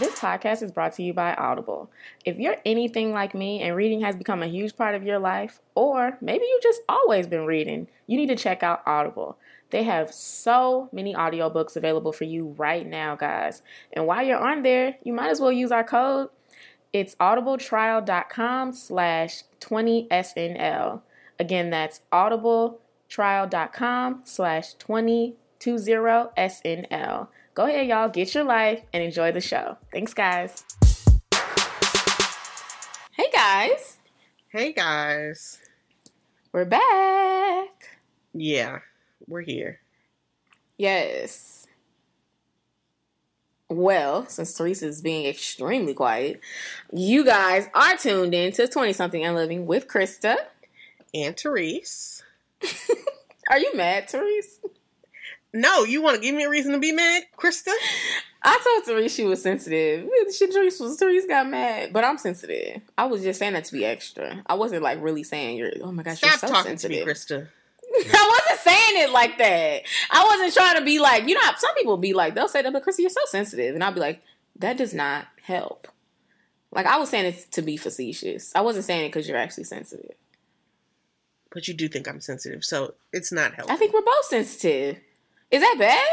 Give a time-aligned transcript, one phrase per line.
[0.00, 1.88] This podcast is brought to you by Audible.
[2.24, 5.60] If you're anything like me and reading has become a huge part of your life,
[5.76, 9.38] or maybe you've just always been reading, you need to check out Audible.
[9.70, 13.62] They have so many audiobooks available for you right now, guys.
[13.92, 16.28] And while you're on there, you might as well use our code.
[16.92, 21.02] It's audibletrial.com slash 20SNL.
[21.38, 27.28] Again, that's audibletrial.com slash 2020SNL.
[27.54, 29.78] Go ahead, y'all, get your life and enjoy the show.
[29.92, 30.64] Thanks, guys.
[33.12, 33.98] Hey, guys.
[34.54, 35.58] Hey guys.
[36.52, 37.98] We're back.
[38.32, 38.78] Yeah,
[39.26, 39.80] we're here.
[40.78, 41.66] Yes.
[43.68, 46.40] Well, since Teresa is being extremely quiet,
[46.92, 50.36] you guys are tuned in to 20 something and living with Krista.
[51.12, 52.22] And Therese.
[53.50, 54.60] Are you mad, Therese?
[55.54, 57.72] No, you want to give me a reason to be mad, Krista?
[58.42, 60.08] I told Therese she was sensitive.
[60.36, 62.82] She Therese was Therese got mad, but I'm sensitive.
[62.98, 64.42] I was just saying that to be extra.
[64.46, 65.70] I wasn't like really saying you're.
[65.80, 66.98] Oh my gosh, Stop you're so talking sensitive.
[66.98, 67.46] to me, Krista.
[67.94, 69.82] I wasn't saying it like that.
[70.10, 71.50] I wasn't trying to be like you know.
[71.56, 74.00] Some people be like they'll say that, but Krista, you're so sensitive, and I'll be
[74.00, 74.22] like
[74.56, 75.86] that does not help.
[76.72, 78.52] Like I was saying it to be facetious.
[78.56, 80.16] I wasn't saying it because you're actually sensitive.
[81.50, 83.72] But you do think I'm sensitive, so it's not helpful.
[83.72, 84.98] I think we're both sensitive.
[85.54, 86.08] Is that bad?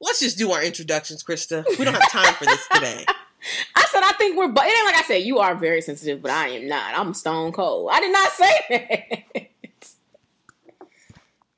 [0.00, 1.64] Let's just do our introductions, Krista.
[1.76, 3.04] We don't have time for this today.
[3.74, 4.46] I said I think we're.
[4.46, 6.96] But it ain't like I said you are very sensitive, but I am not.
[6.96, 7.90] I'm stone cold.
[7.92, 9.48] I did not say that.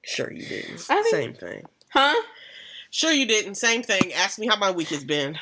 [0.03, 0.81] Sure you didn't.
[0.81, 1.65] Think- Same thing.
[1.91, 2.15] Huh?
[2.91, 3.57] Sure you didn't.
[3.57, 4.15] Same thing.
[4.15, 5.39] Ask me how my week has been.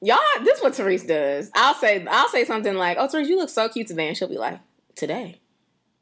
[0.00, 1.50] Y'all, this is what Therese does.
[1.54, 4.28] I'll say I'll say something like, "Oh, Therese, you look so cute today," and she'll
[4.28, 4.58] be like,
[4.94, 5.39] "Today."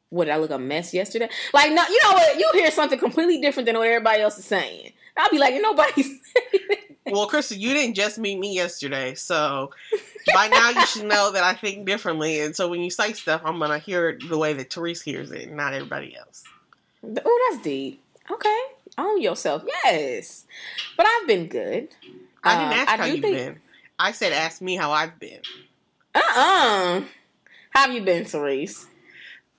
[0.09, 1.29] What did I look a mess yesterday?
[1.53, 2.37] Like, no, you know what?
[2.39, 4.91] You hear something completely different than what everybody else is saying.
[5.17, 6.19] I'll be like, nobody's.
[7.11, 9.71] Well, Krista, you didn't just meet me yesterday, so
[10.35, 12.39] by now you should know that I think differently.
[12.41, 15.31] And so when you say stuff, I'm gonna hear it the way that Therese hears
[15.31, 16.43] it, not everybody else.
[17.03, 17.99] oh, that's deep.
[18.29, 18.59] Okay,
[18.99, 19.63] own yourself.
[19.85, 20.45] Yes,
[20.95, 21.87] but I've been good.
[22.43, 23.59] I didn't Uh, ask I how you've think- been.
[23.97, 25.41] I said, ask me how I've been.
[26.13, 27.01] Uh uh
[27.71, 28.85] How have you been, Therese?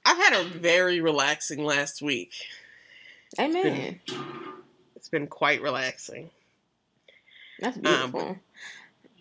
[0.05, 2.33] I've had a very relaxing last week.
[3.38, 4.00] Amen.
[4.97, 6.31] It's been quite relaxing.
[7.61, 8.39] That's Um, beautiful.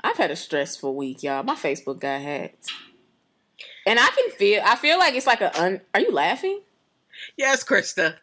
[0.04, 1.44] I've had a stressful week, y'all.
[1.44, 2.72] My Facebook got hacked.
[3.86, 6.62] And I can feel I feel like it's like a un are you laughing?
[7.38, 8.16] Yes, Krista.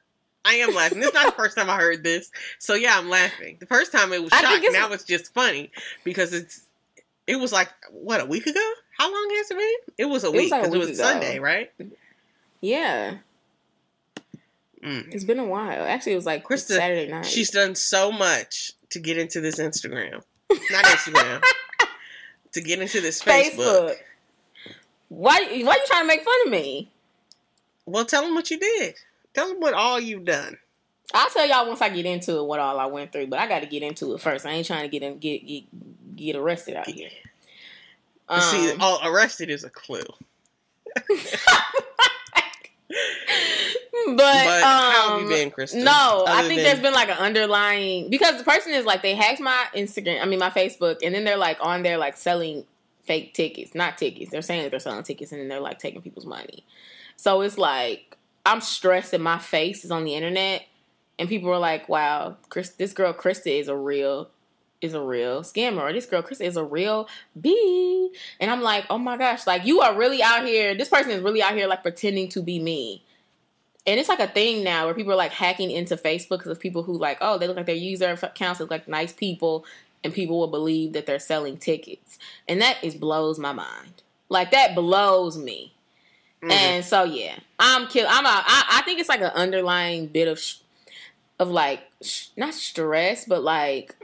[0.45, 1.01] I am laughing.
[1.01, 2.31] This is not the first time I heard this.
[2.59, 3.57] So yeah, I'm laughing.
[3.61, 4.65] The first time it was I think shock.
[4.65, 5.71] it's- Now it's just funny
[6.05, 6.63] because it's
[7.27, 8.71] it was like what, a week ago?
[8.97, 9.95] How long has it been?
[9.99, 10.99] It was a week like because it was.
[10.99, 11.71] Sunday, right?
[12.61, 13.19] Yeah.
[14.83, 15.13] Mm.
[15.13, 15.85] It's been a while.
[15.85, 17.27] Actually it was like Krista, Saturday night.
[17.27, 20.23] She's done so much to get into this Instagram.
[20.71, 21.43] Not Instagram.
[22.53, 23.55] to get into this Facebook.
[23.57, 23.97] Facebook.
[25.09, 26.91] Why why you trying to make fun of me?
[27.85, 28.95] Well, tell them what you did.
[29.35, 30.59] Tell them what all you've done.
[31.15, 33.47] I'll tell y'all once I get into it what all I went through, but I
[33.47, 34.45] got to get into it first.
[34.45, 37.11] I ain't trying to get in, get get get arrested out here.
[38.29, 40.03] Um, See, all arrested is a clue.
[42.89, 45.83] but, But how have you um, been, Krista?
[45.83, 49.15] No, I think than- there's been like an underlying because the person is like they
[49.15, 52.65] hacked my Instagram, I mean my Facebook, and then they're like on there like selling
[53.05, 54.31] fake tickets, not tickets.
[54.31, 56.65] They're saying that they're selling tickets, and then they're like taking people's money.
[57.17, 60.65] So it's like I'm stressed that my face is on the internet,
[61.19, 64.31] and people are like, "Wow, Chris, this girl Krista is a real."
[64.83, 67.09] Is a real scammer, or this girl Chris is a real
[67.41, 70.75] B, and I'm like, oh my gosh, like you are really out here.
[70.75, 73.03] This person is really out here, like pretending to be me,
[73.87, 76.61] and it's like a thing now where people are like hacking into Facebook because of
[76.61, 79.65] people who like, oh, they look like their user accounts look like nice people,
[80.05, 84.03] and people will believe that they're selling tickets, and that is blows my mind.
[84.29, 85.73] Like that blows me.
[86.43, 86.53] Mhm.
[86.53, 88.07] And so yeah, I'm kill.
[88.09, 90.57] I'm a, I, I think it's like an underlying bit of sh-
[91.39, 93.97] of like sh- not stress, but like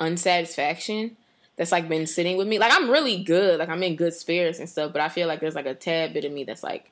[0.00, 1.16] unsatisfaction
[1.56, 2.58] that's like been sitting with me.
[2.58, 5.40] Like I'm really good, like I'm in good spirits and stuff, but I feel like
[5.40, 6.90] there's like a tad bit of me that's like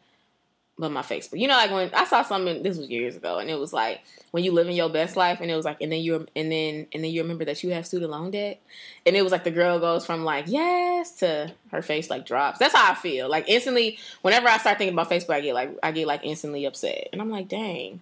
[0.77, 1.39] but my Facebook.
[1.39, 4.01] You know, like when I saw something this was years ago, and it was like
[4.33, 6.51] when you live in your best life, and it was like, and then you and
[6.51, 8.61] then and then you remember that you have student loan debt,
[9.07, 12.59] and it was like the girl goes from like yes to her face like drops.
[12.59, 13.29] That's how I feel.
[13.29, 16.65] Like instantly, whenever I start thinking about Facebook, I get like I get like instantly
[16.65, 18.01] upset, and I'm like, dang,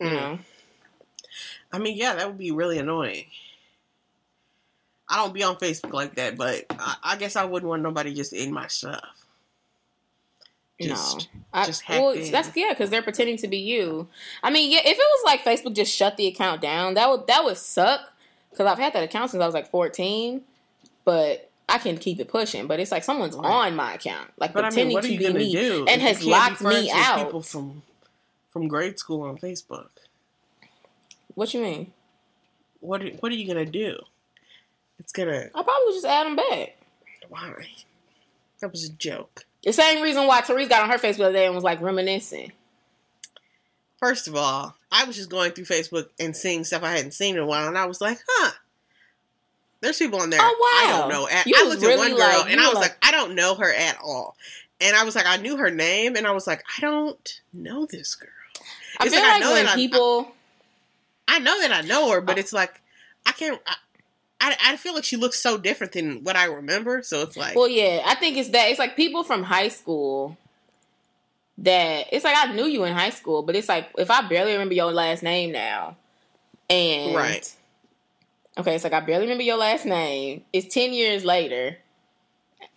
[0.00, 0.12] you Mm.
[0.12, 0.38] know.
[1.72, 3.24] I mean, yeah, that would be really annoying.
[5.08, 8.14] I don't be on Facebook like that, but I, I guess I wouldn't want nobody
[8.14, 9.04] just in my stuff.
[10.80, 14.08] Just- no, I, just well, that's yeah, because they're pretending to be you.
[14.42, 17.26] I mean, yeah, if it was like Facebook just shut the account down, that would
[17.28, 18.00] that would suck.
[18.50, 20.42] because I've had that account since I was like 14,
[21.04, 22.66] but I can keep it pushing.
[22.66, 23.68] But it's like someone's Right.
[23.68, 25.86] on my account, like But I pretending mean, to be me, do?
[25.88, 27.24] and has you can't be locked me out.
[27.26, 27.82] People from
[28.50, 29.88] from grade school on Facebook.
[31.34, 31.92] What you mean?
[32.80, 33.98] What are, What are you gonna do?
[34.98, 36.76] It's gonna I probably would just add them back.
[37.28, 37.66] why?
[38.60, 39.44] That was a joke.
[39.62, 41.80] The same reason why Therese got on her Facebook the other day and was like
[41.80, 42.52] reminiscing.
[43.98, 47.36] First of all, I was just going through Facebook and seeing stuff I hadn't seen
[47.36, 48.52] in a while, and I was like, huh.
[49.80, 50.40] There's people on there.
[50.42, 50.44] Oh,
[50.88, 50.96] wow.
[50.96, 51.28] I don't know.
[51.28, 53.34] At, You I looked at one girl like- and I was like, like- I don't
[53.34, 54.36] know her at all.
[54.80, 57.86] And I was like, I knew her name, and I was like, I don't know
[57.86, 58.28] this girl.
[59.00, 60.32] I It's feel like I know when that I- people,
[61.28, 62.22] I know that I know her, Oh.
[62.22, 62.80] but it's like
[63.26, 63.60] I can't.
[63.66, 63.76] I,
[64.40, 67.02] I, I feel like she looks so different than what I remember.
[67.02, 70.36] So it's like, well, yeah, I think it's that it's like people from high school
[71.58, 74.52] that it's like I knew you in high school, but it's like if I barely
[74.52, 75.96] remember your last name now,
[76.68, 77.54] and Right.
[78.58, 80.44] okay, it's like I barely remember your last name.
[80.52, 81.78] It's ten years later.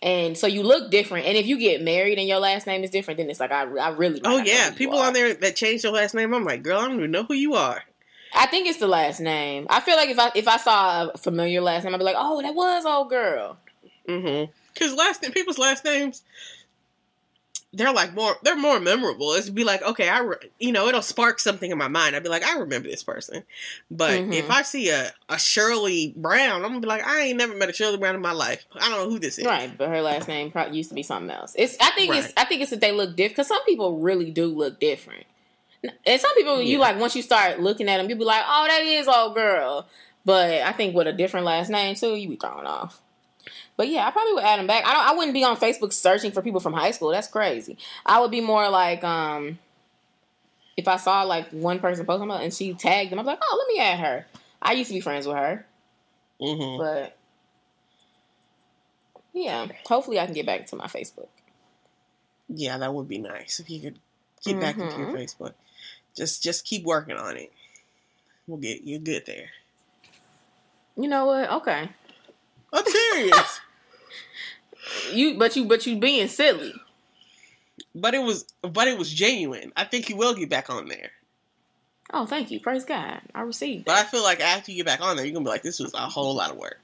[0.00, 2.90] And so you look different, and if you get married and your last name is
[2.90, 4.20] different, then it's like I, I really.
[4.24, 5.08] oh yeah, people are.
[5.08, 6.32] on there that changed their last name.
[6.34, 7.82] I'm like, girl, I don't even know who you are.
[8.34, 9.66] I think it's the last name.
[9.70, 12.16] I feel like if I if I saw a familiar last name, I'd be like,
[12.18, 13.56] oh, that was old girl.
[14.08, 14.50] Mm-hmm.
[14.74, 16.22] Because last name, people's last names,
[17.72, 19.32] they're like more, they're more memorable.
[19.34, 22.16] It's be like, okay, I, re- you know, it'll spark something in my mind.
[22.16, 23.42] I'd be like, I remember this person.
[23.90, 24.32] But Mhm.
[24.32, 27.68] if I see a, a Shirley Brown, I'm gonna be like, I ain't never met
[27.68, 28.64] a Shirley Brown in my life.
[28.74, 29.44] I don't know who this is.
[29.44, 31.54] Right, but her last name probably used to be something else.
[31.58, 34.30] It's I think it's I think it's that they look different because some people really
[34.30, 35.24] do look different,
[36.06, 38.66] and some people you like once you start looking at them, you be like, oh,
[38.68, 39.86] that is old girl.
[40.24, 43.00] But I think with a different last name too, you be thrown off.
[43.76, 44.84] But yeah, I probably would add them back.
[44.84, 45.04] I don't.
[45.08, 47.10] I wouldn't be on Facebook searching for people from high school.
[47.10, 47.78] That's crazy.
[48.04, 49.58] I would be more like, um,
[50.76, 53.64] if I saw like one person post something and she tagged them, I'm like, oh,
[53.66, 54.26] let me add her.
[54.60, 55.64] I used to be friends with her,
[56.40, 56.78] Mm-hmm.
[56.82, 57.16] but
[59.32, 61.28] yeah, hopefully I can get back to my Facebook.
[62.48, 63.98] Yeah, that would be nice if you could
[64.44, 65.14] get back into your Mhm.
[65.14, 65.54] Facebook.
[66.18, 67.52] Just, just keep working on it.
[68.46, 69.50] We'll get you good there.
[70.96, 71.50] You know what?
[71.50, 71.88] Okay.
[72.72, 73.60] I'm serious.
[75.12, 76.72] You but you but you being silly.
[77.94, 79.70] but it was, but it was genuine.
[79.76, 81.10] I think you will get back on there.
[82.10, 82.58] Oh, thank you.
[82.58, 83.20] Praise God.
[83.34, 83.84] I received it.
[83.84, 85.78] But I feel like after you get back on there, you're gonna be like, this
[85.78, 86.80] was a whole lot of work.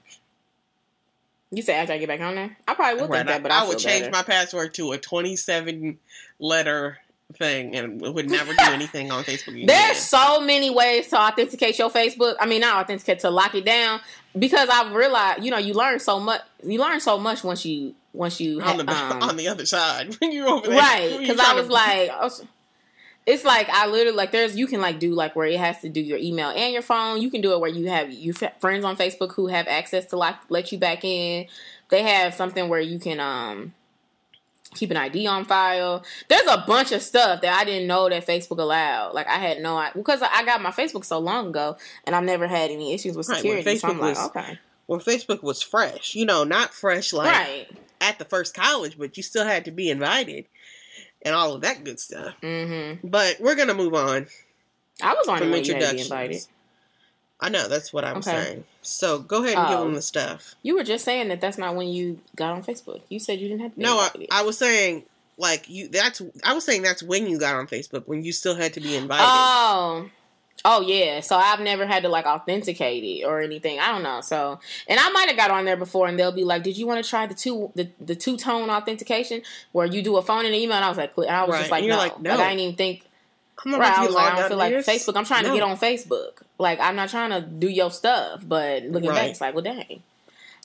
[1.49, 2.55] You say after I get back on there?
[2.67, 4.11] I probably would Right, think that, but I, I, would change better.
[4.11, 5.97] my password to a 27
[6.37, 6.99] letter
[7.33, 9.65] thing and would never do anything on Facebook again.
[9.65, 12.35] There's so many ways to authenticate your Facebook.
[12.39, 13.99] I mean, not authenticate to lock it down
[14.37, 16.41] because I've realized, you know, you learn so much.
[16.63, 20.15] You learn so much once you once you on the um, on the other side
[20.19, 20.77] when you're over there.
[20.77, 22.45] right because i was to- like I was-
[23.25, 25.89] it's like i literally like there's you can like do like where it has to
[25.89, 28.61] do your email and your phone you can do it where you have your f-
[28.61, 31.45] friends on facebook who have access to like let you back in
[31.89, 33.73] they have something where you can um
[34.75, 36.03] keep an id on file.
[36.27, 39.13] There's a bunch of stuff that i didn't know that facebook allowed.
[39.13, 42.23] Like i had no idea because i got my facebook so long ago and i've
[42.23, 44.59] never had any issues with Right, when so i'm Facebook like okay.
[44.85, 47.67] when Facebook was fresh, you know, not fresh like right.
[48.01, 50.45] at the first college, but you still had to be invited
[51.23, 52.35] and all of that good stuff.
[52.41, 53.07] mm-hmm.
[53.07, 54.27] But we're gonna move on
[55.01, 56.47] i was on from the you had introductions.
[57.39, 58.31] I know that's what I'm Okay.
[58.31, 58.63] saying.
[58.81, 59.83] So go ahead and give Oh.
[59.83, 60.55] them the stuff.
[60.63, 63.01] You were just saying that that's not when you got on Facebook.
[63.09, 63.77] You said you didn't have to.
[63.77, 64.09] be No, I.
[64.31, 65.03] I was saying
[65.37, 65.89] like you.
[65.89, 68.79] That's I was saying that's when you got on Facebook when you still had to
[68.79, 69.25] be invited.
[69.27, 70.09] Oh,
[70.63, 71.19] oh yeah.
[71.19, 73.79] So I've never had to like authenticate it or anything.
[73.81, 74.21] I don't know.
[74.21, 76.87] So, and I might have got on there before, and they'll be like, "Did you
[76.87, 79.41] want to try the two the, the two tone authentication
[79.73, 81.59] where you do a phone and an email?" And I was like, I was Right.
[81.59, 81.97] just like, no.
[81.97, 82.33] like, no.
[82.39, 83.03] I didn't even think.
[83.63, 84.73] I'm not Right, I to was be like, I don't feel like.
[84.73, 85.15] Facebook.
[85.15, 86.41] I'm trying to get on Facebook.
[86.57, 90.03] Like I'm not trying to do your stuff, but looking back, it's like, well, dang.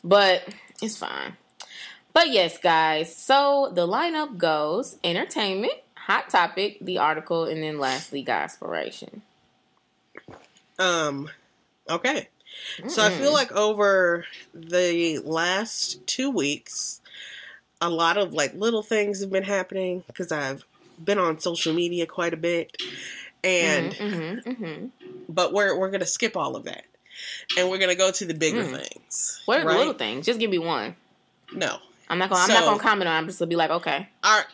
[0.02, 0.42] But
[0.82, 1.37] it's fine.
[2.12, 3.14] But yes, guys.
[3.14, 9.23] So the lineup goes: entertainment, hot topic, the article, and then lastly, gospiration.
[10.78, 11.30] Um,
[11.88, 12.28] okay.
[12.88, 13.35] So I feel Mm.
[13.35, 17.00] like over the last two weeks,
[17.80, 20.64] a lot of like little things have been happening because I've
[21.04, 22.76] been on social media quite a bit,
[23.45, 24.87] and mm-hmm, mm-hmm.
[25.28, 26.85] but we're we're gonna skip all of that,
[27.57, 28.80] and we're gonna go to the bigger Mm.
[28.80, 29.42] things.
[29.47, 29.73] what are right?
[29.73, 30.26] the little things?
[30.26, 30.97] Just give me one.
[31.52, 31.78] No,
[32.09, 32.42] I'm not gonna.
[32.42, 33.14] I'm not gonna comment on.
[33.14, 33.19] it.
[33.19, 34.09] I'm just gonna be like, okay.
[34.25, 34.45] our.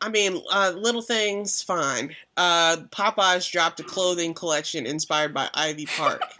[0.00, 2.14] I mean, uh, little things, fine.
[2.36, 6.20] Uh, Popeyes dropped a clothing collection inspired by Ivy Park.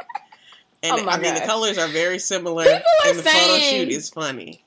[0.84, 4.10] And Oh I mean, the colors are very similar, People and the photo shoot is
[4.10, 4.62] funny.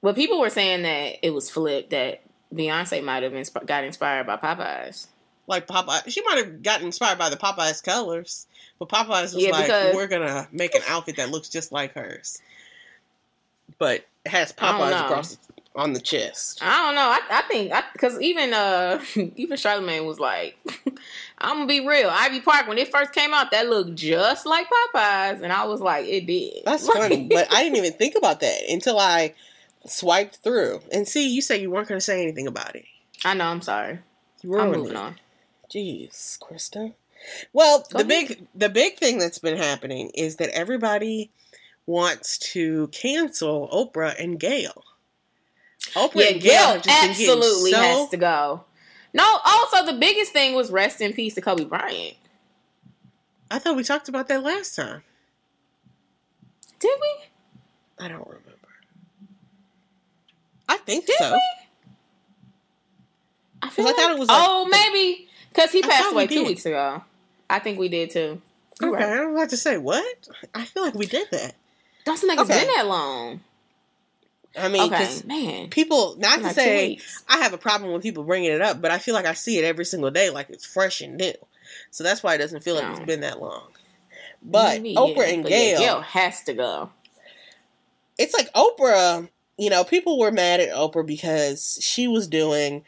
[0.00, 1.90] But people were saying that it was flipped.
[1.90, 2.22] That
[2.54, 5.06] Beyonce might have insp- got inspired by Popeyes.
[5.46, 6.08] like Popeye.
[6.08, 8.46] She might have gotten inspired by the Popeyes colors,
[8.78, 11.94] but Popeyes was Yeah, like, because- "We're gonna make an outfit that looks just like
[11.94, 12.40] hers,
[13.78, 15.38] but it has Popeyes across
[15.74, 17.02] on the chest." I don't know.
[17.02, 19.00] I, I think because even uh
[19.36, 20.56] even Charlamagne was like,
[21.38, 22.10] I'm gonna be real.
[22.10, 25.80] Ivy Park when it first came out, that looked just like Popeyes, and I was
[25.80, 26.62] like, it did.
[26.64, 29.34] That's funny, but I didn't even think about that until I
[29.90, 30.80] swiped through.
[30.92, 32.84] And see, you said you weren't gonna say anything about it.
[33.24, 33.46] I know.
[33.46, 34.00] I'm sorry.
[34.42, 34.96] You I'm moving it.
[34.96, 35.16] on.
[35.72, 36.94] Jeez, Krista.
[37.52, 41.30] Well, Go the big the big thing that's been happening is that everybody
[41.86, 44.84] wants to cancel Oprah and Gayle.
[45.94, 48.64] Oprah Yeah, and Gayle Gayle have just been getting absolutely so- has to go.
[49.12, 52.16] No, also the biggest thing was rest in peace to Kobe Bryant.
[53.50, 55.02] I thought we talked about that last time.
[56.78, 58.04] Did we?
[58.04, 58.49] I don't remember.
[60.70, 61.32] I think Did so.
[61.32, 61.40] we?
[63.62, 66.26] I feel 'Cause I thought it was like- oh, maybe because he passed we away
[66.28, 67.02] two weeks ago.
[67.50, 68.40] I think we did too.
[68.80, 69.20] You're Okay, right.
[69.20, 70.28] I'm about to say what?
[70.54, 71.54] I feel like we did that.
[72.04, 72.60] Doesn't think it's Okay.
[72.60, 73.40] been that long.
[74.58, 75.68] I mean, Okay, man.
[75.70, 76.98] people, not to Like say.
[77.28, 79.58] I have a problem with people bringing it up, but I feel like I see
[79.58, 81.34] it every single day, like it's fresh and new.
[81.90, 83.68] So that's why it doesn't feel like it's been that long.
[84.42, 85.22] But Maybe, Oprah yeah.
[85.34, 86.90] and But yeah, Gayle, Gayle has to go.
[88.18, 89.28] it's like Oprah.
[89.60, 92.82] You know, people were mad at Oprah because she was doing,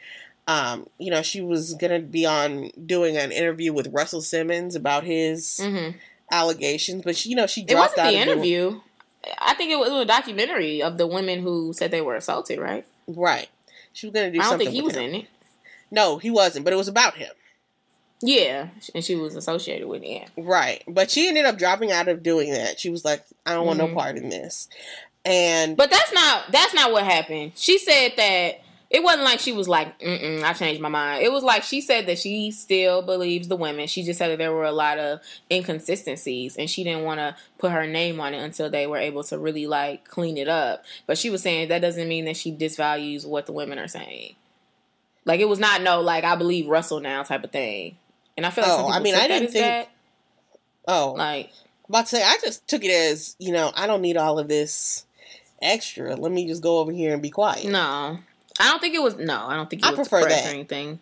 [0.47, 5.03] um, you know, she was gonna be on doing an interview with Russell Simmons about
[5.03, 5.89] his hmm
[6.31, 8.81] allegations, but she, you know, she It dropped wasn't out the of doing- interview.
[9.39, 12.57] I think it was, a documentary of the women who said they were assaulted.
[12.59, 12.85] Right?
[13.07, 13.49] right?
[13.93, 15.03] She was gonna do I don't think he was him.
[15.03, 15.27] in it.
[15.91, 17.29] No, he wasn't, but it was about him.
[18.21, 20.29] Yeah, and she was associated with it.
[20.37, 20.81] Right.
[20.87, 22.79] But she ended up dropping out of doing that.
[22.79, 23.89] She was like, I don't want Mhm.
[23.89, 24.69] no part in this.
[25.25, 27.53] And But that's not that's not what happened.
[27.55, 31.23] She said that it wasn't like she was like, Mm-mm, I changed my mind.
[31.23, 33.87] It was like she said that she still believes the women.
[33.87, 37.35] She just said that there were a lot of inconsistencies, and she didn't want to
[37.57, 40.83] put her name on it until they were able to really like clean it up.
[41.07, 44.35] But she was saying that doesn't mean that she disvalues what the women are saying.
[45.25, 47.97] Like it was not no like I believe Russell now type of thing.
[48.35, 49.89] And I feel like Oh, I mean, I didn't think- that.
[50.87, 51.49] oh, Like
[51.89, 54.47] about to say, I just took it as, you know, I don't need all of
[54.47, 55.05] this
[55.63, 56.15] extra.
[56.15, 57.65] Let me just go over here and be quiet.
[57.65, 58.19] No,
[58.59, 59.15] I don't think it was.
[59.17, 60.45] No, I don't think it I was prefer that.
[60.45, 60.99] or anything.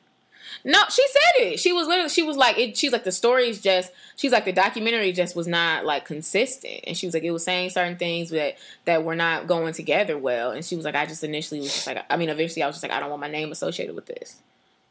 [0.65, 1.59] No, she said it.
[1.59, 2.09] She was literally.
[2.09, 3.91] She was like, it, she's like the story's just.
[4.17, 7.43] She's like the documentary just was not like consistent, and she was like it was
[7.43, 11.05] saying certain things that that were not going together well, and she was like, I
[11.05, 13.21] just initially was just like, I mean, eventually I was just like, I don't want
[13.21, 14.37] my name associated with this.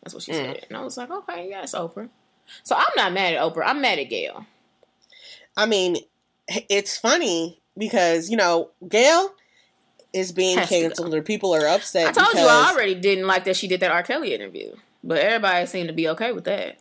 [0.02, 0.36] That's what she Mm.
[0.36, 2.08] said, and I was like, okay, yes, Oprah.
[2.64, 3.64] So I'm not mad at Oprah.
[3.66, 4.46] I'm mad at Gayle.
[5.56, 5.98] I mean,
[6.48, 9.32] it's funny because, you know, Gayle
[10.12, 12.08] is being Has canceled or people are upset.
[12.08, 14.02] I told you I already didn't like that she did that R.
[14.02, 14.74] Kelly interview,
[15.04, 16.78] but everybody seemed to be okay with that.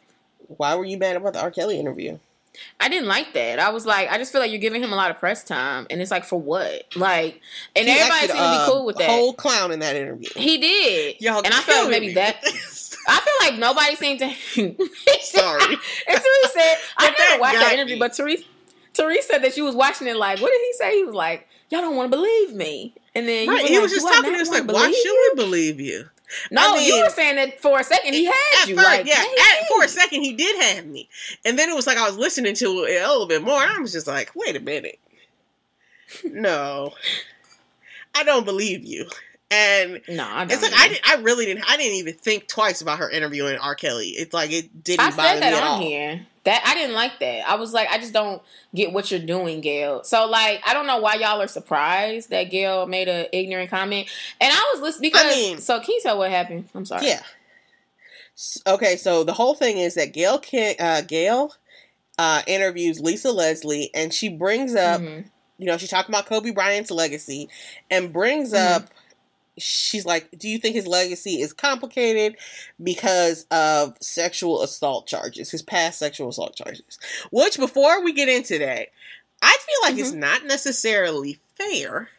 [0.47, 1.51] Why were you mad about the R.
[1.51, 2.17] Kelly interview?
[2.79, 3.59] I didn't like that.
[3.59, 5.85] I was like, I just feel like you're giving him a lot of press time,
[5.89, 6.83] and it's like for what?
[6.95, 7.39] Like,
[7.75, 9.09] and He everybody acted seemed to be uh, cool with that.
[9.09, 10.27] Whole clown in that interview.
[10.35, 12.13] he did, Y'all and I feel like maybe me.
[12.15, 12.35] that.
[13.07, 14.29] I feel like nobody seemed to.
[15.21, 15.63] Sorry.
[15.63, 15.79] and
[16.19, 17.99] Therese said, I never watched that interview, me.
[17.99, 18.43] but Therese,
[18.93, 20.17] Therese said that she was watching it.
[20.17, 20.97] Like, what did he say?
[20.97, 23.73] He was like, "Y'all don't want to believe me," and then you Right, were he
[23.75, 26.09] like, was just talking to us like, why should you?" we believe you?
[26.51, 28.75] No, I you mean- were saying that for a second he had you.
[28.75, 29.41] first, like, yeah, maybe.
[29.61, 31.09] at, for a second he did have me,
[31.43, 33.71] and then it was like I was listening to it a little bit more, and
[33.71, 34.99] I was just like, wait a minute,
[36.23, 36.93] no,
[38.15, 39.07] I don't believe you.
[39.51, 42.81] And No, I it's like I, did, I really didn't, I didn't even think twice
[42.81, 43.73] about her interviewing R.
[43.75, 44.09] Kelly.
[44.09, 45.79] It's like it didn't I bother said that me at on all.
[45.81, 46.21] here.
[46.45, 47.49] That I didn't like that.
[47.49, 48.41] I was like, I just don't
[48.73, 50.03] get what you're doing, Gayle.
[50.03, 54.07] So like, I don't know why y'all are surprised that Gayle made an ignorant comment.
[54.39, 55.35] And I was listening because.
[55.35, 56.69] mean- so can you tell what happened?
[56.75, 57.07] I'm sorry.
[57.07, 57.21] Yeah.
[58.65, 60.41] Okay, so the whole thing is that Gayle
[60.79, 61.53] uh, Gayle
[62.17, 65.25] uh, interviews Lisa Leslie, and she brings up Mhm.
[65.57, 67.49] you know, she's talking about Kobe Bryant's legacy
[67.91, 68.75] and brings Mhm.
[68.75, 68.89] up
[69.61, 72.35] she's like, Do you think his legacy is complicated
[72.81, 76.97] because of sexual assault charges, his past sexual assault charges?
[77.31, 78.87] Which before we get into that,
[79.41, 82.09] I feel like it's not necessarily fair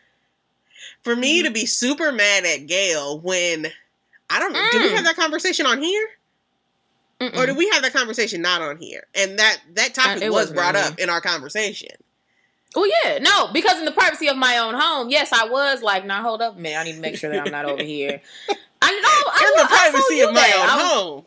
[1.02, 1.44] for me Mhm.
[1.46, 3.72] to be super mad at Gayle when
[4.28, 4.68] I don't know.
[4.70, 4.94] Did we Mm.
[4.96, 6.08] have that conversation on here?
[7.20, 7.36] Mm-mm.
[7.36, 9.06] Or did we have that conversation not on here?
[9.14, 11.90] And that that topic Uh, was wasn't brought up in our conversation.
[12.76, 16.04] Well, yeah, no, because in the privacy of my own home, yes, I was like,
[16.06, 18.20] now hold up a minute, I need to make sure that I'm not over here.
[18.82, 20.56] I know, I, in the I privacy you of my that.
[20.56, 21.24] own was- home.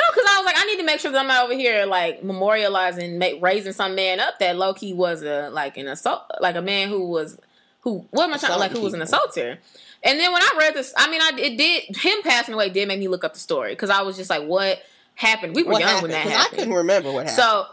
[0.00, 1.84] No, because I was like, I need to make sure that I'm not over here
[1.84, 6.22] like memorializing, make, raising some man up that low key was a like an assault,
[6.40, 7.36] like a man who was
[7.80, 9.58] who what am I trying like who was an assaulter.
[10.04, 12.86] And then when I read this, I mean, I it did him passing away did
[12.86, 14.80] make me look up the story because I was just like, what
[15.16, 15.56] happened.
[15.56, 16.12] We were What young happened?
[16.12, 16.54] when that happened.
[16.54, 17.36] I couldn't remember what happened.
[17.42, 17.66] So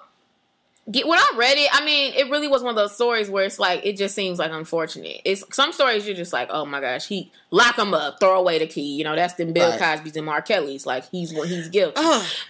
[0.88, 3.58] when I read it, I mean, it really was one of those stories where it's
[3.58, 5.22] like it just seems like unfortunate.
[5.25, 8.60] It's some stories you're just like, oh my gosh, he lock him up, throw away
[8.60, 8.96] the key.
[8.96, 9.80] You know, that's them Bill Right.
[9.80, 10.44] Cosby's and R.
[10.44, 10.86] Kelly's.
[10.86, 12.00] Like he's what he's guilty.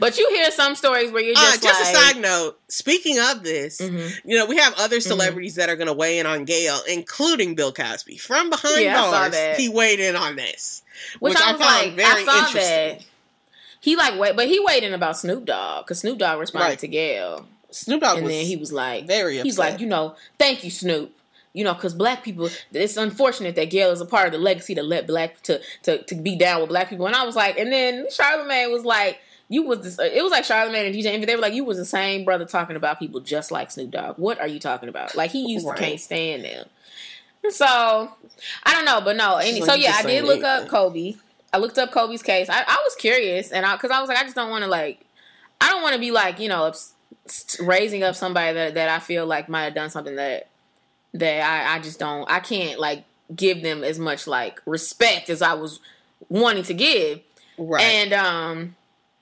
[0.01, 2.59] But you hear some stories where you're Uh, just, just like, a side note.
[2.67, 4.11] Speaking of this, Mhm.
[4.25, 5.07] you know we have other Mm-hmm.
[5.07, 8.17] celebrities that are going to weigh in on Gayle, including Bill Cosby.
[8.17, 9.57] From behind Yeah, I saw bars, that.
[9.59, 10.81] he weighed in on this,
[11.19, 12.97] which, I was found like, very I saw interesting.
[12.97, 13.01] that.
[13.79, 16.79] He like wait, but he weighed in about Snoop Dogg because Snoop Dogg responded Right.
[16.79, 19.45] to Gayle, Snoop Dogg and was then he was like, very upset.
[19.45, 21.11] He's like, you know, thank you, Snoop.
[21.53, 24.75] You know, because black people, it's unfortunate that Gayle is a part of the legacy
[24.75, 27.07] to let black to to to be down with black people.
[27.07, 30.43] And I was like, and then Charlamagne was like, you was this, it was like
[30.43, 31.25] Charlamagne and DJ Envy.
[31.25, 34.17] They were like, you was the same brother talking about people just like Snoop Dogg.
[34.17, 35.15] What are you talking about?
[35.15, 35.77] Like he used Right.
[35.77, 36.67] to can't stand them.
[37.51, 39.35] So I don't know, but no.
[39.37, 40.67] Any, so yeah, I did look up.
[40.67, 41.15] Kobe.
[41.53, 42.49] I looked up Kobe's case.
[42.49, 44.69] I, I was curious, and I because I was like, I just don't want to
[44.69, 45.05] like,
[45.61, 46.94] I don't want to be like you know ups-
[47.59, 50.47] raising up somebody that that I feel like might have done something that
[51.13, 53.03] that I I just don't I can't like
[53.35, 55.79] give them as much like respect as I was
[56.29, 57.21] wanting to give.
[57.57, 57.81] right.
[57.81, 58.75] And um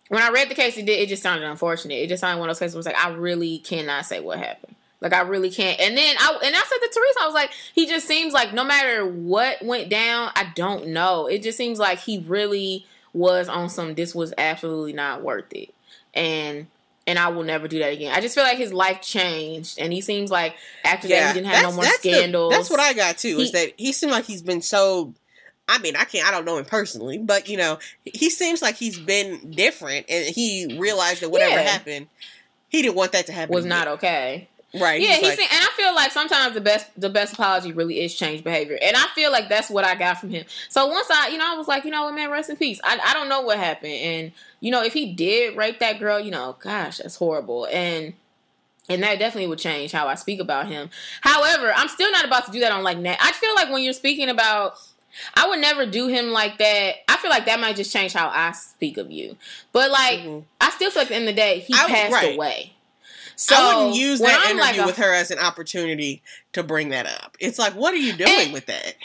[0.10, 1.96] when I read the case, it did it just sounded unfortunate.
[1.96, 4.38] It just sounded one of those cases where it's like I really cannot say what
[4.38, 4.76] happened.
[5.04, 5.80] Like I really can't.
[5.80, 8.54] And then I and I said to Teresa, I was like, he just seems like
[8.54, 11.28] no matter what went down, I don't know.
[11.28, 13.96] It just seems like he really was on some.
[13.96, 15.74] This was absolutely not worth it,
[16.14, 16.68] and
[17.08, 18.14] and I will never do that again.
[18.16, 20.56] I just feel like his life changed, and he seems like
[20.86, 22.54] after that he didn't have no more the- scandals.
[22.54, 23.40] that's what I got too.
[23.40, 25.14] is that he seemed like he's been so.
[25.68, 26.28] I mean, I can't.
[26.28, 30.26] I don't know him personally, but you know, he seems like he's been different, and
[30.28, 31.62] he realized that whatever Yeah.
[31.62, 32.08] happened,
[32.70, 33.54] he didn't want that to happen.
[33.54, 33.78] was again.
[33.80, 34.48] not okay.
[34.76, 35.02] Right.
[35.02, 38.02] Yeah, He's he's like, and I feel like sometimes the best the best apology really
[38.04, 40.46] is change behavior, and I feel like that's what I got from him.
[40.70, 42.80] So once I, you know, I was like, you know what, man, rest in peace.
[42.84, 46.20] I I don't know what happened, and you know, if he did rape that girl,
[46.20, 48.14] you know, gosh, that's horrible, and
[48.90, 50.90] and that definitely would change how I speak about him.
[51.22, 53.18] However, I'm still not about to do that on like that.
[53.22, 54.76] I feel like when you're speaking about.
[55.36, 56.96] I would never do him like that.
[57.08, 59.38] I feel like that might just change how I speak of you.
[59.72, 60.44] But like, Mhm.
[60.60, 62.34] I still feel like at the end of the day, he I passed right.
[62.34, 62.74] away.
[63.36, 66.22] So I wouldn't use that interview like a- with her as an opportunity
[66.54, 67.36] to bring that up.
[67.40, 68.96] It's like, what are you doing with that?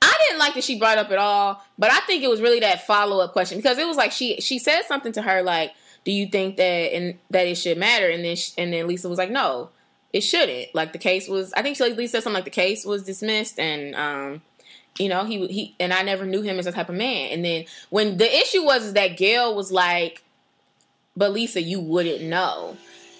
[0.00, 2.60] I didn't like that she brought up at all, but I think it was really
[2.60, 5.72] that follow up question because it was like she she said something to her like,
[6.04, 6.62] "Do you think that
[6.94, 9.70] and that it should matter?" And then sh and then Lisa was like, "No,
[10.12, 12.84] it shouldn't." Like the case was, I think she Lisa said something like the case
[12.84, 14.42] was dismissed, and um,
[14.98, 17.30] you know he he and I never knew him as a type of man.
[17.30, 20.24] And then when the issue was is that Gayle was like,
[21.16, 22.76] "But Lisa, you wouldn't know."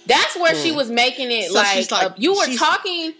[0.07, 0.77] That's where she Hmm.
[0.77, 3.15] was making it So like, like- uh, you were talking.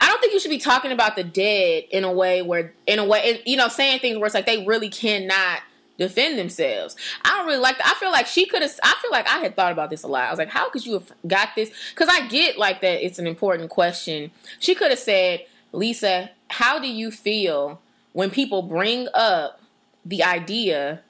[0.00, 2.98] I don't think you should be talking about the dead in a way where, in
[2.98, 5.60] a way, you know, saying things where it's like they really cannot
[5.96, 6.96] defend themselves.
[7.24, 7.86] I don't really like that.
[7.86, 8.72] I feel like she could have.
[8.82, 10.24] I feel like I had thought about this a lot.
[10.24, 11.70] I was like, how could you have got this?
[11.90, 13.04] Because I get like that.
[13.04, 14.32] It's an important question.
[14.58, 17.80] She could have said, Lisa, how do you feel
[18.12, 19.60] when people bring up
[20.04, 21.02] the idea?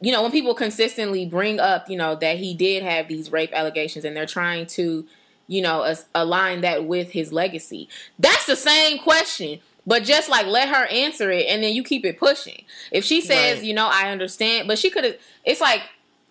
[0.00, 3.52] You know, when people consistently bring up, you know, that he did have these rape
[3.52, 5.06] allegations, and they're trying to
[5.46, 7.88] you know, align that with his legacy?
[8.18, 12.04] That's the same question, but just like let her answer it and then you keep
[12.04, 12.64] it pushing.
[12.90, 13.66] If she says, Right.
[13.66, 15.82] you know, I understand, but she could have, it's like,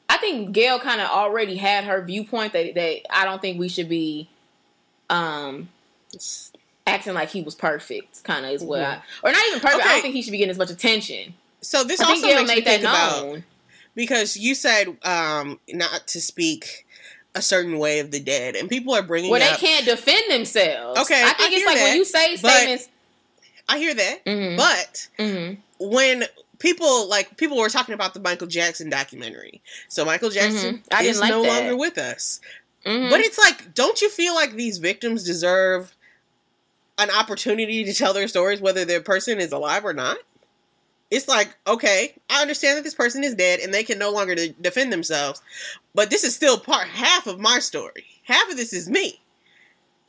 [0.10, 3.70] I think Gayle kind of already had her viewpoint that, that I don't think we
[3.70, 4.30] should be
[5.10, 5.70] um
[6.86, 9.86] acting like he was perfect, kind of is what I, or not even perfect.
[9.86, 11.34] I don't think he should be getting as much attention.
[11.64, 13.38] So this I also makes me made that think about
[13.96, 16.86] because you said um, not to speak
[17.36, 21.00] a certain way of the dead, and people are bringing Where they can't defend themselves.
[21.02, 22.90] Okay, I think I it's like that, when you say statements.
[23.68, 25.58] I hear that, Mhm, but mhm.
[25.80, 26.26] when
[26.60, 30.90] people like people were talking about the Michael Jackson documentary, so Michael Jackson Mhm.
[30.90, 31.48] Didn't is like no that.
[31.48, 32.40] longer with us.
[32.86, 33.10] Mhm.
[33.10, 35.96] But it's like, don't you feel like these victims deserve
[36.98, 40.18] an opportunity to tell their stories, whether their person is alive or not?
[41.14, 44.34] It's like, okay, I understand that this person is dead and they can no longer
[44.34, 45.42] de- defend themselves,
[45.94, 48.06] but this is still part half of my story.
[48.24, 49.22] Half of this is me.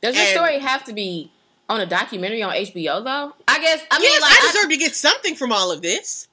[0.01, 1.31] Does your And- story have to be
[1.69, 3.33] on a documentary on HBO though?
[3.47, 3.81] I guess.
[3.91, 6.27] I mean, yes, like, I deserve to get something from all of this.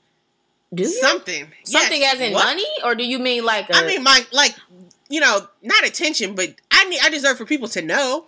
[0.72, 0.88] do you?
[0.88, 2.14] Something, something Yes.
[2.14, 2.44] as in What?
[2.46, 3.66] money, or do you mean like?
[3.74, 4.54] I I mean, my like,
[5.10, 8.24] you know, not attention, but I need, I deserve for people to know.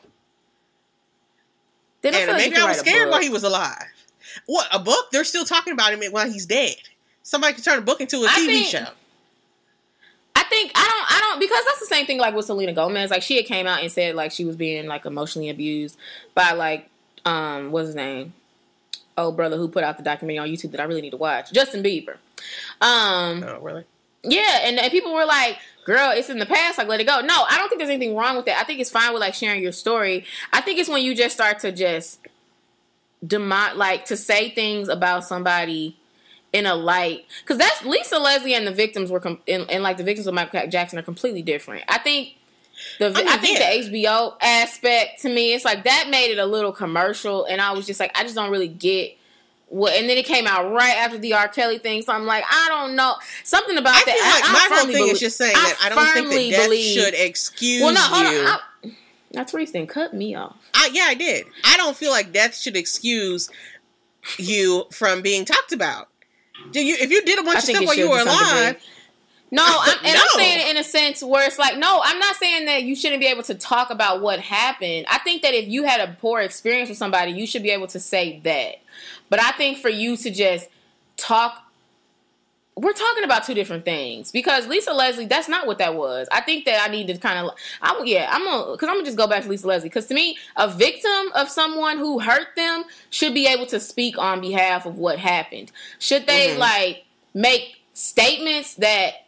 [2.02, 3.86] then And maybe I was scared while he was alive.
[4.46, 5.10] What a book?
[5.12, 6.76] They're still talking about him while he's dead.
[7.22, 8.86] Somebody could turn a book into a I TV think- show.
[10.36, 11.16] I think I don't.
[11.16, 13.10] I don't because that's the same thing like with Selena Gomez.
[13.10, 15.96] Like she had came out and said like she was being like emotionally abused
[16.34, 16.88] by like
[17.24, 18.34] um what's his name?
[19.16, 21.52] Oh brother who put out the documentary on YouTube that I really need to watch.
[21.52, 22.16] Justin Bieber.
[22.80, 23.84] Um Oh, really?
[24.24, 27.20] Yeah, and, and people were like, girl, it's in the past, like let it go.
[27.20, 28.58] No, I don't think there's anything wrong with that.
[28.58, 30.24] I think it's fine with like sharing your story.
[30.52, 32.18] I think it's when you just start to just
[33.26, 35.96] demo- like to say things about somebody
[36.52, 39.96] in a light because that's Lisa Leslie and the victims were com- and, and like
[39.96, 41.84] the victims of Michael Jackson are completely different.
[41.88, 42.36] I think
[42.98, 43.90] the I, mean, I think yeah.
[43.90, 47.72] the HBO aspect to me, it's like that made it a little commercial, and I
[47.72, 49.16] was just like, I just don't really get
[49.68, 49.94] what.
[49.94, 51.48] And then it came out right after the R.
[51.48, 54.14] Kelly thing, so I'm like, I don't know something about I that.
[54.14, 56.64] Feel like I, my whole thing is just saying that I don't think that death
[56.66, 58.40] believe, should excuse well, no, hold you.
[58.40, 58.96] On, I,
[59.32, 60.63] that's where he's cut me off.
[60.74, 61.46] I, yeah, I did.
[61.64, 63.50] I don't feel like death should excuse
[64.38, 66.08] you from being talked about.
[66.72, 66.96] Do you?
[66.98, 68.82] If you did a bunch I of stuff while you were alive.
[69.50, 70.20] No, I'm, and no.
[70.20, 72.96] I'm saying it in a sense where it's like, no, I'm not saying that you
[72.96, 75.06] shouldn't be able to talk about what happened.
[75.08, 77.86] I think that if you had a poor experience with somebody, you should be able
[77.88, 78.76] to say that.
[79.30, 80.68] But I think for you to just
[81.16, 81.63] talk
[82.76, 86.26] we're talking about two different things because Lisa Leslie, that's not what that was.
[86.32, 89.04] I think that I need to kind of, I, yeah, I'm gonna, because I'm gonna
[89.04, 92.48] just go back to Lisa Leslie because to me, a victim of someone who hurt
[92.56, 95.70] them should be able to speak on behalf of what happened.
[96.00, 96.60] Should they mm-hmm.
[96.60, 99.26] like make statements that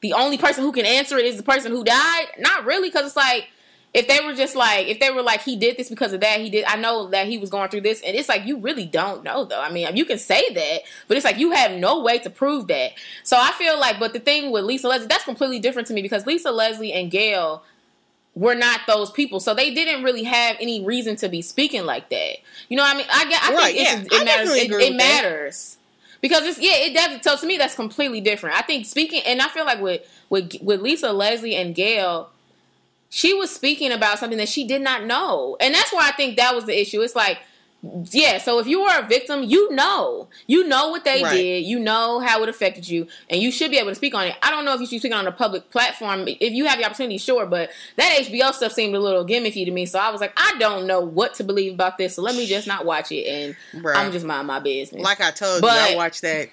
[0.00, 2.26] the only person who can answer it is the person who died?
[2.40, 3.48] Not really, because it's like
[3.94, 6.40] if they were just like if they were like he did this because of that
[6.40, 8.00] he did i know that he was going through this.
[8.02, 9.60] And it's like you really don't know though.
[9.60, 12.68] I mean you can say that but it's like you have no way to prove
[12.68, 12.92] that.
[13.22, 16.02] So i feel like but the thing with lisa leslie that's completely different to me
[16.02, 17.62] because lisa leslie and gayle
[18.34, 19.40] were not those people.
[19.40, 22.36] So they didn't really have any reason to be speaking like that.
[22.70, 23.06] You know what i mean?
[23.10, 24.20] I, I right, think yeah.
[24.20, 24.50] it matters.
[24.54, 25.76] It, it matters.
[26.22, 28.56] Because it's yeah it does so to me that's completely different.
[28.56, 32.30] I think speaking and i feel like with with with lisa leslie and gayle
[33.14, 35.54] she was speaking about something that she did not know.
[35.60, 37.02] And that's why I think that was the issue.
[37.02, 37.40] It's like,
[38.10, 40.28] yeah, so if you are a victim, you know.
[40.46, 41.30] You know what they right.
[41.30, 41.66] did.
[41.66, 43.06] You know how it affected you.
[43.28, 44.36] And you should be able to speak on it.
[44.42, 46.24] I don't know if you should speak on a public platform.
[46.26, 47.44] If you have the opportunity, sure.
[47.44, 49.84] But that HBO stuff seemed a little gimmicky to me.
[49.84, 52.14] So I was like, I don't know what to believe about this.
[52.14, 53.26] So let me just not watch it.
[53.26, 53.94] And Bruh.
[53.94, 55.02] I'm just mind my business.
[55.02, 56.48] Like I told but, you, I watched that.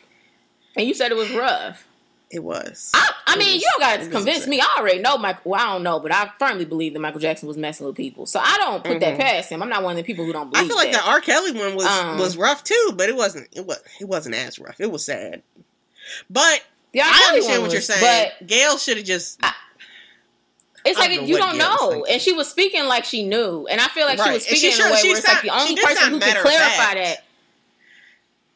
[0.76, 1.88] And you said it was rough.
[2.32, 2.92] It was.
[2.94, 4.62] I, I mean, was, you don't got to convince me.
[4.62, 5.52] I already know Michael.
[5.52, 8.28] Well, I don't know, but I firmly believe that Michael Jackson was messing with people.
[8.28, 9.00] So I don't put mm-hmm.
[9.00, 9.64] that past him.
[9.64, 10.66] I'm not one of the people who don't believe.
[10.66, 11.04] I feel like that.
[11.04, 11.22] the R.
[11.22, 13.48] Kelly one was um, was rough too, but it wasn't.
[13.52, 13.80] It was.
[14.00, 14.80] It wasn't as rough.
[14.80, 15.42] It was sad.
[16.30, 16.64] But
[16.96, 18.32] I understand what you're saying.
[18.40, 19.40] But Gayle should have just.
[19.42, 19.54] I,
[20.86, 24.06] it's like you don't know, and she was speaking like she knew, and I feel
[24.06, 24.28] like right.
[24.28, 26.42] she was speaking she in a way where it's like the only person who can
[26.42, 27.26] clarify that.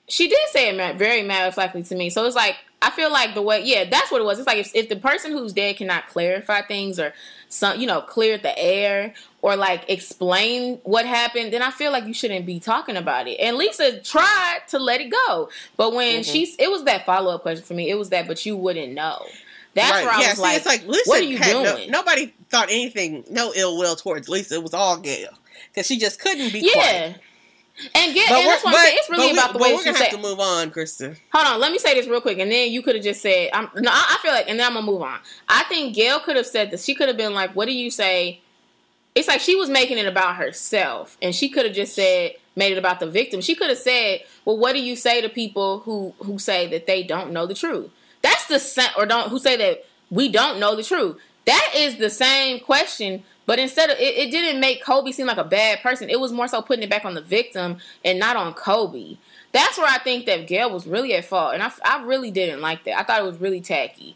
[0.08, 3.10] She did say it very matter of factly to me, so it's like I feel
[3.10, 4.40] like the way, yeah, that's what it was.
[4.40, 7.14] It's like if, if the person who's dead cannot clarify things or
[7.48, 12.06] some, you know, clear the air or like explain what happened, then I feel like
[12.06, 13.40] you shouldn't be talking about it.
[13.40, 16.32] And Lisa tried to let it go, but when mm-hmm.
[16.32, 17.90] she's, it was that follow up question for me.
[17.90, 19.26] It was that, but you wouldn't know.
[19.76, 20.04] That's right.
[20.04, 21.64] where I yeah, was see, like, it's like Lisa what are you doing?
[21.64, 24.56] No, nobody thought anything, no ill will towards Lisa.
[24.56, 26.60] It was all Gayle because she just couldn't be.
[26.60, 26.74] Yeah.
[26.74, 27.22] Quiet.
[27.96, 28.98] And get, and that's what I'm saying.
[29.00, 31.18] It's really about the way we're gonna have to move on, Kristen.
[31.32, 33.50] Hold on, let me say this real quick, and then you could have just said,
[33.52, 35.20] I'm, "No, I, I feel like," and then I'm gonna move on.
[35.50, 36.84] I think Gayle could have said this.
[36.84, 38.42] She could have been like, "What do you say?"
[39.16, 42.72] It's like she was making it about herself, and she could have just said, made
[42.72, 43.42] it about the victim.
[43.42, 46.86] She could have said, "Well, what do you say to people who who say that
[46.86, 47.90] they don't know the truth?"
[48.22, 51.18] That's the same, or don't who say that we don't know the truth.
[51.46, 55.38] That is the same question but instead of it, it didn't make Kobe seem like
[55.38, 56.10] a bad person.
[56.10, 59.18] It was more so putting it back on the victim and not on Kobe.
[59.52, 62.62] That's where I think that Gayle was really at fault, and I, I really didn't
[62.62, 62.98] like that.
[62.98, 64.16] I thought it was really tacky,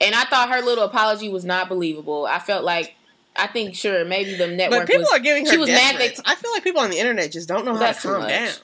[0.00, 2.26] and I thought her little apology was not believable.
[2.26, 2.94] I felt like
[3.36, 4.80] I think sure maybe the network.
[4.80, 5.52] But people was, are giving her.
[5.52, 5.96] She was mad.
[5.98, 8.48] They, I feel like people on the internet just don't know how to calm down.
[8.48, 8.62] It's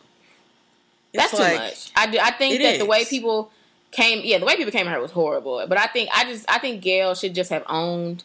[1.12, 1.92] that's like, too much.
[1.94, 2.78] I, do, I think that is.
[2.80, 3.52] the way people
[3.92, 5.64] came, yeah, the way people came at her was horrible.
[5.68, 8.24] But I think I just I think Gayle should just have owned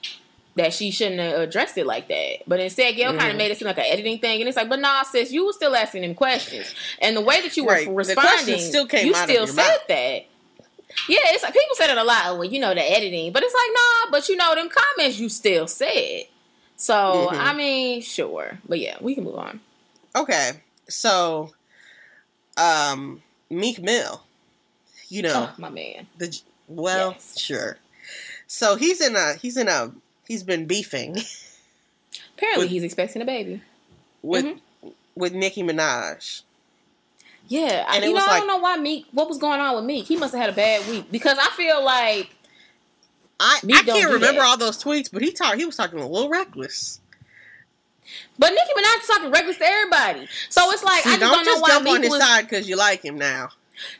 [0.59, 2.39] that she shouldn't have addressed it like that.
[2.45, 3.19] But instead, Gayle mm-hmm.
[3.19, 5.31] kind of made it seem like an editing thing, and it's like, but nah, sis,
[5.31, 7.89] you were still asking him questions, and the way that you were right.
[7.89, 9.87] responding, still came you still said mouth.
[9.87, 10.25] that.
[11.07, 12.37] Yeah, it's like people said it a lot.
[12.37, 15.29] Well, you know the editing, but it's like nah, but you know them comments you
[15.29, 16.23] still said.
[16.75, 17.39] So mm-hmm.
[17.39, 19.61] I mean, sure, but yeah, we can move on.
[20.15, 20.51] Okay,
[20.89, 21.53] so
[22.57, 24.23] um, Meek Mill,
[25.07, 26.07] you know, oh, my man.
[26.17, 27.39] The well, yes.
[27.39, 27.77] sure.
[28.47, 29.91] So he's in a he's in a
[30.29, 31.17] he's been beefing.
[32.37, 33.61] Apparently, with, he's expecting a baby
[34.21, 34.89] with mm-hmm.
[35.15, 36.43] with Nicki Minaj.
[37.49, 39.07] Yeah, and you know, like, I don't know why Meek.
[39.11, 40.05] What was going on with Meek?
[40.05, 42.29] He must have had a bad week because I feel like
[43.39, 44.47] I Meek I can't remember that.
[44.47, 45.57] all those tweets, but he talked.
[45.57, 47.01] He was talking a little reckless.
[48.37, 51.31] But Nicki Minaj is talking reckless to everybody, so it's like See, I just don't,
[51.31, 52.21] don't just know why jump Meek on his was...
[52.21, 53.49] side because you like him now.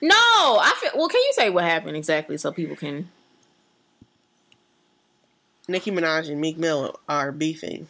[0.02, 0.92] No, I feel.
[0.96, 3.10] Well, can you say what happened exactly so people can?
[5.70, 7.88] Nicki Minaj and Meek Mill are beefing.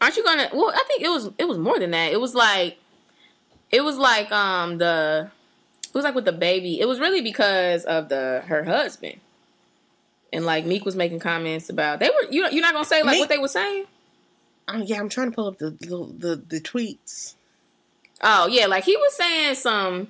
[0.00, 0.50] Aren't you gonna?
[0.52, 2.12] Well, I think it was it was more than that.
[2.12, 2.78] It was like,
[3.70, 5.30] it was like um the,
[5.84, 6.80] it was like with the baby.
[6.80, 9.20] It was really because of the her husband,
[10.32, 13.12] and like Meek was making comments about they were you you're not gonna say like
[13.12, 13.86] Meek- what they were saying.
[14.68, 17.34] Um, yeah, I'm trying to pull up the the the, the tweets.
[18.20, 20.08] Oh yeah, like he was saying some.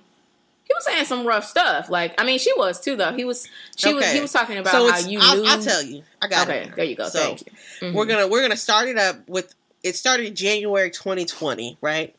[0.67, 1.89] He was saying some rough stuff.
[1.89, 3.13] Like I mean, she was too though.
[3.13, 3.49] He was.
[3.77, 4.05] She was.
[4.11, 5.45] He was talking about so how you I'll, knew.
[5.49, 6.03] I'll tell you.
[6.21, 6.77] I got Okay, it.
[6.77, 7.09] there you go.
[7.09, 7.53] So, Thank you.
[7.89, 7.95] Mhm.
[7.95, 12.15] We're gonna we're gonna start it up with it started January 2020, right?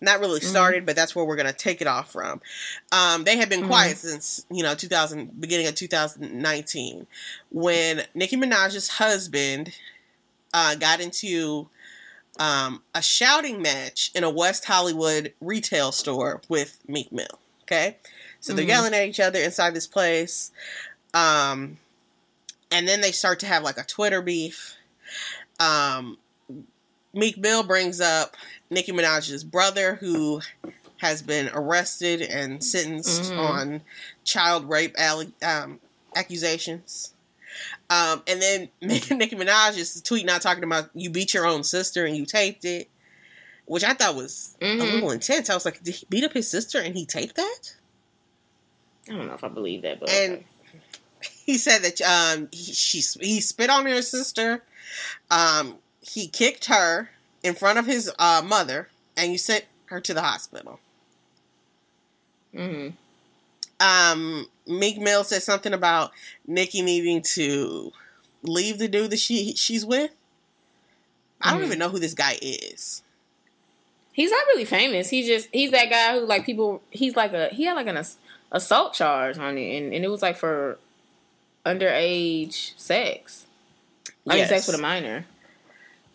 [0.00, 0.48] Not really Mm-hmm.
[0.50, 2.40] started, but that's where we're gonna take it off from.
[2.90, 3.66] Um, they have been Mhm.
[3.68, 7.06] quiet since you know 2000, beginning of 2019,
[7.52, 9.72] when Nicki Minaj's husband
[10.52, 11.68] uh, got into
[12.40, 17.38] um, a shouting match in a West Hollywood retail store with Meek Mill.
[17.72, 17.96] Okay,
[18.40, 18.68] so they're Mhm.
[18.68, 20.50] yelling at each other inside this place.
[21.14, 21.78] Um,
[22.70, 24.74] and then they start to have like a Twitter beef.
[25.58, 26.18] Um,
[27.14, 28.36] Meek Mill brings up
[28.70, 30.40] Nicki Minaj's brother, who
[30.98, 33.38] has been arrested and sentenced Mhm.
[33.38, 33.82] on
[34.24, 35.80] child rape alle- um,
[36.14, 37.12] accusations.
[37.90, 42.04] Um, and then Nicki Minaj is tweeting out talking about you beat your own sister
[42.06, 42.88] and you taped it,
[43.66, 44.92] which I thought was a Mhm.
[44.92, 45.48] little intense.
[45.50, 47.74] I was like, did he beat up his sister and he taped that?
[49.08, 50.46] I don't know if I believe that, but And okay.
[51.46, 54.62] he said that um he, she he spit on her sister,
[55.30, 57.10] um he kicked her
[57.42, 60.78] in front of his uh, mother, and you sent her to the hospital.
[62.54, 62.94] Mhm.
[63.80, 66.12] Um, Meek Mill said something about
[66.46, 67.92] Nicki needing to
[68.42, 70.12] leave the dude that she she's with.
[71.40, 71.66] I don't Mhm.
[71.66, 73.01] even know who this guy is.
[74.12, 75.08] He's not really famous.
[75.10, 76.82] He just he's that guy who like people.
[76.90, 78.16] He's like a he had like an ass-
[78.50, 80.78] assault charge on it, and, and it was like for
[81.64, 83.46] underage sex.
[84.26, 84.48] Mean, Yes.
[84.50, 85.26] sex with a minor.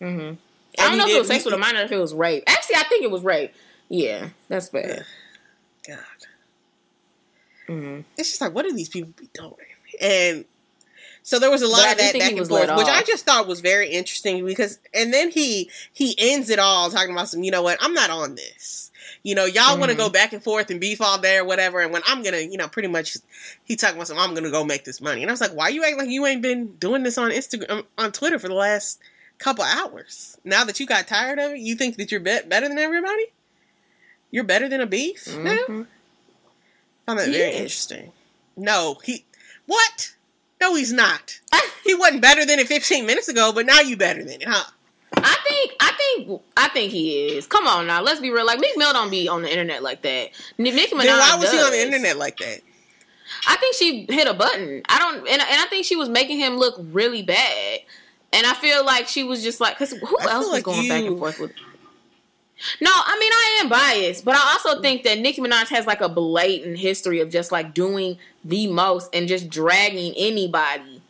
[0.00, 0.34] Mm-hmm.
[0.80, 2.44] I don't know if it was sex with a minor, or if it was rape.
[2.46, 3.52] Actually, I think it was rape.
[3.88, 5.04] Yeah, that's bad.
[5.86, 5.98] God,
[7.66, 9.54] hmm it's just like what do these people be doing?
[10.00, 10.44] And
[11.28, 13.46] so there was a lot I of that back and forth, which I just thought
[13.46, 17.50] was very interesting because, and then he he ends it all talking about some, you
[17.50, 17.76] know what?
[17.82, 18.90] I'm not on this.
[19.22, 21.80] You know, y'all want to go back and forth and beef all day or whatever,
[21.80, 23.18] and when I'm gonna, you know, pretty much,
[23.64, 25.68] he talking about some, I'm gonna go make this money, and I was like, why
[25.68, 28.98] you act like you ain't been doing this on Instagram, on Twitter for the last
[29.36, 30.38] couple hours?
[30.44, 33.26] Now that you got tired of it, you think that you're be- better than everybody?
[34.30, 35.58] You're better than a beef now?
[35.68, 35.86] Mhm.
[37.04, 37.56] found that He very is.
[37.60, 38.12] interesting.
[38.56, 39.26] No, he
[39.66, 40.14] what?
[40.60, 41.40] No, he's not.
[41.84, 44.70] He wasn't better than it 15 minutes ago, but now you better than it, huh?
[45.16, 47.46] I think, I think, I think he is.
[47.46, 48.44] Come on now, let's be real.
[48.44, 50.28] Like Meek Mill don't be on the internet like that.
[50.58, 52.60] Nicki Minaj then why was he on the internet like that?
[53.46, 54.82] I think she hit a button.
[54.86, 57.80] I don't, and, and I think she was making him look really bad.
[58.34, 60.88] And I feel like she was just like, because who I else was like going
[60.88, 61.52] back and forth with?
[62.80, 64.82] No, I mean I am biased, but I also mm.
[64.82, 68.18] think that Nicki Minaj has like a blatant history of just like doing
[68.48, 71.00] the most and just dragging anybody.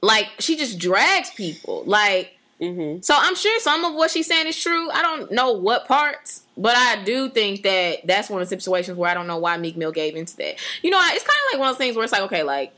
[0.00, 1.82] Like she just drags people.
[1.86, 3.02] Like Mm-hmm.
[3.02, 4.90] so I'm sure some of what she's saying is true.
[4.90, 8.98] I don't know what parts, but I do think that that's one of the situations
[8.98, 10.56] where I don't know why Meek Mill gave into that.
[10.82, 12.74] You know, it's kind of like one of those things where it's like, okay, like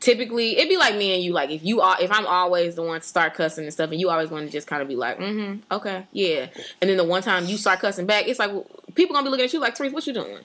[0.00, 2.82] typically it'd be like me and you, like if you are, if I'm always the
[2.82, 4.96] one to start cussing and stuff, and you always want to just kind of be
[4.96, 6.46] like, mm-hmm, okay, yeah,
[6.80, 9.30] and then the one time you start cussing back, it's like well, people gonna be
[9.30, 10.38] looking at you like, Therese, what you doing?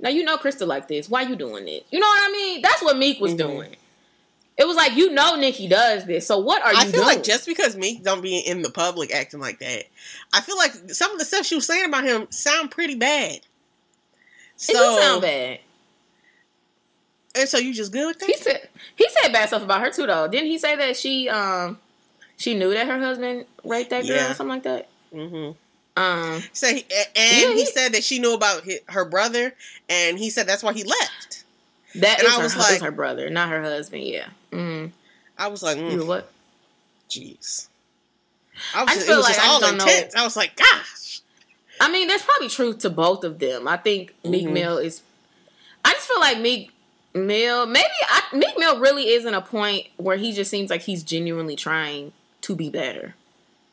[0.00, 1.08] Now you know Krista like this.
[1.10, 1.86] Why you doing it?
[1.90, 2.62] You know what I mean?
[2.62, 3.38] That's what Meek was Mhm.
[3.38, 3.76] doing.
[4.56, 7.06] It was like you know Nicki does this, so what are you I feel doing?
[7.06, 9.84] like just because Meek don't be in the public acting like that,
[10.34, 13.36] I feel like some of the stuff she was saying about him sound pretty bad.
[13.36, 13.42] it
[14.56, 15.60] So, do sound bad.
[17.34, 18.26] and so you just good with that?
[18.26, 20.28] He said he said bad stuff about her too, though.
[20.28, 21.78] Didn't he say that she um
[22.36, 24.30] she knew that her husband raped that girl Yeah.
[24.32, 24.88] or something like that?
[25.14, 25.56] Mm-hmm.
[26.00, 29.54] Um, So he, and Yeah, he he- said that she knew about hi her brother,
[29.88, 31.44] and he said that's why he left.
[31.96, 34.04] that And is I her, was like- her brother, not her husband.
[34.04, 34.28] Yeah.
[34.52, 34.92] Mm.
[35.38, 36.30] I was like, mm, what?
[37.08, 37.66] Jeez.
[38.74, 40.14] I was I just, feel it was like just I all just know- intense.
[40.14, 41.20] I was like, gosh.
[41.80, 43.66] I mean, there's probably truth to both of them.
[43.66, 44.52] I think Meek Mhm.
[44.52, 45.00] Mill is.
[45.84, 46.70] I just feel like Meek
[47.14, 51.02] Mill, maybe I, Meek Mill really isn't a point where he just seems like he's
[51.02, 53.14] genuinely trying to be better.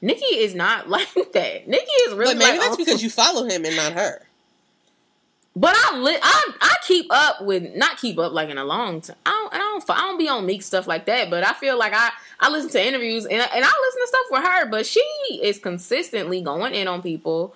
[0.01, 1.67] Nicki is not like that.
[1.67, 4.21] Nicki is really but maybe like that's on because you follow him and not her.
[5.55, 9.01] But I li- I I keep up with not keep up like in a long
[9.01, 9.15] time.
[9.25, 11.31] I don't I don't I don't be on Meek stuff like that.
[11.31, 14.25] But I feel like I I listen to interviews and and I listen to stuff
[14.29, 14.65] with her.
[14.69, 14.99] But she
[15.41, 17.55] is consistently going in on people.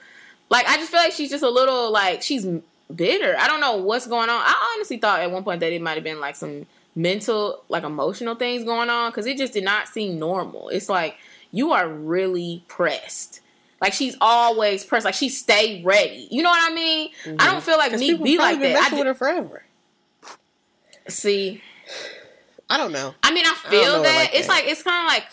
[0.49, 2.47] Like I just feel like she's just a little like she's
[2.95, 3.35] bitter.
[3.37, 4.41] I don't know what's going on.
[4.43, 7.83] I honestly thought at one point that it might have been like some mental, like
[7.83, 10.69] emotional things going on because it just did not seem normal.
[10.69, 11.17] It's like
[11.51, 13.41] you are really pressed.
[13.81, 15.05] Like she's always pressed.
[15.05, 16.27] Like she stay ready.
[16.29, 17.09] You know what I mean?
[17.25, 17.37] Mm-hmm.
[17.39, 18.91] I don't feel like me be like that.
[18.93, 19.63] I with her forever.
[21.07, 21.61] See,
[22.69, 23.15] I don't know.
[23.23, 24.53] I mean, I feel I that like it's that.
[24.53, 25.25] like it's kind of like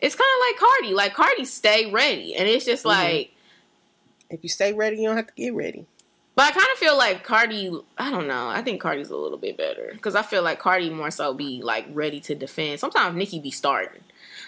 [0.00, 0.94] it's kind of like Cardi.
[0.94, 3.00] Like Cardi stay ready, and it's just mm-hmm.
[3.00, 3.30] like
[4.28, 5.86] if you stay ready, you don't have to get ready.
[6.36, 7.80] But I kind of feel like Cardi.
[7.96, 8.48] I don't know.
[8.48, 11.62] I think Cardi's a little bit better because I feel like Cardi more so be
[11.62, 12.80] like ready to defend.
[12.80, 14.02] Sometimes Nicki be starting.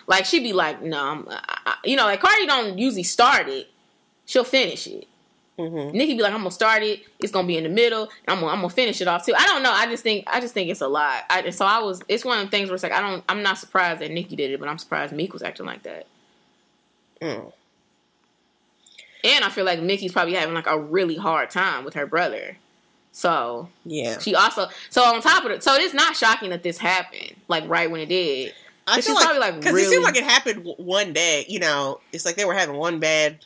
[0.06, 3.68] Like she'd be like, no, I'm, I, you know, like Cardi don't usually start it.
[4.24, 5.06] She'll finish it.
[5.58, 5.96] Mm-hmm.
[5.96, 7.00] Nicki be like, I'm gonna start it.
[7.18, 8.08] It's gonna be in the middle.
[8.28, 9.34] I'm gonna, I'm gonna finish it off too.
[9.36, 9.72] I don't know.
[9.72, 11.24] I just think I just think it's a lot.
[11.30, 12.02] I, so I was.
[12.08, 13.24] It's one of the things where it's like I don't.
[13.28, 16.06] I'm not surprised that Nicki did it, but I'm surprised Meek was acting like that.
[17.22, 17.52] Mm.
[19.24, 22.58] And I feel like Nicki's probably having like a really hard time with her brother.
[23.12, 25.62] So yeah, she also so on top of it.
[25.62, 28.52] So it's not shocking that this happened like right when it did.
[28.86, 29.82] I feel like because like really...
[29.82, 31.44] it seemed like it happened one day.
[31.48, 33.44] You know, it's like they were having one bad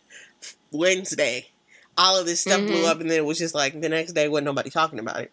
[0.71, 1.47] Wednesday.
[1.97, 2.73] All of this stuff mm-hmm.
[2.73, 5.21] blew up, and then it was just like the next day wasn't nobody talking about
[5.21, 5.33] it.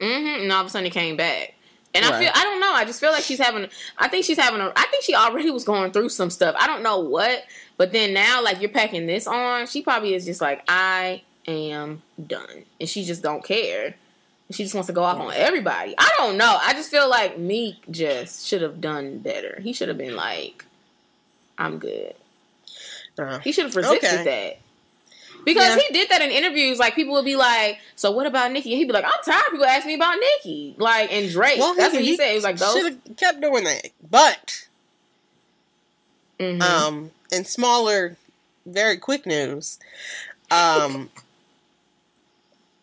[0.00, 0.42] Mm-hmm.
[0.42, 1.54] And all of a sudden it came back.
[1.94, 2.14] And right.
[2.14, 2.72] I feel I don't know.
[2.72, 3.68] I just feel like she's having.
[3.98, 4.72] I think she's having a.
[4.74, 6.56] I think she already was going through some stuff.
[6.58, 7.44] I don't know what,
[7.76, 9.68] but then now like you're packing this on.
[9.68, 13.94] She probably is just like I am done, and she just don't care.
[14.50, 15.94] She just wants to go off on everybody.
[15.96, 16.58] I don't know.
[16.60, 19.58] I just feel like Meek just should have done better.
[19.62, 20.64] He should have been like,
[21.56, 22.14] "I'm good."
[23.18, 24.24] Uh, he should have resisted okay.
[24.24, 24.58] that.
[25.44, 25.82] Because yeah.
[25.86, 26.78] he did that in interviews.
[26.78, 29.50] Like people would be like, "So what about Nicki?" And he'd be like, "I'm tired.
[29.50, 31.58] People ask me about Nicki." Like and Drake.
[31.58, 32.28] Well, that's he, what he, he said.
[32.30, 34.66] He was like, "Those should have kept doing that." But,
[36.38, 36.62] mm-hmm.
[36.62, 38.16] um, in smaller,
[38.66, 39.78] very quick news,
[40.50, 41.10] um,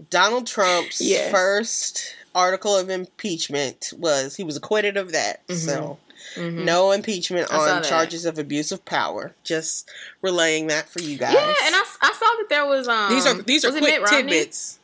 [0.09, 1.31] Donald Trump's yes.
[1.31, 5.45] first article of impeachment was he was acquitted of that.
[5.47, 5.59] Mm-hmm.
[5.59, 5.97] So
[6.35, 6.65] mm-hmm.
[6.65, 9.33] no impeachment on charges of abuse of power.
[9.43, 9.89] Just
[10.21, 11.33] relaying that for you guys.
[11.33, 14.79] Yeah, and I, I saw that there was um these are these are quick tidbits.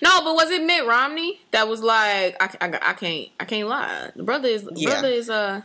[0.00, 3.68] No, but was it Mitt Romney that was like I, I, I can't I can't
[3.68, 4.10] lie.
[4.16, 4.90] The brother is yeah.
[4.90, 5.60] brother is uh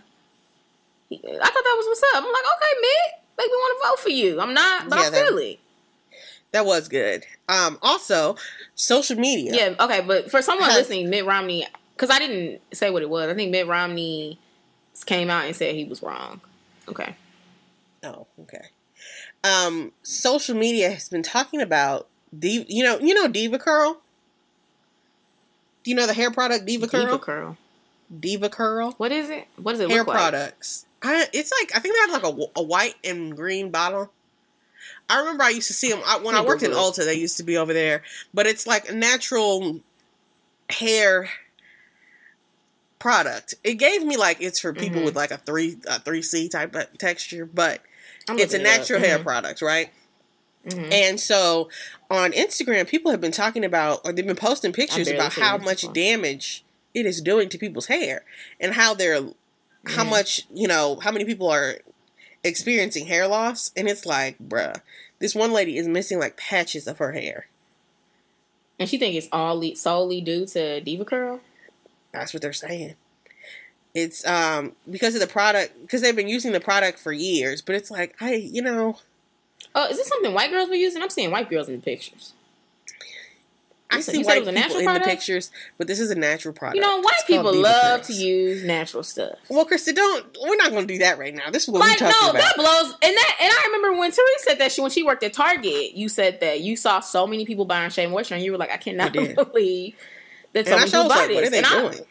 [1.11, 2.23] I thought that was what's up.
[2.23, 4.41] I'm like okay Mitt, make me want to vote for you.
[4.41, 5.59] I'm not, but yeah, I feel that, it.
[6.51, 7.25] That was good.
[7.47, 8.35] Um, also,
[8.75, 9.51] social media.
[9.53, 13.09] Yeah, okay, but for someone has, listening, Mitt Romney, because I didn't say what it
[13.09, 13.29] was.
[13.29, 14.37] I think Mitt Romney
[15.05, 16.41] came out and said he was wrong.
[16.89, 17.15] Okay.
[18.03, 18.65] Oh, okay.
[19.43, 23.97] Um, social media has been talking about Diva, you know, you know DevaCurl.
[25.83, 26.91] Do you know the hair product DevaCurl?
[26.91, 27.57] Diva Curl.
[28.19, 28.93] DevaCurl.
[28.97, 29.47] What is it?
[29.55, 30.17] What does it hair look like?
[30.17, 30.85] products?
[31.01, 34.11] I, it's like I think they have like a, a white and green bottle.
[35.11, 37.03] I remember I used to see them I, when I worked in Ulta.
[37.03, 38.01] They used to be over there,
[38.33, 39.81] but it's like a natural
[40.69, 41.29] hair
[42.97, 43.55] product.
[43.63, 45.05] It gave me like it's for people mm-hmm.
[45.05, 47.81] with like a three a three C type of texture, but
[48.29, 49.25] it's a natural it hair mm-hmm.
[49.25, 49.89] product, right?
[50.65, 50.93] Mm-hmm.
[50.93, 51.69] And so
[52.09, 55.91] on Instagram, people have been talking about, or they've been posting pictures about how much
[55.91, 58.23] damage it is doing to people's hair,
[58.59, 59.21] and how they're,
[59.87, 61.77] how much you know, how many people are
[62.43, 64.81] experiencing hair loss, and it's like, bruh,
[65.19, 67.47] this one lady is missing like patches of her hair.
[68.79, 71.39] And she think it's all solely due to DevaCurl.
[72.11, 72.95] That's what they're saying.
[73.93, 77.75] It's um because of the product because they've been using the product for years, but
[77.75, 78.97] it's like I you know.
[79.75, 81.01] Oh, is this something white girls were using?
[81.01, 82.33] I'm seeing white girls in the pictures.
[83.91, 85.05] I see you white people in product?
[85.05, 86.77] the pictures, but this is a natural product.
[86.77, 89.37] You know, white it's people love to use natural stuff.
[89.49, 90.25] Well, Krista, don't.
[90.41, 91.51] We're not going to do that right now.
[91.51, 92.41] This is what like, we're talking no, about.
[92.41, 92.93] that blows.
[93.01, 95.93] And that, and I remember when Therese said that she when she worked at Target,
[95.93, 98.71] you said that you saw so many people buying Shea Moisture, and you were like,
[98.71, 99.95] I cannot I believe
[100.53, 101.35] that so many people buy like, this.
[101.35, 102.07] What are they and doing?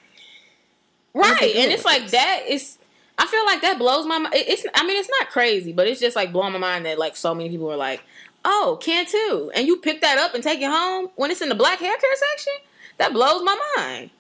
[1.15, 2.77] I, right, and it's like that is.
[3.19, 4.35] I feel like that blows my mind.
[4.37, 4.67] It's.
[4.75, 7.35] I mean, it's not crazy, but it's just like blowing my mind that like so
[7.35, 8.03] many people are like,
[8.45, 9.51] Oh, Cantu.
[9.55, 11.97] And you pick that up and take it home when it's in the black hair
[11.97, 12.55] care section?
[12.99, 14.11] That blows my mind.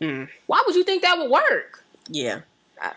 [0.00, 0.28] Mm.
[0.46, 1.84] Why would you think that would work?
[2.08, 2.40] Yeah.
[2.80, 2.88] I,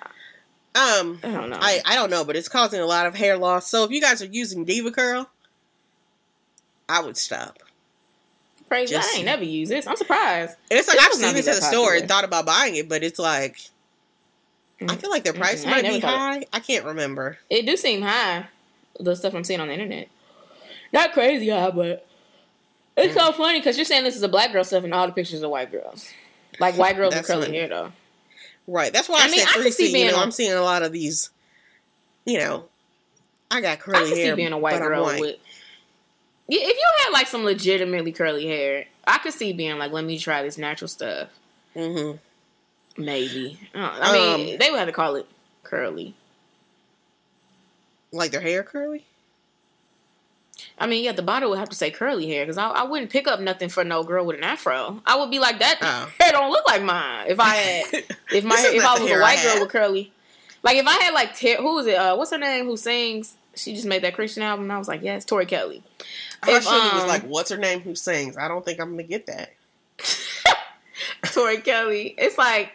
[1.00, 1.58] um, I don't know.
[1.60, 3.68] I, I don't know, but it's causing a lot of hair loss.
[3.70, 5.28] So if you guys are using DevaCurl,
[6.90, 7.60] I would stop.
[8.68, 8.96] Crazy.
[8.96, 9.88] Just, I ain't never used this.
[9.88, 10.56] I'm surprised.
[10.72, 13.20] It's like I've seen this at the store and thought about buying it, but it's
[13.20, 13.58] like
[14.80, 14.90] mm-hmm.
[14.90, 15.70] I feel like their price mm-hmm.
[15.70, 16.40] might be high.
[16.40, 16.50] It.
[16.52, 17.38] I can't remember.
[17.50, 18.48] It do seem high.
[19.00, 20.10] The stuff I'm seeing on the internet.
[20.96, 22.08] Not crazy high, but
[22.96, 25.12] it's so funny because you're saying this is a black girl stuff, and all the
[25.12, 26.10] pictures are white girls.
[26.58, 27.92] Like white girls with curly hair, though.
[28.66, 28.94] Right.
[28.94, 29.90] That's why I, I mean, said 3C.
[29.92, 31.32] You know, i I'm seeing a lot of these.
[32.24, 32.66] You know,
[33.52, 34.06] I got curly hair.
[34.06, 34.32] I can hair.
[34.32, 35.36] See being a white girl with.
[36.48, 40.18] If you had like some legitimately curly hair, I could see being like, "Let me
[40.18, 41.28] try this natural stuff."
[41.76, 43.04] Mm-hmm.
[43.04, 43.60] Maybe.
[43.76, 45.28] Uh, I mean, Um, they would have to call it
[45.64, 46.14] curly.
[48.14, 49.04] Like their hair curly.
[50.78, 53.10] I mean, yeah, the bottle would have to say curly hair because I, I wouldn't
[53.10, 55.02] pick up nothing for no girl with an afro.
[55.06, 56.12] I would be like that Oh.
[56.20, 57.28] hair don't look like mine.
[57.30, 57.94] If I had,
[58.34, 60.12] if my if I was a white girl with curly,
[60.64, 61.96] like if I had like Ter- who was it?
[61.96, 62.66] Uh, what's her name?
[62.66, 63.36] Who sings?
[63.56, 64.66] She just made that Christian album.
[64.66, 65.82] And I was like, yes, Tori Kelly.
[66.44, 67.80] I If, should was um, like, "What's her name?
[67.80, 69.54] Who sings?" I don't think I'm gonna get that.
[71.34, 72.16] Tori Kelly.
[72.18, 72.72] It's like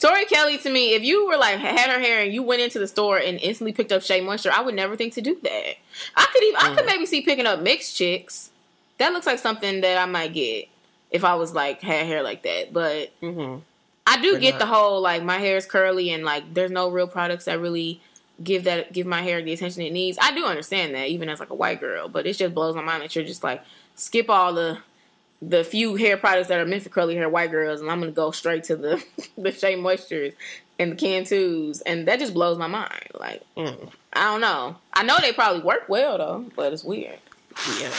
[0.00, 0.94] Tori Kelly to me.
[0.94, 3.72] If you were like had her hair and you went into the store and instantly
[3.72, 5.74] picked up Shea Moisture, I would never think to do that.
[6.16, 6.86] I could even I could Mm.
[6.86, 8.50] maybe see picking up mixed chicks.
[8.98, 10.68] That looks like something that I might get
[11.10, 12.72] if I was like had hair like that.
[12.72, 13.60] But Mm-hmm.
[14.06, 16.70] I do But get not- the whole like my hair is curly and like there's
[16.70, 18.00] no real products that really
[18.42, 20.18] give that give my hair the attention it needs.
[20.20, 22.82] I do understand that even as like a white girl, but it just blows my
[22.82, 23.62] mind that you're just like
[23.94, 24.78] skip all the
[25.48, 28.12] the few hair products that are meant for curly hair white girls and I'm gonna
[28.12, 29.04] go straight to the
[29.38, 30.34] the Shea Moistures
[30.78, 33.08] and the Cantus and that just blows my mind.
[33.18, 33.90] Like Mm.
[34.12, 34.76] I don't know.
[34.92, 37.18] I know they probably work well though, but it's weird.
[37.80, 37.92] Yeah.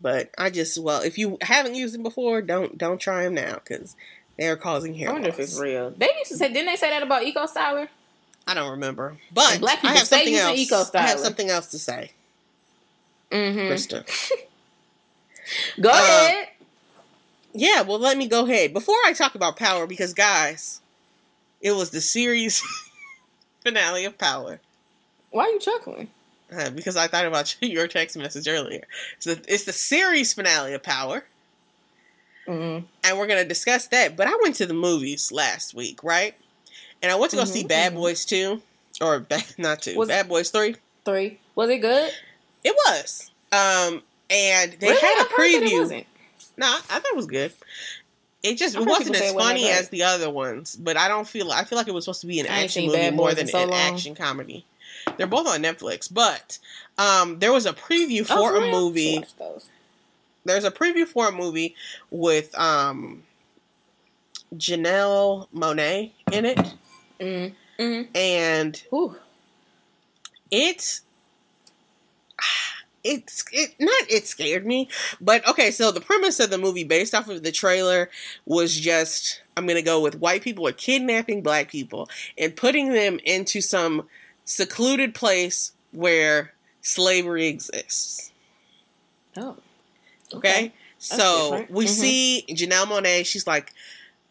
[0.00, 3.54] But I just well, if you haven't used them before, don't don't try them now
[3.54, 3.94] because
[4.38, 5.90] they're causing hair I wonder if it's real.
[5.96, 7.88] They used to say didn't they say that about Eco Styler?
[8.46, 10.58] I don't remember, but And black I people have stay something else.
[10.58, 12.10] Eco I have something else to say,
[13.30, 13.58] Mm-hmm.
[13.72, 14.04] Krista.
[15.80, 16.48] Go Uh, ahead.
[17.54, 20.80] Yeah, well, let me go ahead before I talk about Power because guys,
[21.60, 22.62] it was the series
[23.64, 24.60] finale of Power.
[25.30, 26.08] Why are you chuckling?
[26.54, 28.82] Uh, because I thought about your text message earlier.
[29.20, 31.24] So it's the series finale of Power,
[32.46, 32.84] Mm-hmm.
[33.04, 34.16] and we're gonna discuss that.
[34.18, 36.34] But I went to the movies last week, right?
[37.02, 37.96] And I went to go see Mhm, Bad mhm.
[37.96, 38.60] Boys Two,
[39.00, 40.76] or Bad, not Two, Was- Bad Boys Three.
[41.06, 41.38] Three.
[41.54, 42.12] Was it good?
[42.62, 45.00] It was, um, and they Really?
[45.00, 46.04] had a I've heard that it preview.
[46.56, 47.52] No, I thought it was good.
[48.42, 51.64] It just it wasn't as funny as the other ones, but I don't feel I
[51.64, 53.78] feel like it was supposed to be an action movie more than so an long.
[53.80, 54.64] action comedy.
[55.16, 56.58] They're both on Netflix, but
[56.98, 59.14] um, there was a preview Oh, for a movie.
[59.14, 59.66] Should watch those.
[60.44, 61.74] There's a preview for a movie
[62.10, 63.22] with um,
[64.56, 66.58] Janelle Monáe in it,
[67.20, 67.52] Mm.
[67.78, 68.08] Mm.
[68.16, 69.16] and Whew.
[70.50, 71.00] it's
[73.04, 74.88] it's it not it scared me
[75.20, 78.08] but okay so the premise of the movie based off of the trailer
[78.46, 83.18] was just i'm gonna go with white people are kidnapping black people and putting them
[83.24, 84.08] into some
[84.46, 86.52] secluded place where
[86.82, 88.30] slavery exists
[89.36, 89.56] Oh.
[90.32, 91.70] okay, so different.
[91.70, 91.88] we Mhm.
[91.88, 93.72] see janelle monáe she's like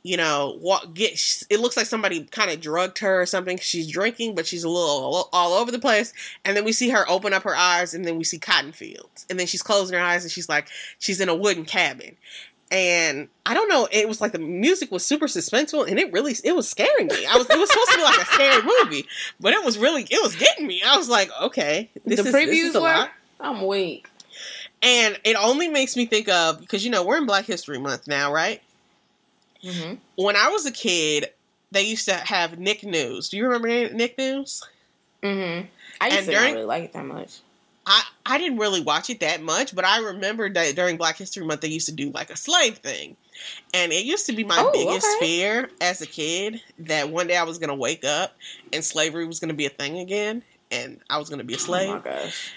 [0.03, 1.13] you know, what get
[1.49, 3.57] it looks like somebody kind of drugged her or something.
[3.57, 6.13] She's drinking, but she's a little all over the place.
[6.43, 9.25] And then we see her open up her eyes, and then we see cotton fields.
[9.29, 10.67] And then she's closing her eyes, and she's like,
[10.99, 12.17] she's in a wooden cabin.
[12.69, 16.35] And I don't know, it was like the music was super suspenseful, and it really
[16.43, 17.25] it was scaring me.
[17.25, 19.07] I was it was supposed to be like a scary movie,
[19.39, 20.81] but it was really it was getting me.
[20.85, 22.81] I was like, okay, this the is, previews were.
[22.81, 23.11] lot.
[23.39, 24.09] I'm weak.
[24.81, 28.07] And it only makes me think of because you know we're in Black History Month
[28.07, 28.61] now, right?
[29.63, 29.93] Mm-hmm.
[30.15, 31.27] when I was a kid,
[31.71, 33.29] they used to have Nick News.
[33.29, 34.61] Do you remember Nick News?
[35.21, 35.67] Mm-hmm.
[36.01, 37.39] I used And to during- not really like it that much.
[37.85, 41.45] I, I didn't really watch it that much, but I remember that during Black History
[41.45, 43.17] Month they used to do like a slave thing.
[43.73, 45.25] And it used to be my Oh, biggest okay.
[45.25, 48.35] fear as a kid that one day I was going to wake up
[48.71, 51.55] and slavery was going to be a thing again and I was going to be
[51.55, 52.03] a Oh my slave.
[52.05, 52.51] gosh.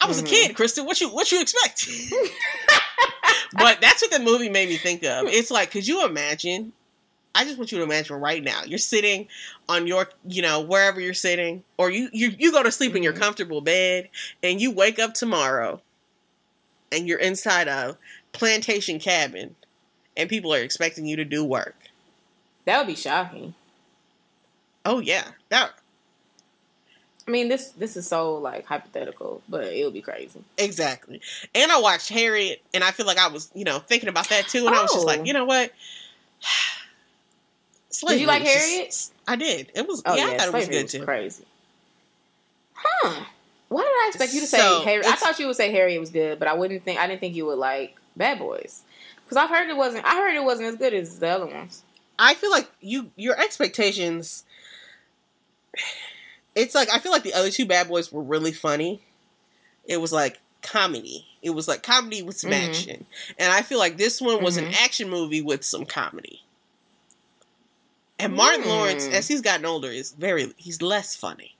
[0.00, 0.26] I was Mhm.
[0.26, 0.84] a kid, Kristen.
[0.84, 1.88] What you what you expect?
[3.52, 5.26] but that's what the movie made me think of.
[5.26, 6.72] It's like, could you imagine?
[7.34, 8.62] I just want you to imagine right now.
[8.64, 9.28] You're sitting
[9.68, 13.02] on your, you know, wherever you're sitting, or you you, you go to sleep in
[13.02, 13.20] your Mhm.
[13.20, 14.08] comfortable bed,
[14.42, 15.80] and you wake up tomorrow,
[16.90, 17.96] and you're inside a
[18.32, 19.54] plantation cabin,
[20.16, 21.76] and people are expecting you to do work.
[22.64, 23.54] That would be shocking.
[24.84, 25.72] Oh yeah, that
[27.28, 30.42] I mean, this this is so like hypothetical, but it would be crazy.
[30.56, 31.20] exactly.
[31.54, 34.48] And I watched Harriet, and I feel like I was, you know, thinking about that
[34.48, 35.06] too, and I was just Oh.
[35.06, 35.70] like, you know what?
[38.08, 39.10] Did you like is just- Harriet?
[39.26, 39.72] I did.
[39.74, 41.04] It was Oh yeah, yeah, I thought it was good too.
[41.04, 41.44] Crazy.
[42.74, 43.24] Huh?
[43.68, 45.06] Why did I expect you to say So, Harriet?
[45.06, 47.34] I thought you would say Harriet was good, but I wouldn't think I didn't think
[47.34, 48.82] you would like Bad Boys
[49.24, 50.06] because I've heard it wasn't.
[50.06, 51.82] I heard it wasn't as good as the other ones.
[52.18, 54.44] I feel like you your expectations.
[56.58, 59.00] It's like I feel like the other two Bad Boys were really funny.
[59.86, 61.26] It was like comedy.
[61.40, 62.68] It was like comedy with some Mhm.
[62.68, 63.06] action,
[63.38, 64.82] and I feel like this one was an Mhm.
[64.82, 66.42] action movie with some comedy.
[68.18, 68.66] And Martin Mm.
[68.68, 71.54] Lawrence, as he's gotten older, is very he's less funny.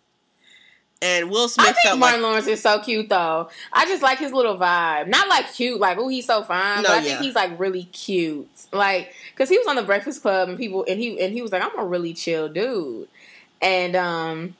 [1.01, 3.49] And Will Smith I think Martin like Lawrence is so cute though.
[3.73, 5.07] I just like his little vibe.
[5.07, 7.03] Not like cute, like oh he's so fine, No, but I yeah.
[7.03, 8.49] think he's like really cute.
[8.73, 11.53] Like because he was on the Breakfast Club and people and he and he was
[11.53, 13.07] like I'm a really chill dude,
[13.63, 14.57] and um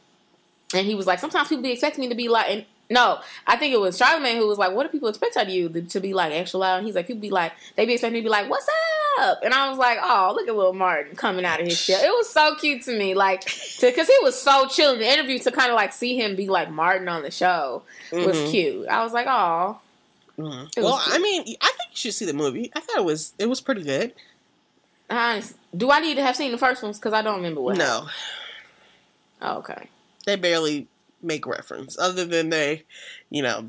[0.75, 3.57] and he was like sometimes people be expecting me to be like and no I
[3.57, 6.01] think it was Charlamagne who was like what do people expect out of you to,
[6.01, 8.25] be like extra loud and he's like people be like they be expecting me to
[8.25, 8.69] be like what's
[9.21, 12.01] up and I was like oh look at little Martin coming out of his shell
[12.03, 13.45] it was so cute to me like
[13.81, 16.49] because he was so chill in the interview to kind of like see him be
[16.49, 18.51] like Martin on the show was Mhm.
[18.51, 18.89] cute.
[18.89, 19.79] I was like, oh,
[20.39, 20.71] Mhm.
[20.79, 21.15] Well, cute.
[21.15, 22.71] I mean, I think you should see the movie.
[22.75, 24.15] I thought it was it was pretty good.
[25.11, 25.55] nice.
[25.77, 26.99] Do I need to have seen the first ones?
[26.99, 27.77] Because I don't remember what.
[27.77, 28.07] No,
[29.43, 29.89] Oh, okay.
[30.29, 30.87] They barely
[31.23, 32.85] make reference, other than they,
[33.31, 33.69] you know,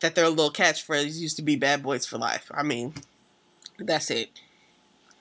[0.00, 2.94] that their little catchphrase used to be "Bad Boys for Life." I mean,
[3.78, 4.30] that's it.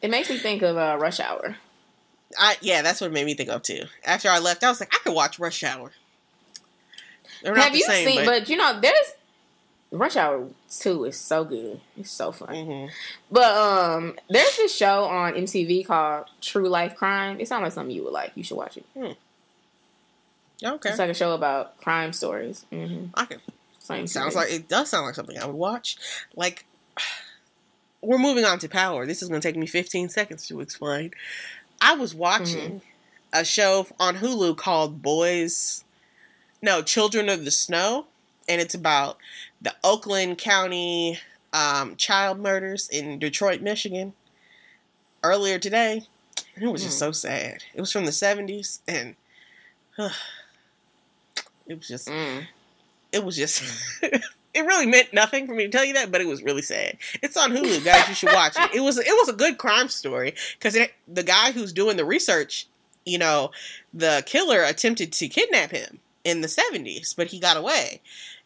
[0.02, 1.56] It makes me think of uh, Rush Hour.
[2.38, 3.86] I yeah, that's what it made me think of too.
[4.04, 5.92] After I left, I was like, I could watch Rush Hour.
[7.42, 8.26] They're not have you same, seen?
[8.26, 9.14] but, But, you know, there's
[9.92, 11.80] Rush Hour Two is so good.
[11.98, 12.50] It's so fun.
[12.50, 12.90] Mhm.
[13.32, 17.40] But um, there's this show on MTV called True Life Crime.
[17.40, 18.34] It sounds like something you would like.
[18.36, 18.86] You should watch it.
[20.64, 22.66] Okay, It's like a show about crime stories.
[22.72, 23.40] hmm I can.
[23.80, 25.98] Same Sounds like it does sound like something I would watch.
[26.36, 26.66] Like
[28.02, 29.06] we're moving on to Power.
[29.06, 31.12] This is going to take me 15 seconds to explain.
[31.82, 32.82] I was watching
[33.34, 35.84] a show on Hulu called Boys
[36.62, 38.08] No, Children of the Snow
[38.48, 39.18] and it's about
[39.62, 41.20] the Oakland County
[41.54, 44.14] um, child murders in Detroit, Michigan.
[45.24, 46.04] Earlier today,
[46.60, 47.06] it was just Hmm.
[47.06, 47.64] so sad.
[47.74, 49.16] It was from the 70s and
[51.68, 52.46] it was just Mm.
[53.12, 53.64] it was just
[54.04, 56.98] it really meant nothing for me to tell you that but it was really sad
[57.22, 59.88] it's on hulu guys you should watch it it was it was a good crime
[59.90, 62.68] story because the guy who's doing the research
[63.06, 63.52] you know
[63.94, 68.00] the killer attempted to kidnap him in the 70s but he got away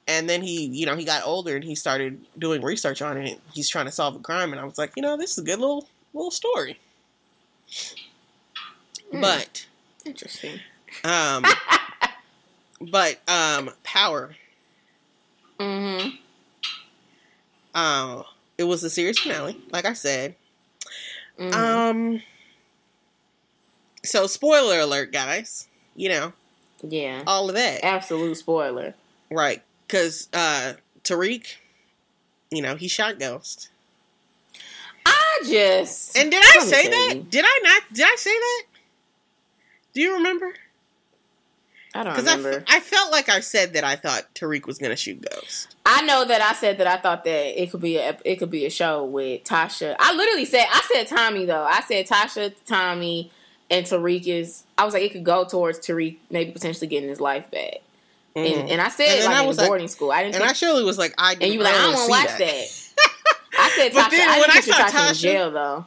[0.07, 3.39] and then he you know he got older and he started doing research on it
[3.53, 5.43] he's trying to solve a crime and i was like you know this is a
[5.43, 6.79] good little little story
[9.11, 9.21] Hmm.
[9.21, 9.65] but
[10.05, 10.59] Interesting.
[11.03, 11.43] um
[12.81, 14.35] but um power
[15.59, 16.09] Mm hmm
[17.73, 18.23] Uh,
[18.57, 20.35] it was the series finale, like I said.
[21.37, 22.21] hmm Um,
[24.03, 25.67] so spoiler alert, guys.
[25.95, 26.33] You know
[26.83, 27.23] yeah.
[27.25, 28.93] all of that, Absolute spoiler.
[29.31, 29.63] right?
[29.87, 30.73] Because uh,
[31.03, 31.55] Tariq,
[32.51, 33.69] you know, he shot Ghost.
[35.05, 37.13] I just And did I say that?
[37.15, 37.25] you.
[37.29, 37.83] Did I not?
[37.93, 38.63] Did I say that?
[39.93, 40.53] Do you remember?
[41.97, 42.57] I don't Because I, remember.
[42.59, 45.75] f- I felt like I said that I thought Tariq was gonna shoot Ghost.
[45.85, 48.51] I know that I said that I thought that it could be a it could
[48.51, 49.95] be a show with Tasha.
[49.99, 51.63] I literally said I said Tommy though.
[51.63, 53.31] I said Tasha, Tommy,
[53.71, 54.63] and Tariq is.
[54.77, 57.75] I was like it could go towards Tariq maybe potentially getting his life back.
[58.35, 58.59] Mhm.
[58.61, 60.11] And, and I said And like I in was the like- boarding school.
[60.11, 60.35] I didn't.
[60.35, 61.33] and I think, surely was like, I.
[61.41, 62.65] and you were like, I don't want to watch that.
[63.59, 64.11] I said But Tasha.
[64.11, 65.85] then I when didn't I picture saw Tasha in jail though.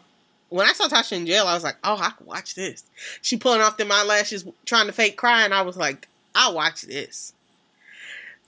[0.50, 2.84] When I saw Tasha in jail, I was like, oh, I can watch this.
[3.22, 5.52] She pulling off them eyelashes, trying to fake crying.
[5.52, 7.32] I was like, I'll watch this.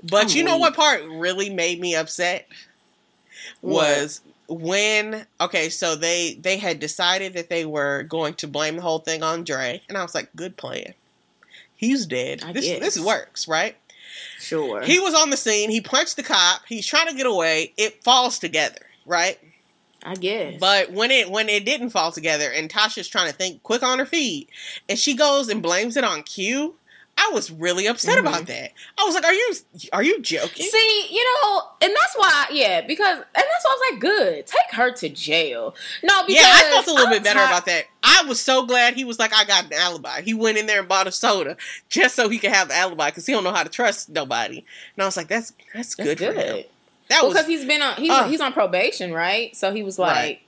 [0.03, 0.61] But I'm you know weak.
[0.62, 2.48] what part really made me upset
[3.62, 8.82] was when okay, so they they had decided that they were going to blame the
[8.82, 10.94] whole thing on Dre, and I was like, good plan.
[11.76, 12.42] He's dead.
[12.44, 13.76] I this this works, right?
[14.38, 14.82] Sure.
[14.82, 15.70] He was on the scene.
[15.70, 16.62] He punched the cop.
[16.68, 17.72] He's trying to get away.
[17.76, 19.38] It falls together, right?
[20.05, 20.59] I guess.
[20.59, 23.98] But when it when it didn't fall together and Tasha's trying to think quick on
[23.98, 24.48] her feet
[24.88, 26.74] and she goes and blames it on Q,
[27.16, 28.20] I was really upset Mhm.
[28.26, 28.72] about that.
[28.98, 29.55] I was like, "Are you
[29.92, 33.74] are you joking?" See, you know, and that's why, yeah, because, and that's why I
[33.76, 35.74] was like, good, take her to jail.
[36.03, 37.84] No, because yeah, I felt a little I'm bit better ti- about that.
[38.03, 40.80] I was so glad he was like, "I got an alibi." He went in there
[40.80, 41.57] and bought a soda
[41.90, 44.64] just so he could have an alibi because he don't know how to trust nobody.
[44.96, 46.34] And I was like, "That's that's, That's good, good.
[46.34, 46.64] for him."
[47.12, 48.24] That was because he's been on, he's uh.
[48.28, 49.54] he's on probation, right?
[49.56, 50.40] So he was like, Right.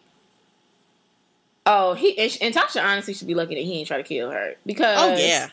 [1.66, 4.54] oh, he and, Tasha honestly should be lucky that he ain't try to kill her
[4.66, 5.48] because oh yeah,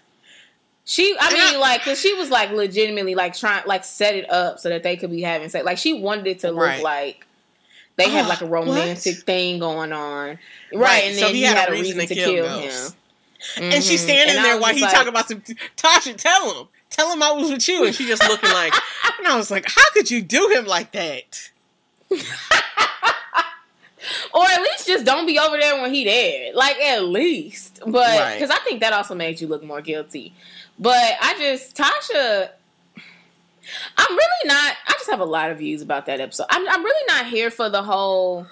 [0.86, 4.30] She, I mean, I- like, cause she was like legitimately like trying, like, set it
[4.32, 5.66] up so that they could be having sex.
[5.66, 6.84] Like, she wanted it to look Right.
[6.84, 7.26] like
[7.98, 9.26] they had Ah, like a romantic what?
[9.26, 10.40] thing going on, right?
[10.74, 12.72] Right, And so then he he, had had, a reason to kill kill, him.
[13.58, 14.04] and she's Mhm.
[14.06, 15.42] standing And there while just he like- talking about some.
[15.78, 18.74] Tasha, tell him, tell him I was with you, and she just looking like.
[19.20, 21.52] And I was like, "How could you do him like that?"
[22.10, 22.18] or
[24.44, 26.54] at least just don't be over there when he there.
[26.56, 28.34] Like at least, but Right.
[28.34, 30.34] because I think that also made you look more guilty.
[30.80, 32.50] But I just Tasha,
[33.98, 34.74] I'm really not.
[34.88, 36.48] I just have a lot of views about that episode.
[36.50, 38.48] I'm, I'm really not here for the whole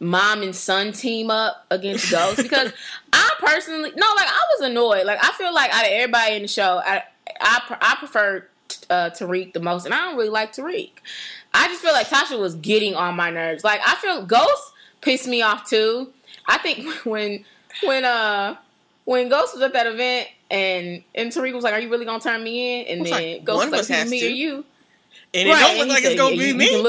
[0.00, 2.72] mom and son team up against Ghost because
[3.12, 5.06] I personally no, like I was annoyed.
[5.06, 7.04] Like I feel like out of everybody in the show, I
[7.40, 8.46] I, I prefer
[8.90, 10.90] uh, Tariq the most, and I don't really like Tariq.
[11.54, 13.64] I just feel like Tasha was getting on my nerves.
[13.64, 16.12] Like I feel Ghost pissed me off too.
[16.46, 17.44] I think when
[17.84, 18.56] when uh
[19.04, 22.20] when Ghost was at that event and and Tariq was like, "Are you really gonna
[22.20, 24.64] turn me in?" and then like, Ghost was like, us "Who's me to." or you?"
[25.34, 26.70] And it Right, don't and look like said, it's gonna "Yeah, be you- me.
[26.72, 26.86] you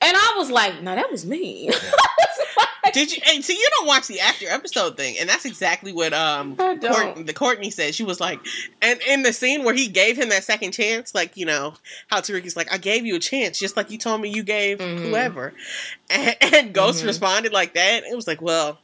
[0.00, 1.70] and I was like, "No, that was me."
[2.92, 3.22] Did you?
[3.32, 7.22] And see, you don't watch the after episode thing, and that's exactly what um Courtney,
[7.22, 7.94] the Courtney said.
[7.94, 8.40] She was like,
[8.82, 11.74] and in the scene where he gave him that second chance, like you know
[12.08, 14.42] how Tariq is like, I gave you a chance, just like you told me you
[14.42, 14.98] gave Mhm.
[15.00, 15.54] whoever,
[16.10, 17.06] and, and Ghost Mhm.
[17.06, 18.04] responded like that.
[18.04, 18.78] It was like, well,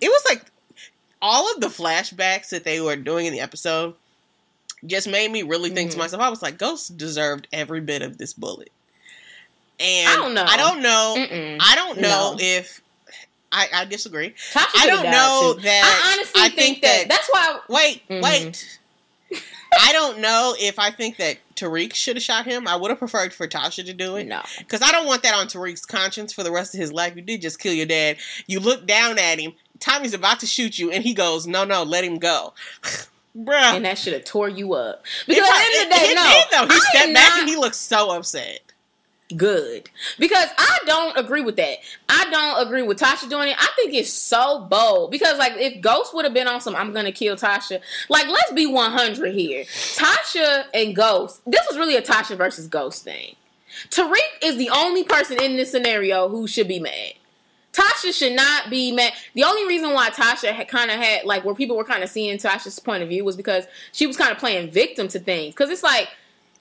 [0.00, 0.42] it was like
[1.22, 3.94] all of the flashbacks that they were doing in the episode
[4.84, 6.00] just made me really think to Mhm.
[6.00, 6.22] myself.
[6.22, 8.70] I was like, Ghost deserved every bit of this bullet.
[9.80, 10.44] And I don't know.
[10.46, 11.14] I don't know.
[11.18, 11.58] Mm-mm.
[11.60, 12.36] I don't know No.
[12.38, 12.80] if
[13.52, 14.34] I, I disagree.
[14.52, 15.62] Tasha I don't know too.
[15.62, 17.58] that- I honestly I think, think that, that- that's why.
[17.68, 18.22] Wait, Mhm.
[18.22, 18.78] wait.
[19.80, 22.66] I don't know if I think that Tariq should have shot him.
[22.68, 24.26] I would have preferred for Tasha to do it.
[24.26, 27.14] No, Because I don't want that on Tariq's conscience for the rest of his life.
[27.16, 28.16] You did just kill your dad.
[28.46, 29.52] You look down at him.
[29.80, 32.54] Tommy's about to shoot you, and he goes, "No, no, let him go."
[33.36, 33.74] Bruh.
[33.76, 35.04] and that should have tore you up.
[35.26, 36.74] It Because at the end of the day, it no, did, though.
[36.74, 38.60] He I stepped back not and he looked so upset.
[39.34, 41.78] Good because I don't agree with that.
[42.08, 43.56] I don't agree with Tasha doing it.
[43.58, 46.92] I think it's so bold because like if Ghost would have been on some, I'm
[46.92, 47.80] gonna kill Tasha.
[48.08, 49.64] Like let's be 100 here.
[49.64, 51.40] Tasha and Ghost.
[51.46, 53.34] This was really a Tasha versus Ghost thing.
[53.90, 57.12] Tariq is the only person in this scenario who should be mad.
[57.72, 59.12] Tasha should not be mad.
[59.34, 62.08] The only reason why Tasha had kind of had like where people were kind of
[62.08, 65.54] seeing Tasha's point of view was because she was kind of playing victim to things.
[65.54, 66.08] Because it's like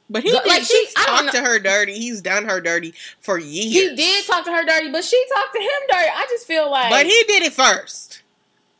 [0.09, 1.93] But he Like, she- he's I don't talked to her dirty.
[1.95, 3.73] He's done her dirty for years.
[3.91, 6.09] he did talk to her dirty, but she talked to him dirty.
[6.15, 8.21] I just feel like but he did it first.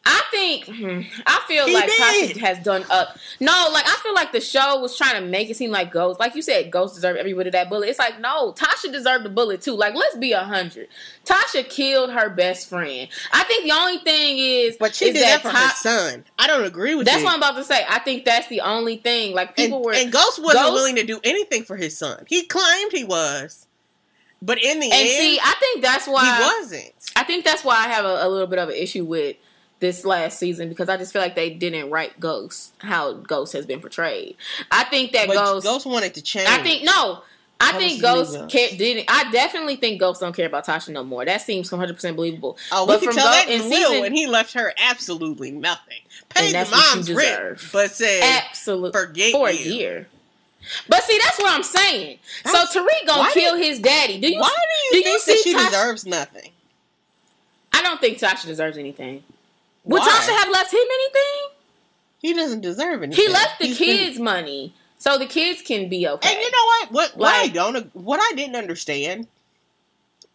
[0.08, 2.00] I think hmm, I feel He like did.
[2.00, 3.18] Tasha has done up.
[3.40, 6.20] No, like I feel like the show was trying to make it seem like Ghost,
[6.20, 7.88] like you said, Ghost deserved every bit of that bullet.
[7.90, 9.74] It's like no, Tasha deserved the bullet too.
[9.74, 10.90] Like let's be a hundred.
[11.26, 13.08] Tasha killed her best friend.
[13.34, 16.24] I think the only thing is, But she is did that, for her Ta- son.
[16.38, 17.26] I don't agree with That's you.
[17.26, 17.84] what I'm about to say.
[17.90, 19.34] I think that's the only thing.
[19.34, 22.26] Like and, people were, and Ghost wasn't Ghost- willing to do anything for his son.
[22.28, 23.66] He claimed he was,
[24.42, 26.92] but in the and end, see, I think that's why he wasn't.
[27.16, 29.38] I think that's why I have a, a little bit of an issue with
[29.80, 33.66] this last season because I just feel like they didn't write Ghost how Ghost has
[33.66, 34.36] been portrayed.
[34.72, 35.66] I think that But Ghost.
[35.66, 36.48] Ghost wanted to change.
[36.50, 37.22] I think no.
[37.60, 39.06] I think Ghost didn't.
[39.10, 41.24] I definitely think Ghost don't care about Tasha no more.
[41.24, 42.58] That seems 100 percent believable.
[42.72, 45.52] Oh, but we can from tell Go- that in season- when he left her absolutely
[45.52, 46.00] nothing.
[46.30, 49.72] Paid the you mom's rent, but said Absolutely forget for a you.
[49.74, 50.08] year.
[50.90, 52.20] But see, that's what I'm saying.
[52.44, 54.20] That's- so Tariq gonna kill do- his daddy.
[54.20, 54.40] Do you?
[54.40, 56.52] Why do you do you think that she Tasha- deserves nothing?
[57.72, 59.24] I don't think Tasha deserves anything.
[59.86, 60.08] Would Why?
[60.08, 61.50] Tasha have left him anything?
[62.20, 63.24] He doesn't deserve anything.
[63.26, 66.30] He left the He's been- kids money, so the kids can be okay.
[66.34, 66.92] And you know what?
[66.92, 69.28] What, what I don't, what I didn't understand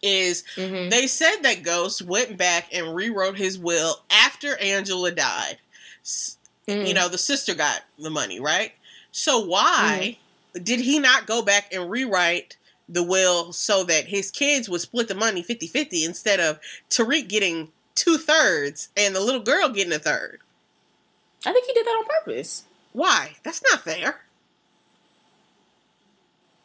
[0.01, 0.89] is Mhm.
[0.89, 5.59] they said that Ghost went back and rewrote his will after Angela died.
[6.67, 6.87] Mhm.
[6.87, 8.71] You know, the sister got the money, right?
[9.11, 10.17] So why
[10.55, 10.63] Mm-hmm.
[10.63, 12.55] did he not go back and rewrite
[12.89, 17.71] the will so that his kids would split the money 50-50 instead of Tariq getting
[18.01, 20.39] two thirds and the little girl getting a third?
[21.45, 22.63] I think he did that on purpose.
[22.93, 23.35] Why?
[23.43, 24.21] That's not fair.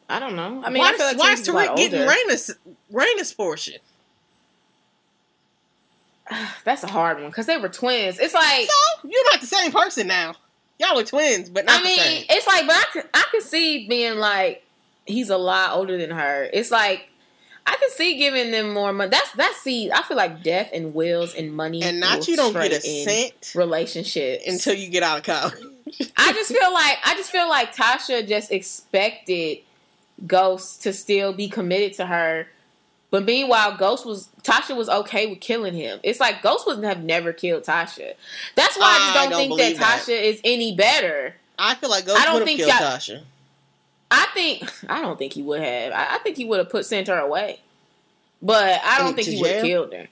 [0.08, 0.62] I don't know.
[0.64, 2.12] I mean, why I feel like why is a Tariq getting older.
[2.12, 2.54] Raina's,
[2.92, 3.74] Raina's portion?
[6.64, 8.18] That's a hard one because they were twins.
[8.18, 10.34] It's like So you're not the same person now.
[10.78, 12.24] Y'all are twins, but not I mean, the same.
[12.28, 14.62] it's like, but I could, I could see being like
[15.06, 16.48] he's a lot older than her.
[16.52, 17.08] It's like
[17.66, 19.10] I can see giving them more money.
[19.10, 19.90] That's that's see.
[19.90, 23.52] I feel like death and wills and money And not you don't get a cent
[23.54, 25.54] relationship until you get out of college.
[26.16, 29.58] I just feel like I just feel like Tasha just expected
[30.26, 32.46] Ghost to still be committed to her.
[33.10, 35.98] But meanwhile, Ghost was Tasha was okay with killing him.
[36.04, 38.14] It's like Ghost wouldn't have never killed Tasha.
[38.54, 40.00] That's why I just don't, don't think that that.
[40.02, 41.34] Tasha is any better.
[41.58, 43.22] I feel like Ghost I would have killed Tasha.
[44.10, 45.92] I think I don't think he would have.
[45.92, 47.60] I, I think he would have put sent her away.
[48.42, 50.08] But I don't think he would have killed her.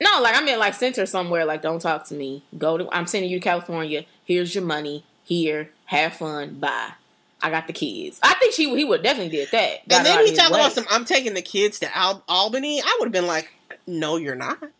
[0.00, 2.42] No, like I mean like sent her somewhere, like don't talk to me.
[2.56, 4.04] Go to I'm sending you to California.
[4.24, 5.04] Here's your money.
[5.24, 6.58] Here, have fun.
[6.60, 6.92] Bye.
[7.40, 8.18] I got the kids.
[8.22, 9.80] I think she he would definitely did that.
[9.90, 10.86] And then he talking about some.
[10.90, 12.80] I'm taking the kids to Al- Albany.
[12.80, 13.52] I would have been like,
[13.86, 14.60] no, you're not.
[14.60, 14.70] Well,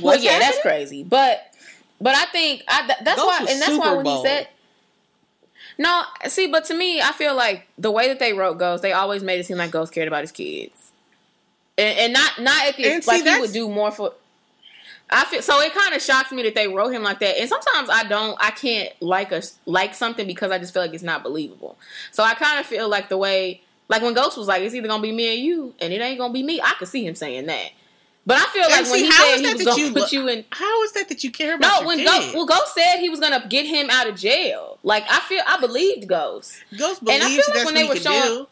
[0.00, 1.04] What's yeah, that's crazy.
[1.04, 1.52] But
[2.00, 4.22] but I think I, th- that's Ghost why, and that's why when Bowl.
[4.22, 4.48] he said.
[5.78, 8.92] No, see, but to me, I feel like the way that they wrote Ghost, they
[8.92, 10.90] always made it seem like Ghost cared about his kids,
[11.78, 14.12] and, and not not at the And see, like he would do more for.
[15.08, 15.60] I feel so.
[15.60, 18.36] It kind of shocks me that they wrote him like that, and sometimes I don't.
[18.40, 21.78] I can't like a like something because I just feel like it's not believable.
[22.10, 24.88] So I kind of feel like the way, like when Ghost was like, "It's either
[24.88, 27.14] gonna be me and you, and it ain't gonna be me." I could see him
[27.14, 27.70] saying that,
[28.28, 29.70] but I feel like And when see, he how said is he that was that
[29.72, 30.44] gonna you put you in.
[30.50, 32.04] How is that that you care about No, when?
[32.04, 34.78] Ghost, well, Ghost said he was gonna get him out of jail.
[34.84, 37.82] Like I feel, I believed Ghost, Ghost and I feel like that's when what they
[37.82, 38.46] he were showing- do,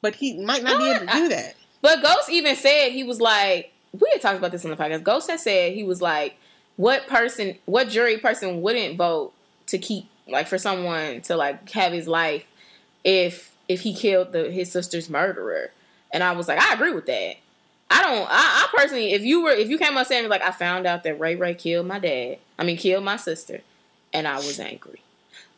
[0.00, 1.54] but he might not be able to I- do that.
[1.82, 5.02] but Ghost even said he was like, we had talked about this on the podcast.
[5.02, 6.36] Ghost had said he was like,
[6.76, 9.32] what person, what jury person wouldn't vote
[9.66, 12.44] to keep like for someone to like have his life
[13.04, 15.70] if if he killed the his sister's murderer?
[16.12, 17.36] And I was like, I agree with that.
[17.96, 18.26] I don't.
[18.28, 21.04] I, I personally, if you were, if you came up saying like, I found out
[21.04, 22.38] that Ray Ray killed my dad.
[22.58, 23.60] I mean, killed my sister,
[24.12, 25.00] and I was angry.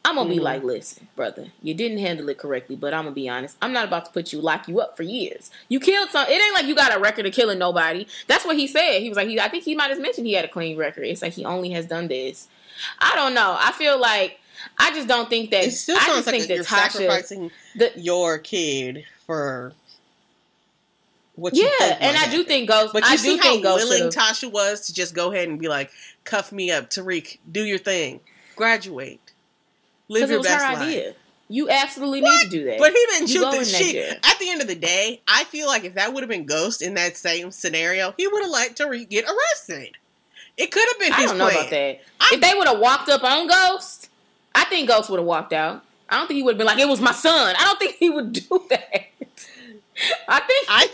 [0.05, 0.43] I'm gonna be Mhm.
[0.43, 3.57] like, listen, brother, you didn't handle it correctly, but I'm gonna be honest.
[3.61, 5.51] I'm not about to put you lock you up for years.
[5.68, 6.28] You killed some.
[6.28, 8.07] It ain't like you got a record of killing nobody.
[8.28, 9.01] That's what he said.
[9.01, 9.41] He was like, he.
[9.41, 11.05] I think he might have mentioned he had a clean record.
[11.07, 12.47] It's like he only has done this.
[13.01, 13.57] I don't know.
[13.59, 14.39] I feel like
[14.78, 15.64] I just don't think that.
[15.64, 16.91] It still I just like think that you're Tasha.
[16.93, 19.72] sacrificing The, your kid for
[21.37, 22.93] what you yeah, and I do think Ghost.
[22.93, 25.32] But you I see do how think Ghost willing should've- Tasha was to just go
[25.32, 25.91] ahead and be like,
[26.24, 27.39] "Cuff me up, Tariq.
[27.51, 28.20] Do your thing.
[28.57, 29.20] Graduate.
[30.09, 31.14] Live your was best her life." idea.
[31.49, 32.30] You absolutely What?
[32.39, 32.78] need to do that.
[32.78, 34.18] But he didn't You shoot the shit.
[34.24, 36.82] At the end of the day, I feel like if that would have been Ghost
[36.82, 39.97] in that same scenario, he would have let Tariq get arrested.
[40.57, 41.57] It could have been I don't know plan.
[41.59, 42.01] about that.
[42.20, 44.09] I- if they would have walked up on Ghost,
[44.55, 45.84] I think Ghost would have walked out.
[46.09, 47.97] I don't think he would have been like, "It was my son." I don't think
[47.97, 49.05] he would do that.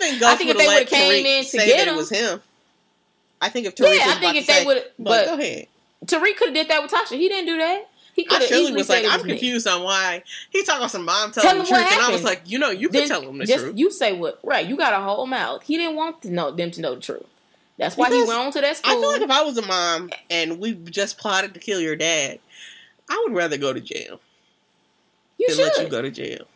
[0.03, 0.21] I think.
[0.21, 2.43] Ghost I think if they would've came Tariq in to get him- it was him.
[3.41, 5.67] I think if Tariq yeah, I think if they would, but, but go ahead.
[6.07, 7.17] Tariq could have did that with Tasha.
[7.17, 7.89] He didn't do that.
[8.15, 9.33] He could have easily was said like, was I'm me.
[9.33, 12.23] confused on why he talking about some mom telling him the truth, and I was
[12.23, 13.79] like, you know, you can Then tell him the just truth.
[13.79, 14.67] you say what right.
[14.67, 15.63] You got a whole mouth.
[15.63, 17.25] He didn't want to know them to know the truth.
[17.79, 18.93] That's why he went on to that school.
[18.93, 21.97] I feel like if I was a mom and we just plotted to kill your
[21.97, 22.39] dad,
[23.09, 24.21] I would rather go to jail
[25.39, 25.63] you than should.
[25.65, 26.47] let you go to jail.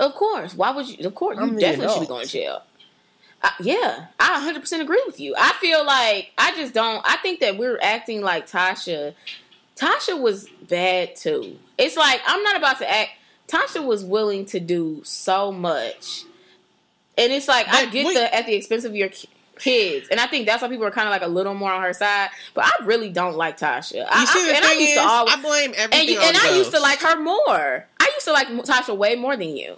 [0.00, 0.54] Of course.
[0.54, 1.06] Why would you?
[1.06, 2.62] Of course, you I'm the definitely should be going to jail.
[3.42, 5.34] I, yeah, I 100% agree with you.
[5.38, 7.02] I feel like I just don't.
[7.06, 9.14] I think that we're acting like Tasha.
[9.76, 11.58] Tasha was bad too.
[11.78, 13.10] It's like I'm not about to act.
[13.46, 16.24] Tasha was willing to do so much,
[17.18, 18.14] and it's like I get wait.
[18.14, 19.10] the at the expense of your
[19.58, 21.82] kids, and I think that's why people are kind of like a little more on
[21.82, 22.30] her side.
[22.54, 23.94] But I really don't like Tasha.
[23.96, 26.08] You I, see, I, the and I used is, to always I blame everything and
[26.08, 27.86] you, and I used to like her more.
[28.00, 29.76] I used to like Tasha way more than you.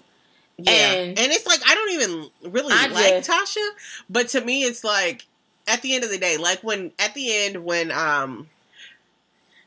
[0.59, 3.69] Yeah, And- and, it's like I don't even really I like just- Tasha,
[4.09, 5.27] but to me, it's like
[5.67, 8.49] at the end of the day, like when at the end when um.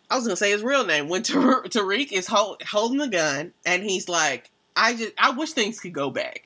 [0.09, 3.53] I was gonna say his real name when Tar- Tariq is hold, holding the gun
[3.65, 6.43] and he's like, "I just I wish things could go back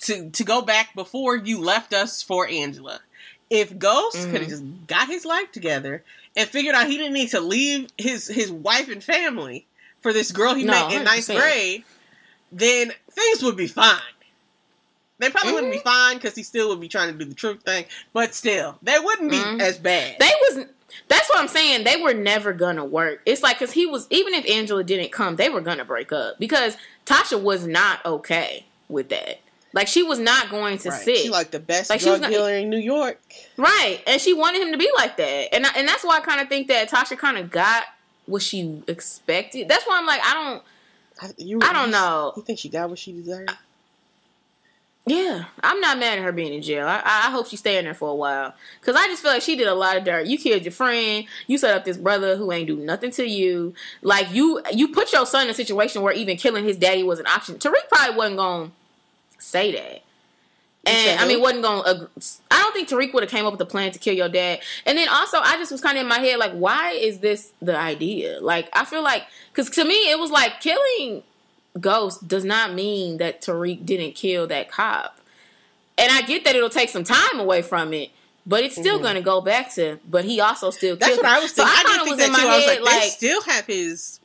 [0.00, 3.00] to to go back before you left us for Angela.
[3.48, 4.30] If Ghost Mhm.
[4.30, 6.04] could have just got his life together
[6.36, 9.66] and figured out he didn't need to leave his his wife and family
[10.02, 11.40] for this girl he No, met in ninth 100%.
[11.40, 11.84] grade,
[12.52, 13.98] then things would be fine.
[15.18, 15.88] They probably wouldn't be Mm-hmm.
[15.88, 18.98] fine because he still would be trying to do the truth thing, but still, they
[18.98, 19.60] wouldn't be Mhm.
[19.60, 20.16] as bad.
[20.18, 20.66] They was
[21.08, 21.84] that's what I'm saying.
[21.84, 23.22] They were never gonna work.
[23.24, 26.38] It's like because he was even if Angela didn't come, they were gonna break up
[26.38, 26.76] because
[27.06, 29.40] Tasha was not okay with that.
[29.72, 31.00] Like she was not going to Right.
[31.02, 33.18] sit She like the best Like, she was drug gonna- dealer in New York.
[33.56, 36.20] right, and she wanted him to be like that, and I, and that's why I
[36.20, 37.84] kind of think that Tasha kind of got
[38.26, 39.68] what she expected.
[39.68, 40.62] That's why I'm like I don't.
[41.22, 42.32] I, you, I don't you- know.
[42.36, 43.50] You think she got what she deserved?
[45.04, 46.86] Yeah, I'm not mad at her being in jail.
[46.86, 49.56] I, I hope she's staying there for a while because I just feel like she
[49.56, 50.26] did a lot of dirt.
[50.26, 51.24] You killed your friend.
[51.48, 53.74] You set up this brother who ain't do nothing to you.
[54.02, 57.18] Like you, you put your son in a situation where even killing his daddy was
[57.18, 57.56] an option.
[57.56, 58.70] Tariq probably wasn't gonna
[59.38, 60.02] say that.
[60.84, 62.08] And I mean, wasn't gonna.
[62.50, 64.60] I don't think Tariq would have came up with a plan to kill your dad.
[64.84, 67.52] And then also, I just was kind of in my head like, why is this
[67.62, 68.40] the idea?
[68.40, 69.22] Like, I feel like
[69.52, 71.22] because to me, it was like killing
[71.80, 75.18] Ghost does not mean that Tariq didn't kill that cop.
[75.96, 78.10] And I get that it'll take some time away from it,
[78.44, 79.02] but it's still Mhm.
[79.02, 80.00] going to go back to.
[80.10, 81.36] But he also still That's killed what him.
[81.36, 81.74] I was So thinking.
[81.76, 82.54] I, I didn't kind think of was that in my.
[82.54, 84.18] I head like, they like still have his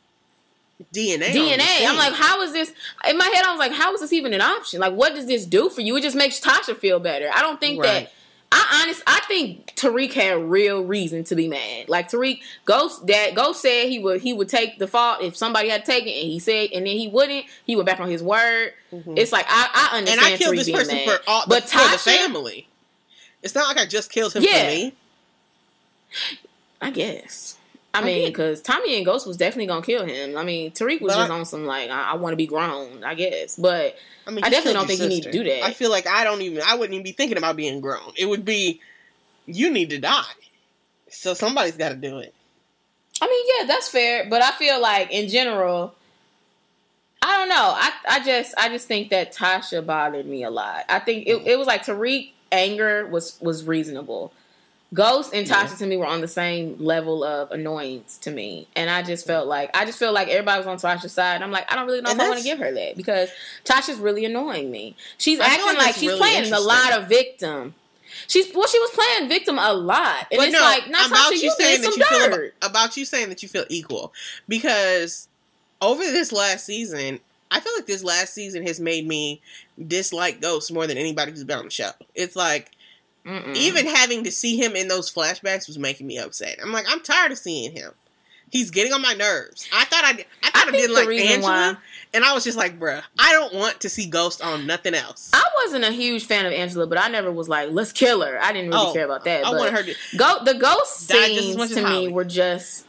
[0.93, 1.29] DNA.
[1.31, 1.85] DNA.
[1.87, 2.71] I'm like, how is this?
[3.09, 4.79] In my head, I was like, how is this even an option?
[4.79, 5.95] Like, what does this do for you?
[5.97, 7.29] It just makes Tasha feel better.
[7.33, 8.05] I don't think Right.
[8.05, 8.11] that.
[8.49, 11.89] I honest, I think Tariq had real reason to be mad.
[11.89, 15.67] Like Tariq, Ghost, that Ghost said he would he would take the fault if somebody
[15.67, 17.45] had taken, it, and he said, and then he wouldn't.
[17.65, 18.71] He went back on his word.
[18.93, 19.17] Mhm.
[19.19, 20.33] It's like I, I and understand.
[20.35, 21.09] I killed Tariq this person mad.
[21.09, 22.67] for all, but the, for the family.
[23.43, 24.63] It's not like I just killed him Yeah.
[24.63, 24.93] for me.
[26.81, 27.56] I guess.
[27.97, 30.37] I mean, because Tommy and Ghost was definitely gonna kill him.
[30.37, 32.47] I mean, Tariq was But just I- on some like I, I want to be
[32.47, 33.03] grown.
[33.03, 35.63] I guess, but I mean, I definitely don't think you need to do that.
[35.63, 36.61] I feel like I don't even.
[36.65, 38.13] I wouldn't even be thinking about being grown.
[38.17, 38.81] It would be,
[39.45, 40.23] you need to die.
[41.09, 42.33] So somebody's got to do it.
[43.21, 45.95] I mean, yeah, that's fair, but I feel like in general,
[47.21, 47.55] I don't know.
[47.75, 50.85] I I just I just think that Tasha bothered me a lot.
[50.89, 54.33] I think it, it was like Tariq anger was was reasonable.
[54.93, 55.75] Ghost and Tasha Yeah.
[55.75, 59.47] to me were on the same level of annoyance to me, and I just felt
[59.47, 61.35] like I just feel like everybody was on Tasha's side.
[61.35, 62.95] And I'm like, I don't really know And if I want to give her that
[62.95, 63.29] because
[63.65, 64.95] Tasha's really annoying me.
[65.17, 67.75] She's I acting like she's really playing a lot of victim.
[68.27, 71.31] She's well, she was playing victim a lot, and but it's no, like, Natasha, about
[71.31, 74.13] you, you saying that you feel about, about you saying that you feel equal
[74.47, 75.27] because
[75.81, 77.19] over this last season,
[77.51, 79.41] I feel like this last season has made me
[79.85, 81.91] dislike Ghost more than anybody who's been on the show.
[82.15, 82.71] It's like
[83.27, 83.55] Mm-mm.
[83.55, 86.57] even having to see him in those flashbacks was making me upset.
[86.63, 87.91] I'm like, I'm tired of seeing him.
[88.49, 89.67] He's getting on my nerves.
[89.73, 91.41] I thought I, did- I thought I, think didn't like Angela,
[91.73, 91.77] why-
[92.13, 95.29] and I was just like, bruh, I don't want to see Ghost on nothing else.
[95.33, 98.39] I wasn't a huge fan of Angela, but I never was like, let's kill her.
[98.41, 99.45] I didn't really Oh, care about that.
[99.45, 99.93] I but want her to.
[100.17, 102.07] Go the ghost Die just as scenes to Holly.
[102.07, 102.85] me were just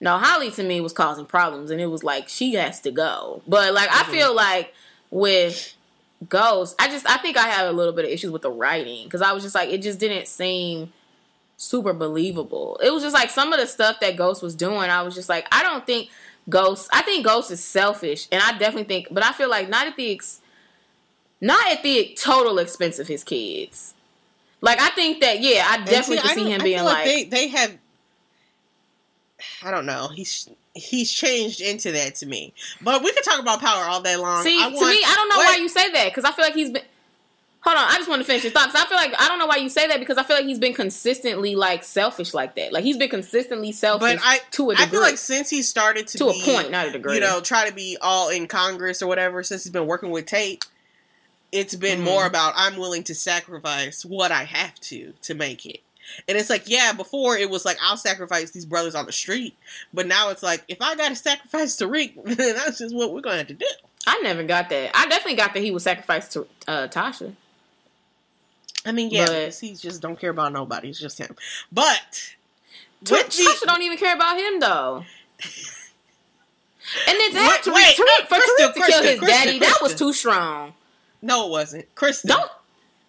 [0.00, 3.42] no Holly to me was causing problems, and it was like she has to go.
[3.46, 4.08] But like Mhm.
[4.08, 4.74] I feel like
[5.10, 5.74] with
[6.28, 9.04] Ghost, I just I think I had a little bit of issues with the writing
[9.04, 10.92] because I was just like it just didn't seem
[11.56, 12.78] super believable.
[12.82, 14.90] It was just like some of the stuff that Ghost was doing.
[14.90, 16.10] I was just like I don't think
[16.48, 16.88] Ghost.
[16.92, 19.96] I think Ghost is selfish, and I definitely think, but I feel like not at
[19.96, 20.40] the ex,
[21.40, 23.94] not at the total expense of his kids.
[24.60, 27.04] Like I think that yeah, I definitely I could see him I being feel like,
[27.04, 27.76] they they have.
[29.62, 30.08] I don't know.
[30.08, 32.52] He's he's changed into that to me.
[32.82, 34.42] But we could talk about power all day long.
[34.42, 36.44] see I to me, I don't know wait, why you say that because I feel
[36.44, 36.82] like he's been.
[37.60, 38.74] Hold on, I just want to finish your thoughts.
[38.74, 40.58] I feel like I don't know why you say that because I feel like he's
[40.58, 42.74] been consistently like selfish like that.
[42.74, 44.90] Like he's been consistently selfish But I to a I degree.
[44.90, 47.14] feel like since he started to to a point, not a degree.
[47.14, 49.42] you know, try to be all in Congress or whatever.
[49.42, 50.66] Since he's been working with Tate,
[51.52, 52.04] it's been Mhm.
[52.04, 55.80] more about I'm willing to sacrifice what I have to to make it.
[56.28, 59.56] And it's like, yeah, before it was like I'll sacrifice these brothers on the street,
[59.92, 63.20] but now it's like if I got to sacrifice Tariq, then that's just what we're
[63.20, 63.66] going to have to do.
[64.06, 64.90] I never got that.
[64.94, 67.34] I definitely got that he was sacrificed to uh, Tasha.
[68.86, 70.90] I mean, yeah, But- he just don't care about nobody.
[70.90, 71.34] It's just him.
[71.72, 72.34] But
[73.00, 75.04] with Tasha the, don't even care about him though.
[77.08, 79.78] And then that Tariq, wait, Tariq, for Krista, Tariq to kill his Krista, daddy, that
[79.80, 80.74] was too strong.
[81.22, 81.94] no, it wasn't.
[81.94, 82.50] Kristen, Don't.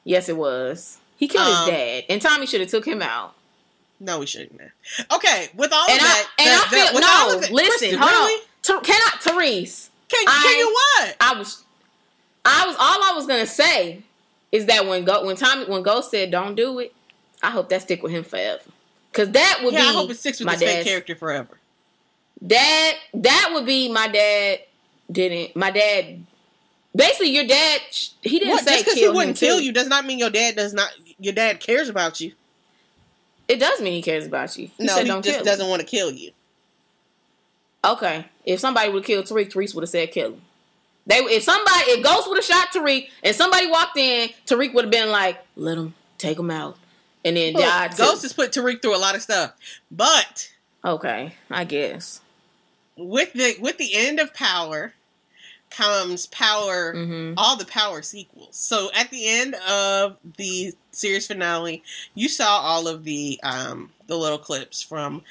[0.05, 0.97] Yes, it was.
[1.17, 3.35] He killed Um, his dad, and Tommy should have took him out.
[3.99, 4.71] no, we shouldn't have.
[5.13, 7.35] Okay, with all And of I that, and that- I feel that- no.
[7.35, 8.33] of that- listen, Kristen, hold really?
[8.33, 8.41] on.
[8.61, 9.89] Ter- can I, Therese?
[10.09, 11.15] Can, I- can you what?
[11.21, 11.63] I was,
[12.43, 12.75] I was.
[12.77, 14.03] All I was gonna say
[14.51, 16.93] is that when Go, when Tommy, when Ghost said, "Don't do it,"
[17.41, 18.61] I hope that stick with him forever.
[19.13, 21.57] Cause that would Yeah, be I hope it sticks with my this character forever.
[22.41, 24.59] That that would be my dad
[25.11, 26.25] didn't my dad
[26.95, 27.79] basically your dad
[28.21, 28.63] he didn't What?
[28.65, 29.63] say Just because he wouldn't kill too.
[29.63, 30.89] you does not mean your dad does not.
[31.19, 32.33] Your dad cares about you.
[33.47, 34.69] It does mean he cares about you.
[34.77, 36.31] He no, said he just kill doesn't want to kill you.
[37.83, 38.25] Okay.
[38.43, 40.41] If somebody would have killed Tariq, Tariq would have said kill him.
[41.07, 44.85] They if somebody if Ghost would have shot Tariq and somebody walked in, Tariq would
[44.85, 46.77] have been like, let him take him out.
[47.23, 47.97] And then Look, died too.
[47.97, 49.53] Ghost has put Tariq through a lot of stuff,
[49.91, 50.51] but
[50.83, 52.21] Okay, I guess.
[52.97, 54.93] with the with the end of Power
[55.75, 56.93] comes Power.
[56.93, 58.55] hmm All the Power sequels.
[58.55, 64.17] So at the end of the series finale, you saw all of the um the
[64.17, 65.23] little clips from.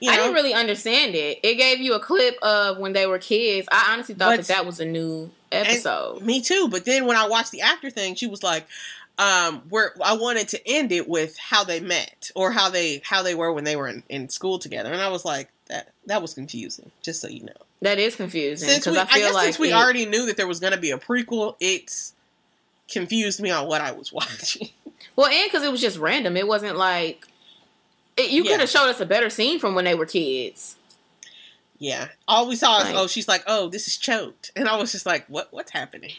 [0.00, 1.40] You I know, didn't really understand it.
[1.42, 3.68] It gave you a clip of when they were kids.
[3.70, 6.22] I honestly thought that that was a new episode.
[6.22, 6.68] Me too.
[6.70, 8.66] But then when I watched the after thing, she was like,
[9.18, 13.22] um, where I wanted to end it with how they met or how they how
[13.22, 14.90] they were when they were in, in school together.
[14.92, 17.52] And I was like, that that was confusing, just so you know.
[17.82, 20.36] That is confusing Since we, I I, guess like since we it- already knew that
[20.36, 22.14] there was gonna be a prequel, it's
[22.90, 24.68] confused me on what I was watching.
[25.16, 26.36] well, and because it was just random.
[26.36, 27.26] It wasn't like
[28.16, 28.50] it, you Yeah.
[28.52, 30.76] could have showed us a better scene from when they were kids.
[31.78, 32.08] yeah.
[32.28, 32.94] All we saw is Right.
[32.96, 34.50] oh, she's like, Oh, this is choked.
[34.56, 36.12] And I was just like, What what's happening?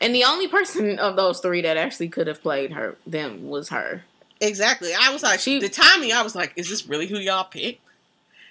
[0.00, 3.68] And the only person of those three that actually could have played her them was
[3.68, 4.02] her.
[4.40, 4.90] Exactly.
[4.98, 7.80] I was like, She- the timing, I was like, is this really who y'all picked?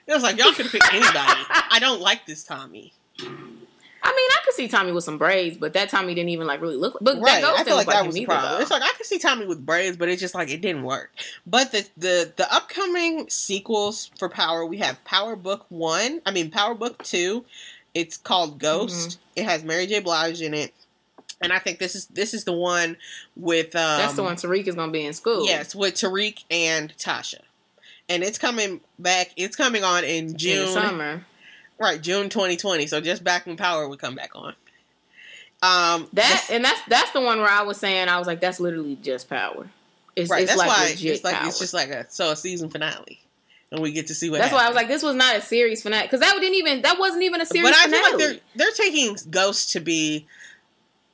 [0.08, 1.42] It was like, y'all could pick anybody.
[1.72, 2.94] I don't like this Tommy.
[4.08, 6.62] I mean, I could see Tommy with some braids, but that Tommy didn't even like
[6.62, 6.96] really look.
[7.02, 7.42] But Right.
[7.42, 8.52] that ghost I feel look like that was either, problem.
[8.54, 8.60] though.
[8.60, 11.12] It's like, I could see Tommy with braids, but it's just like, it didn't work.
[11.48, 16.52] But the, the, the upcoming sequels for Power, we have Power Book 1, I mean,
[16.52, 17.44] Power Book 2.
[17.96, 19.12] It's called Ghost.
[19.12, 19.22] Mm-hmm.
[19.38, 20.02] It has Mary J.
[20.02, 20.74] Blige in it.
[21.42, 22.98] And I think this is this is the one
[23.36, 25.46] with um, That's the one Tariq is gonna be in school.
[25.46, 27.40] Yes, with Tariq and Tasha.
[28.10, 29.32] And it's coming back.
[29.36, 30.68] It's coming on in in the June.
[30.68, 31.26] summer.
[31.80, 32.88] Right, June 2020.
[32.88, 34.54] So just back when Power would come back on.
[35.64, 38.60] Um, That and that's that's the one where I was saying I was like that's
[38.60, 39.68] literally just power.
[40.16, 40.44] It's, right.
[40.44, 41.48] it's That's like why legit it's like power.
[41.48, 43.20] it's just like a so a season finale,
[43.72, 44.40] and we get to see what.
[44.40, 46.84] That's why I was like, this was not a series finale because that didn't even
[46.84, 48.04] that wasn't even a series But I finale.
[48.04, 50.28] feel like they're they're taking Ghost to be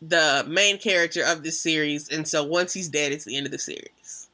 [0.01, 3.51] the main character of this series, and so once he's dead, it's the end of
[3.51, 4.27] the series.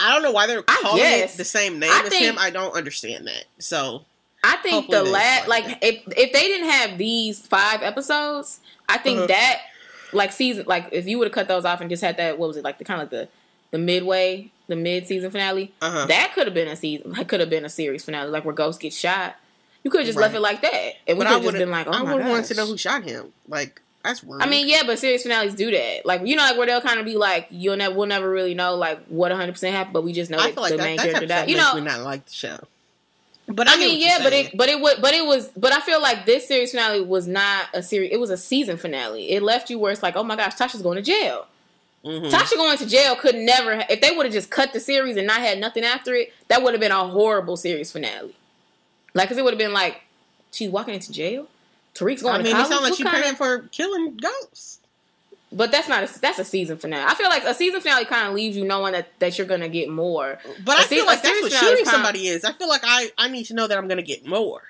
[0.00, 2.36] I don't know why they're calling it the same name I as think- him.
[2.38, 3.44] I don't understand that.
[3.58, 4.04] So
[4.42, 9.18] I think the last, like, if if they didn't have these five episodes, I think
[9.18, 9.26] Uh-huh.
[9.28, 9.60] that,
[10.12, 12.48] like, season, like, if you would have cut those off and just had that, what
[12.48, 13.28] was it, like, the kind of like the
[13.70, 16.06] the midway, the mid season finale, uh huh.
[16.06, 18.54] that could have been a season, that could have been a series finale, like where
[18.54, 19.34] Ghost gets shot.
[19.82, 20.22] You could have just Right.
[20.24, 22.28] left it like that, and we could have just been like, oh I would gosh.
[22.30, 23.32] want to know who shot him.
[23.48, 24.42] Like that's rude.
[24.42, 26.04] I mean, yeah, but series finales do that.
[26.04, 28.54] Like, you know, like where they'll kind of be like, you'll never, we'll never really
[28.54, 30.84] know like what 100 percent happened, but we just know I that like the that,
[30.84, 31.50] main that character died.
[31.50, 32.58] You know, me not like the show.
[33.46, 35.80] But I, I mean, yeah, but it, but it would, but it was, but I
[35.80, 38.10] feel like this series finale was not a series.
[38.12, 39.30] It was a season finale.
[39.30, 41.46] It left you where it's like, oh my gosh, Tasha's going to jail.
[42.04, 42.30] Mhm.
[42.30, 43.82] Tasha going to jail could never.
[43.88, 46.62] If they would have just cut the series and not had nothing after it, that
[46.62, 48.34] would have been a horrible series finale.
[49.14, 50.02] Like, cause it would have been like,
[50.52, 51.48] she's walking into jail.
[51.94, 52.68] Tariq's going I mean, to it college.
[52.68, 54.80] sounds like What she kind preparing of- for killing ghosts.
[55.52, 56.02] but that's not.
[56.02, 57.04] A, that's a season finale.
[57.08, 59.68] I feel like a season finale kind of leaves you knowing that that you're gonna
[59.68, 60.38] get more.
[60.64, 62.44] But A I feel like that's what is shooting kinda- somebody is.
[62.44, 64.62] I feel like I, I need to know that I'm going to get more.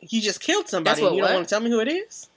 [0.00, 1.00] You just killed somebody.
[1.00, 2.28] What and you don't want to tell me who it is?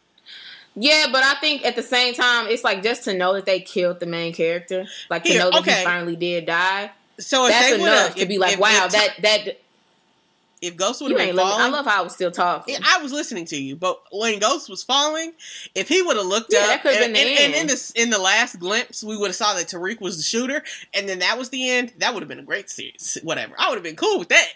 [0.80, 3.59] Yeah, but I think at the same time, it's like just to know that they
[3.59, 5.80] killed the main character, like to Here, know that okay.
[5.80, 6.91] he finally did die.
[7.20, 9.59] So That's enough to be like, if- wow, if, that that
[10.62, 12.78] if Ghost would have been falling, I love how I was still talking.
[12.84, 15.34] I was listening to you, but when Ghost was falling,
[15.76, 17.70] if he would have looked Yeah, up, that and, been the and, and in end.
[17.70, 21.08] this in the last glimpse, we would have saw that Tariq was the shooter, and
[21.08, 21.93] then that was the end.
[21.99, 23.18] That would have been a great series.
[23.24, 24.47] Whatever, I would have been cool with that.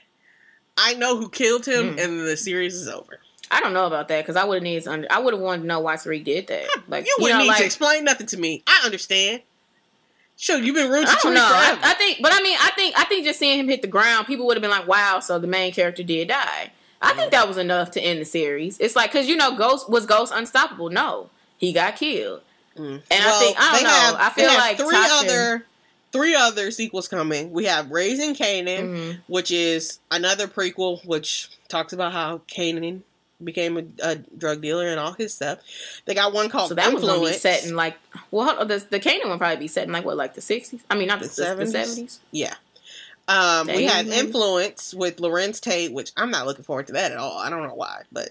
[0.78, 2.04] I know who killed him, Mm.
[2.04, 3.20] and the series is over.
[3.54, 4.84] I don't know about that because I would have needed.
[4.86, 6.66] to Under, I would have wanted to know why Tariq did that.
[6.88, 8.64] Like you wouldn't know, need like, to explain nothing to me.
[8.66, 9.42] I understand.
[10.42, 11.42] Sure, you've been rude to I don't Tariq know.
[11.44, 11.78] I.
[11.84, 14.26] I think, but I mean, I think, I think just seeing him hit the ground,
[14.26, 16.72] people would have been like, "Wow!" So the main character did die.
[17.00, 18.80] I think that was enough to end the series.
[18.80, 20.90] It's like because you know, Ghost was Ghost unstoppable.
[20.90, 21.30] No,
[21.60, 22.42] he got killed.
[22.76, 23.02] Mm.
[23.12, 23.90] And I think- I don't know.
[23.90, 25.66] Have, I feel like three Tasha- other
[26.12, 27.52] three other sequels coming.
[27.52, 29.18] We have Raising Kanan, Mhm.
[29.28, 33.02] which is another prequel, which talks about how Kanan
[33.44, 35.60] became a, a drug dealer and all his stuff.
[36.06, 37.20] They got one called So that was Influence.
[37.22, 37.98] gonna be set in like,
[38.32, 40.84] well, the the Kanan one probably be set in like what, like the sixties?
[40.90, 42.20] I mean, not the 70s?
[42.32, 42.56] yeah.
[43.28, 47.18] Um, we had Influence with Larenz Tate, which I'm not looking forward to that at
[47.18, 47.38] all.
[47.38, 48.30] I don't know why, but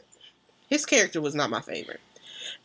[0.69, 2.01] his character was not my favorite.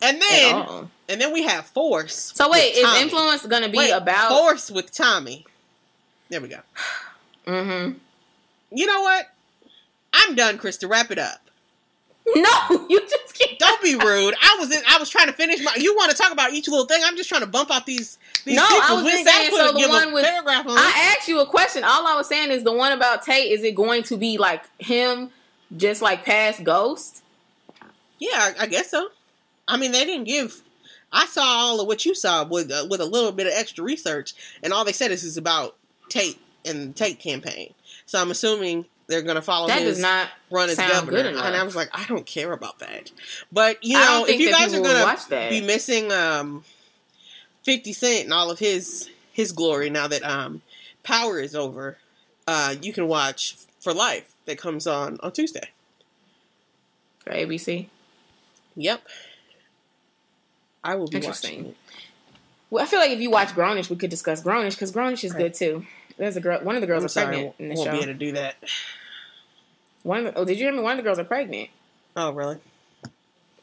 [0.02, 2.34] And then, and then we have Force.
[2.36, 3.02] So wait, is Tommy.
[3.02, 4.30] influence gonna be Wait, about?
[4.30, 5.46] Force with Tommy?
[6.30, 6.60] There we go.
[7.48, 8.00] Mm-hmm.
[8.72, 9.28] You know what?
[10.12, 10.90] I'm done, Krista.
[10.90, 11.45] Wrap it up.
[12.36, 13.60] No, you just can't.
[13.60, 14.34] Don't be rude.
[14.42, 15.76] I was in, I was trying to finish my.
[15.78, 17.02] You want to talk about each little thing?
[17.06, 18.18] I'm just trying to bump out these.
[18.46, 20.76] these No, I was just saying, so the one with- paragraph on.
[20.76, 21.84] I asked you a question.
[21.84, 23.52] All I was saying is the one about Tate.
[23.52, 25.30] Is it going to be like him,
[25.78, 27.22] just like past Ghost?
[28.18, 29.10] yeah, I, I guess so.
[29.68, 30.62] I mean, they didn't give.
[31.12, 33.84] I saw all of what you saw with uh, with a little bit of extra
[33.84, 35.76] research, and all they said is it's about
[36.10, 37.74] Tate and the Tate campaign.
[38.08, 40.30] So I'm assuming they're going to follow That his does not.
[40.50, 41.18] run as governor.
[41.20, 43.12] And I was like, I don't care about that.
[43.52, 45.50] But you know, if you guys are gonna watch that.
[45.50, 46.64] be missing um,
[47.64, 50.62] Fifty Cent and all of his his glory now that um,
[51.04, 51.98] Power is over,
[52.48, 55.70] uh, you can watch For Life that comes on on Tuesday.
[57.20, 57.88] for ABC.
[58.76, 59.02] Yep.
[60.84, 61.58] I will be Interesting.
[61.64, 61.76] watching.
[62.70, 65.32] Well, I feel like if you watch Grownish, we could discuss Grownish because Grownish is
[65.34, 65.40] Right.
[65.40, 65.86] good too.
[66.18, 66.60] There's a girl.
[66.64, 67.92] One of the girls I'm are sorry, pregnant in the won't show.
[67.92, 68.56] be able to do that.
[70.04, 70.82] One of the, oh, did you hear me?
[70.82, 71.70] One of the girls are pregnant.
[72.16, 72.58] Oh, really?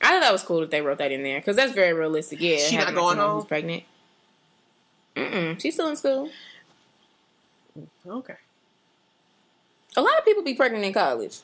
[0.01, 2.41] I thought that was cool that they wrote that in there because that's very realistic.
[2.41, 3.37] Yeah, She not going home?
[3.37, 3.85] Who's pregnant?
[5.15, 5.61] Mm-mm.
[5.61, 6.29] She's still in school.
[8.07, 8.35] Okay.
[9.97, 11.39] A lot of people be pregnant in college.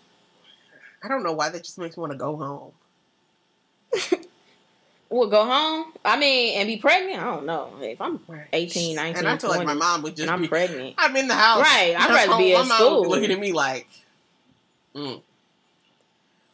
[1.02, 2.72] I don't know why that just makes me want to go home.
[5.10, 5.92] Well, go home.
[6.04, 7.18] I mean, and be pregnant.
[7.22, 7.72] I don't know.
[7.80, 8.46] If I'm Right.
[8.52, 10.48] 18, 19, and I feel like my mom would just I'm be.
[10.48, 10.96] pregnant.
[10.98, 11.62] I'm in the house.
[11.62, 13.08] Right, I'd rather all- be my at would be school.
[13.08, 13.88] looking at me like,
[14.94, 15.22] mm,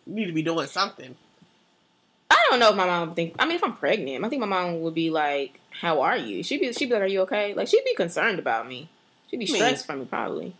[0.07, 1.17] you need to be doing something.
[2.31, 3.35] I don't know if my mom would think.
[3.41, 6.43] I mean, if I'm pregnant, I think my mom would be like, "How are you?"
[6.45, 8.89] She'd be, she'd be like, "Are you okay?" Like she'd be concerned about me.
[9.31, 10.55] She'd be I mean- stressed for me, probably.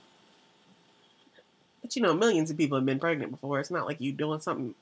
[1.83, 3.61] But you know, millions of people have been pregnant before.
[3.61, 4.75] It's not like you doing something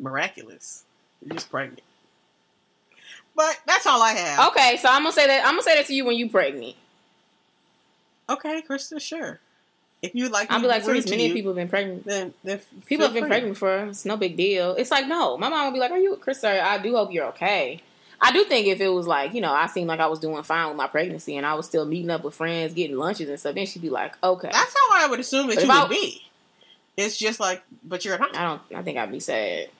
[0.00, 0.84] miraculous.
[1.24, 1.82] You're just pregnant.
[3.40, 4.48] But that's all I have.
[4.50, 5.46] Okay, so I'm gonna say that.
[5.46, 6.74] I'm gonna say that to you when you pregnant.
[8.28, 9.40] Okay, Krista, sure.
[10.02, 12.04] If you'd like, I'll be like, rude "Serious, to many you, people have been pregnant.
[12.04, 13.28] Then, then People have been free.
[13.30, 13.86] pregnant before.
[13.86, 14.72] It's no big deal.
[14.74, 16.44] It's like, no, my mom would be like, "Are you, Chris?
[16.44, 17.82] I do hope you're okay."
[18.22, 20.42] I do think if it was like, you know, I seemed like I was doing
[20.42, 23.40] fine with my pregnancy and I was still meeting up with friends, getting lunches and
[23.40, 24.50] stuff, then she'd be like, okay.
[24.52, 26.22] That's how I would assume that But you would I- be.
[26.98, 28.28] It's just like, but you're at home.
[28.34, 28.60] I don't.
[28.78, 29.70] I think I'd be sad.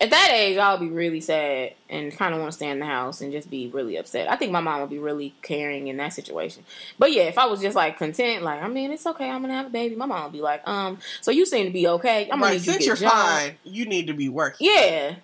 [0.00, 2.86] At that age, I'll be really sad and kind of want to stay in the
[2.86, 4.30] house and just be really upset.
[4.30, 6.64] I think my mom would be really caring in that situation.
[6.98, 9.54] But yeah, if I was just like content, like I mean, it's okay, I'm gonna
[9.54, 9.96] have a baby.
[9.96, 12.22] My mom would be like, um, so you seem to be okay.
[12.24, 13.12] I'm gonna right, need you to since get you're job.
[13.12, 14.68] fine, you need to be working.
[14.70, 15.16] Yeah,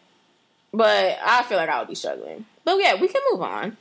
[0.75, 2.45] but I feel like I would be struggling.
[2.65, 3.79] But yeah, we can move on.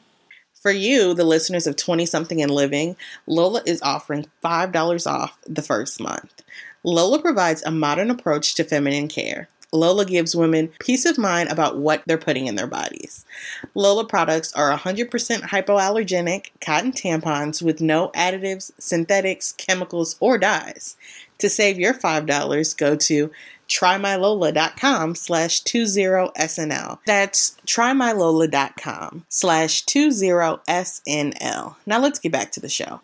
[0.54, 2.96] For you, the listeners of 20 something and living,
[3.28, 6.42] Lola is offering $5 off the first month.
[6.84, 9.50] Lola provides a modern approach to feminine care.
[9.76, 13.26] Lola gives women peace of mind about what they're putting in their bodies.
[13.74, 20.98] Lola products are 100% hypoallergenic cotton tampons with no additives, synthetics, chemicals, or dyes.
[21.40, 23.32] To save your $5, go to
[23.68, 27.00] trymylola.com slash 20SNL.
[27.06, 31.76] That's trymylola.com slash 20SNL.
[31.86, 33.02] Now let's get back to the show.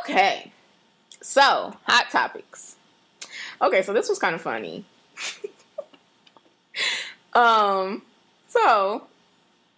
[0.00, 0.52] Okay,
[1.20, 2.76] so hot topics.
[3.60, 4.84] Okay, so this was kind of funny.
[7.34, 8.02] um,
[8.48, 9.06] so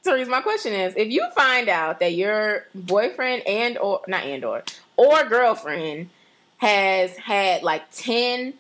[0.03, 4.45] Therese, my question is: If you find out that your boyfriend and or not and
[4.45, 4.63] or
[4.97, 6.11] or girlfriend
[6.59, 8.55] has had like ten,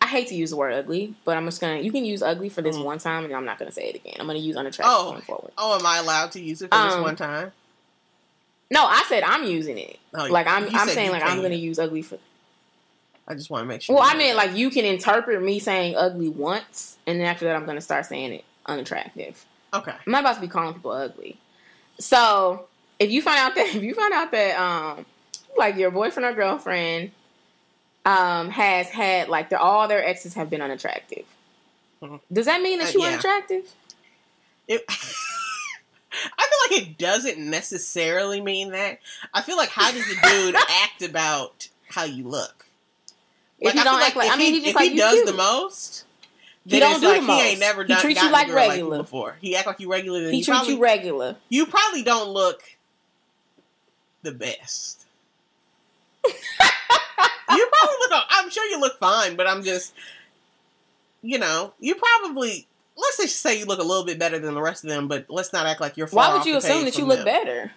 [0.00, 1.80] I hate to use the word ugly, but I'm just gonna.
[1.80, 2.84] You can use ugly for this Mhm.
[2.84, 4.16] one time, and I'm not gonna say it again.
[4.18, 5.10] I'm gonna use unattractive Oh.
[5.10, 5.52] going forward.
[5.58, 7.52] Oh, am I allowed to use it for this Um, one time?
[8.70, 9.98] No, I said I'm using it.
[10.14, 12.18] Oh, Like I'm, I'm saying like I'm gonna use ugly for
[13.28, 13.94] I just want to make sure.
[13.94, 17.54] Well, I mean, like you can interpret me saying ugly once, and then after that,
[17.56, 19.44] I'm gonna start saying it unattractive.
[19.74, 19.92] Okay.
[19.92, 21.36] I'm not about to be calling people ugly.
[22.00, 22.66] So
[22.98, 25.04] if you find out that if you find out that um
[25.58, 27.10] like your boyfriend or girlfriend
[28.06, 31.24] um has had like their, all their exes have been unattractive,
[32.02, 32.20] Mhm.
[32.32, 33.08] does that mean that Uh, you yeah.
[33.08, 33.70] unattractive?
[34.68, 39.00] It, I feel like it doesn't necessarily mean that.
[39.34, 42.57] I feel like how does the dude act about how you look?
[43.60, 45.14] If he I don't act like, if I mean, he, if just like he does
[45.14, 45.26] cute.
[45.26, 46.04] the most,
[46.66, 48.96] He don't do like the he ain't never He treats you like girl like regular.
[48.96, 49.36] you before.
[49.40, 50.20] He act like you regular.
[50.22, 51.36] Then He treats probably, you regular.
[51.48, 52.62] you probably don't look
[54.22, 55.04] the best.
[56.24, 56.32] you
[57.48, 58.24] probably look.
[58.30, 59.94] I'm sure you look fine, but I'm just,
[61.22, 62.66] you know, you probably.
[62.96, 65.26] Let's just say you look a little bit better than the rest of them, but
[65.28, 66.08] let's not act like you're.
[66.08, 67.26] Why would you assume that you look them.
[67.26, 67.72] better?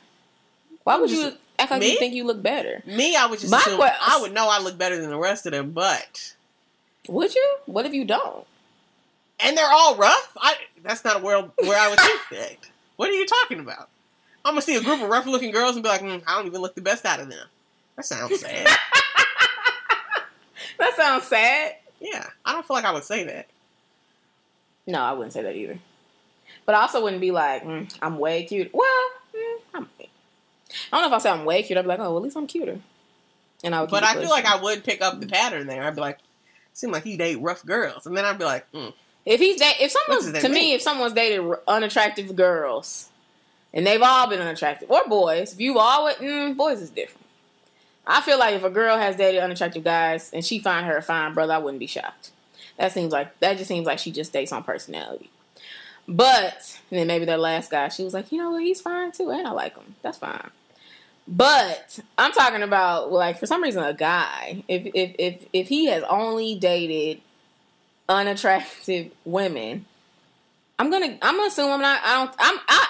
[0.83, 1.93] Why would just- you act like Me?
[1.93, 2.81] you think you look better?
[2.85, 5.17] Me, I would just My assume que- I would know I look better than the
[5.17, 6.33] rest of them, but
[7.07, 7.55] Would you?
[7.65, 8.45] What if you don't?
[9.43, 10.37] and they're all rough.
[10.39, 12.57] I that's not a world where I would think that.
[12.97, 13.89] What are you talking about?
[14.45, 16.45] I'm gonna see a group of rough looking girls and be like, mm, I don't
[16.47, 17.47] even look the best out of them.
[17.95, 18.67] That sounds sad.
[20.77, 21.75] That sounds sad.
[21.99, 23.47] yeah, I don't feel like I would say that.
[24.87, 25.77] No, I wouldn't say that either.
[26.65, 28.71] But I also wouldn't be like, mm, I'm way cute.
[28.73, 29.09] Well,
[30.91, 31.77] don't know if I say I'm way cute.
[31.77, 32.79] I'd be like, oh, well, at least I'm cuter.
[33.63, 33.89] And I would.
[33.89, 34.45] But I feel like.
[34.45, 35.83] I would pick up the pattern there.
[35.83, 36.19] I'd be like,
[36.73, 38.93] seem like you date rough girls, and then I'd be like, mm,
[39.25, 43.09] if he's da- if someone's that to me, if someone's dated unattractive girls,
[43.73, 47.25] and they've all been unattractive, or boys, if you all always mm, boys is different.
[48.05, 51.01] I feel like if a girl has dated unattractive guys and she find her a
[51.03, 52.31] fine brother, I wouldn't be shocked.
[52.77, 55.29] That seems like that just seems like she just dates on personality.
[56.07, 59.11] But and then maybe their last guy, she was like, you know what, he's fine
[59.11, 59.95] too, and I like him.
[60.01, 60.49] That's fine.
[61.27, 65.85] But I'm talking about like for some reason a guy, if if if if he
[65.85, 67.21] has only dated
[68.09, 69.85] unattractive women,
[70.79, 72.87] I'm gonna I'm gonna assume I'm not I don't I'm I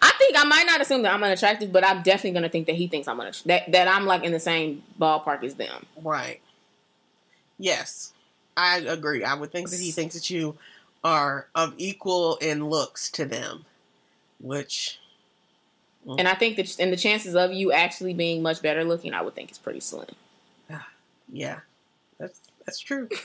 [0.00, 2.76] I think I might not assume that I'm unattractive, but I'm definitely gonna think that
[2.76, 5.86] he thinks I'm unatt- that that I'm like in the same ballpark as them.
[6.02, 6.40] right.
[7.58, 8.12] Yes,
[8.56, 9.24] I agree.
[9.24, 10.56] I would think that he thinks that you
[11.04, 13.64] are of equal in looks to them,
[14.40, 14.98] which
[16.06, 19.22] And I think that and the chances of you actually being much better looking, I
[19.22, 20.06] would think is pretty slim.
[21.32, 21.60] yeah,
[22.18, 23.08] that's that's true.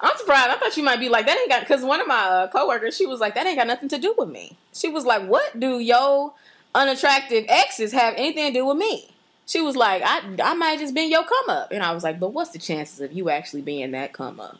[0.00, 0.50] I'm surprised.
[0.50, 1.38] I thought you might be like that.
[1.38, 3.88] Ain't got because one of my uh, coworkers, she was like that ain't got nothing
[3.90, 4.56] to do with me.
[4.72, 6.34] She was like, what do yo
[6.74, 9.10] unattractive exes have anything to do with me?
[9.46, 12.18] She was like, I I might just been your come up, and I was like,
[12.20, 14.58] but what's the chances of you actually being that come up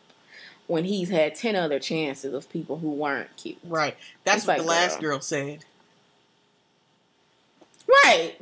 [0.66, 3.58] when he's had ten other chances of people who weren't cute?
[3.64, 3.96] Right.
[4.24, 5.10] That's It's what like, the last girl.
[5.12, 5.64] girl said.
[8.02, 8.34] Right.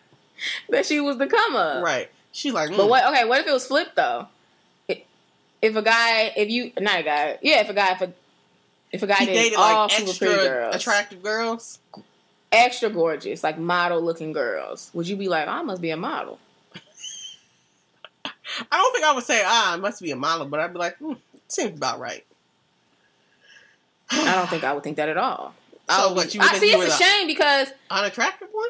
[0.70, 1.82] that she was the come up.
[1.84, 2.08] Right.
[2.32, 3.04] She's like, But mm, what?
[3.12, 4.28] Okay, what if it was flipped though?
[4.86, 5.02] If-
[5.62, 8.12] If a guy, if you not a guy, yeah, if a guy, if a
[8.92, 11.78] if a guy he dated dated all like super pretty extra girls, attractive girls.
[12.52, 16.38] extra gorgeous, like model looking girls, would you be like, I must be a model?
[18.70, 20.78] I don't think I would say, ah, it must be a model, but I'd be
[20.78, 21.14] like, hmm,
[21.48, 22.24] seems about right.
[24.10, 25.54] I don't think I would think that at all.
[25.90, 26.70] So I what, you would I see.
[26.72, 28.68] you It's a the- shame because Unattractive one?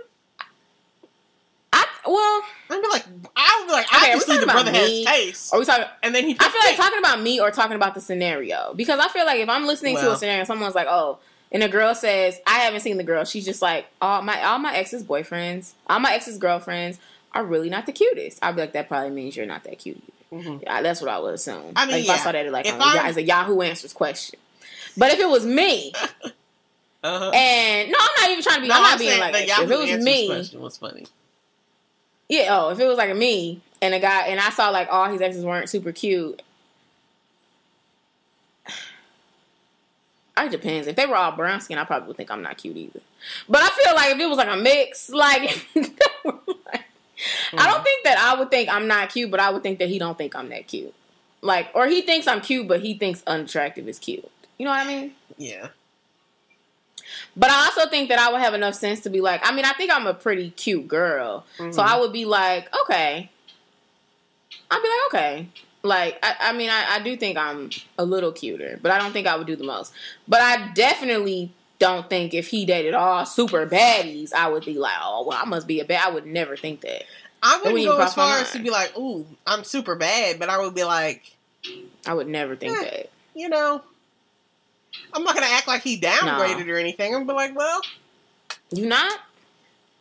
[1.73, 3.05] I well, I'd be like,
[3.37, 5.53] I would be like, Okay, obviously the brother has taste.
[5.53, 5.85] are we talking?
[6.03, 8.99] And then he I feel like talking about me or talking about the scenario because
[9.01, 11.19] I feel like if I'm listening to a scenario, someone's like, "Oh,"
[11.53, 14.59] and a girl says, "I haven't seen the girl." She's just like, "All my all
[14.59, 16.99] my ex's boyfriends, all my ex's girlfriends
[17.35, 20.01] are really not the cutest." I'd be like, "That probably means you're not that cute."
[20.33, 20.43] Either.
[20.43, 20.63] Mhm.
[20.63, 21.73] Yeah, that's what I would assume.
[21.77, 22.13] I mean, like, if yeah.
[22.15, 24.39] I saw that like If on a, I'm- as a Yahoo Answers question.
[24.97, 25.93] But if it was me,
[27.03, 27.31] Uh-huh.
[27.31, 28.69] and no, I'm not even trying to be.
[28.69, 31.07] No, I'm not I'm being like if it was me, question was funny.
[32.29, 32.49] yeah.
[32.51, 35.09] Oh, if it was like a me and a guy, and I saw like all
[35.11, 36.43] his exes weren't super cute.
[40.41, 40.87] It depends.
[40.87, 43.01] If they were all brown skin, I probably would think I'm not cute either.
[43.49, 45.43] But I feel like if it was like a mix, like,
[45.75, 46.85] like,
[47.57, 49.89] I don't think that I would think I'm not cute, but I would think that
[49.89, 50.95] he don't think I'm that cute.
[51.43, 54.31] Like, or he thinks I'm cute, but he thinks unattractive is cute.
[54.59, 55.13] You know what I mean?
[55.37, 55.69] Yeah.
[57.37, 59.65] But I also think that I would have enough sense to be like, I mean,
[59.65, 61.45] I think I'm a pretty cute girl.
[61.57, 61.79] So Mhm.
[61.79, 63.31] I would be like, okay.
[64.71, 65.47] I'd be like, okay.
[65.83, 69.13] Like, I, I mean, I, I do think I'm a little cuter, but I don't
[69.13, 69.93] think I would do the most.
[70.27, 74.97] But I definitely don't think if he dated all super baddies, I would be like,
[75.01, 76.09] oh, well, I must be a bad.
[76.09, 77.05] I would never think that.
[77.41, 80.49] I wouldn't wouldn't go as far as to be like, ooh, I'm super bad, but
[80.51, 81.37] I would be like,
[82.05, 82.83] I would never think Eh.
[82.83, 83.11] that.
[83.35, 83.81] you know,
[85.13, 87.15] I'm not gonna act like he downgraded or anything.
[87.15, 87.81] I'm gonna be like, well,
[88.71, 89.19] You not?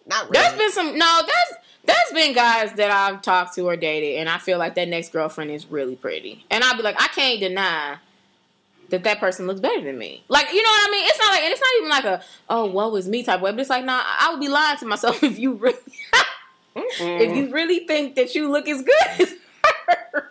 [0.06, 0.34] not really.
[0.34, 1.22] There's been some no.
[1.22, 4.88] There's there's been guys that I've talked to or dated, and I feel like that
[4.88, 7.98] next girlfriend is really pretty, and I'll be like, I can't deny
[8.90, 10.24] that that person looks better than me.
[10.30, 11.06] Like you know what I mean?
[11.08, 13.52] It's not like, and it's not even like a oh woe is me type way,
[13.52, 15.78] but it's like, nah, I would be lying to myself if you really
[16.76, 19.34] if you really think that you look as good as
[19.88, 20.27] her.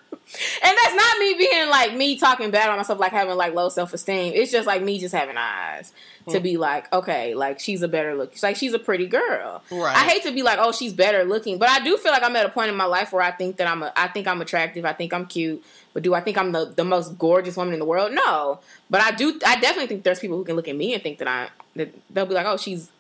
[0.62, 3.68] And that's not me being like me talking bad on myself, like having like low
[3.68, 4.32] self esteem.
[4.34, 5.92] It's just like me just having eyes
[6.28, 6.42] to Hmm.
[6.42, 8.32] be like, okay, like she's a better look.
[8.32, 9.62] She's like she's a pretty girl.
[9.70, 9.96] right.
[9.96, 12.34] I hate to be like, oh, she's better looking, but I do feel like I'm
[12.36, 14.40] at a point in my life where I think that I'm a, I think I'm
[14.40, 14.84] attractive.
[14.84, 15.62] I think I'm cute.
[15.94, 18.12] But do I think I'm the, the most gorgeous woman in the world?
[18.12, 18.60] No.
[18.90, 19.38] But I do.
[19.46, 21.94] I definitely think there's people who can look at me and think that I that
[22.10, 22.90] they'll be like, oh, she's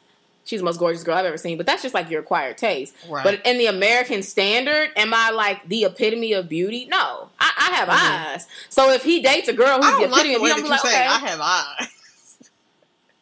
[0.46, 1.58] she's the most gorgeous girl I've ever seen.
[1.58, 2.94] But that's just like your acquired taste.
[3.06, 3.22] Right.
[3.22, 6.86] But in the American standard, am I like the epitome of beauty?
[6.90, 8.32] No, I, I have Mhm.
[8.34, 8.46] eyes.
[8.70, 10.64] So if he dates a girl who's the don't like epitome the of beauty, I'm
[10.64, 11.06] you like, okay.
[11.06, 11.88] I have eyes.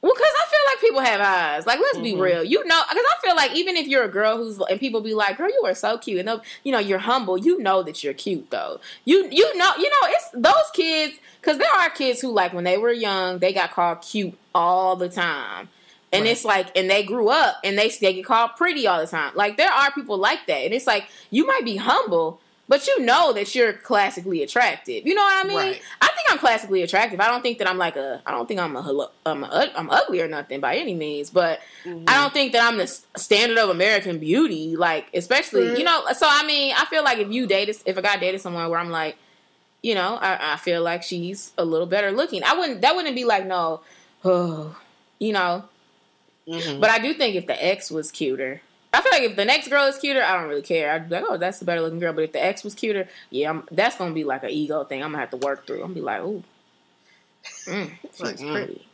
[0.02, 1.66] Well, because I feel like people have eyes.
[1.66, 2.20] Like, let's be Mhm.
[2.20, 2.44] real.
[2.44, 5.14] You know, because I feel like even if you're a girl who's and people be
[5.14, 7.38] like, "Girl, you are so cute," and they'll, you know, you're humble.
[7.38, 8.80] You know that you're cute, though.
[9.06, 12.64] You you know you know it's those kids because there are kids who like when
[12.64, 15.70] they were young they got called cute all the time.
[16.14, 16.30] And Right.
[16.32, 19.32] it's like, and they grew up and they, they get called pretty all the time.
[19.34, 20.58] Like, there are people like that.
[20.64, 25.06] And it's like, you might be humble, but you know that you're classically attractive.
[25.06, 25.56] You know what I mean?
[25.58, 25.82] Right.
[26.00, 27.20] I think I'm classically attractive.
[27.20, 28.22] I don't think that I'm like a.
[28.24, 29.08] I don't think I'm a.
[29.26, 31.28] I'm a, I'm ugly or nothing by any means.
[31.30, 32.04] But Mm-hmm.
[32.08, 32.86] I don't think that I'm the
[33.16, 34.74] standard of American beauty.
[34.76, 35.78] Like especially Mm.
[35.78, 36.04] you know.
[36.16, 38.80] So I mean, I feel like if you dated, if a guy dated someone where
[38.80, 39.16] I'm like,
[39.82, 42.42] you know, I, I feel like she's a little better looking.
[42.44, 42.80] I wouldn't.
[42.80, 43.82] That wouldn't be like no,
[44.24, 44.74] oh,
[45.18, 45.64] you know.
[46.48, 46.80] Mhm.
[46.80, 48.60] But I do think if the ex was cuter.
[48.92, 50.92] I feel like if the next girl is cuter, I don't really care.
[50.92, 52.12] I'd be like, oh, that's the better looking girl.
[52.12, 55.02] But if the ex was cuter, yeah, I'm, that's gonna be like an ego thing.
[55.02, 55.76] I'm gonna have to work through.
[55.76, 56.44] I'm gonna be like, ooh,
[57.66, 58.52] mm, she's mm.
[58.52, 58.86] pretty.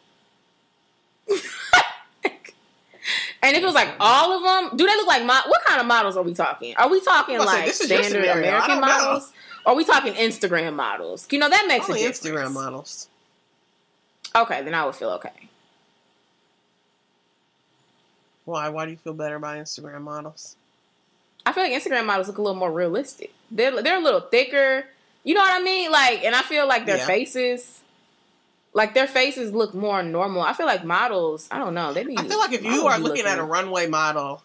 [3.42, 5.80] and if it was like all of them, do they look like mo- what kind
[5.80, 6.74] of models are we talking?
[6.76, 8.80] Are we talking I'm about to say, like is standard American know.
[8.80, 9.32] models?
[9.66, 11.28] Or are we talking Instagram models?
[11.30, 12.26] You know that makes Only a difference.
[12.26, 13.08] Instagram models.
[14.34, 15.49] Okay, then I would feel okay.
[18.44, 18.68] Why?
[18.68, 20.56] Why do you feel better about Instagram models?
[21.46, 23.32] I feel like Instagram models look a little more realistic.
[23.50, 24.84] They're they're a little thicker.
[25.24, 25.90] You know what I mean?
[25.90, 27.06] Like, and I feel like their Yeah.
[27.06, 27.80] faces,
[28.72, 30.42] like their faces look more normal.
[30.42, 31.46] I feel like models.
[31.50, 31.92] I don't know.
[31.92, 32.16] They be.
[32.18, 34.42] I feel like if you are be looking at a runway model,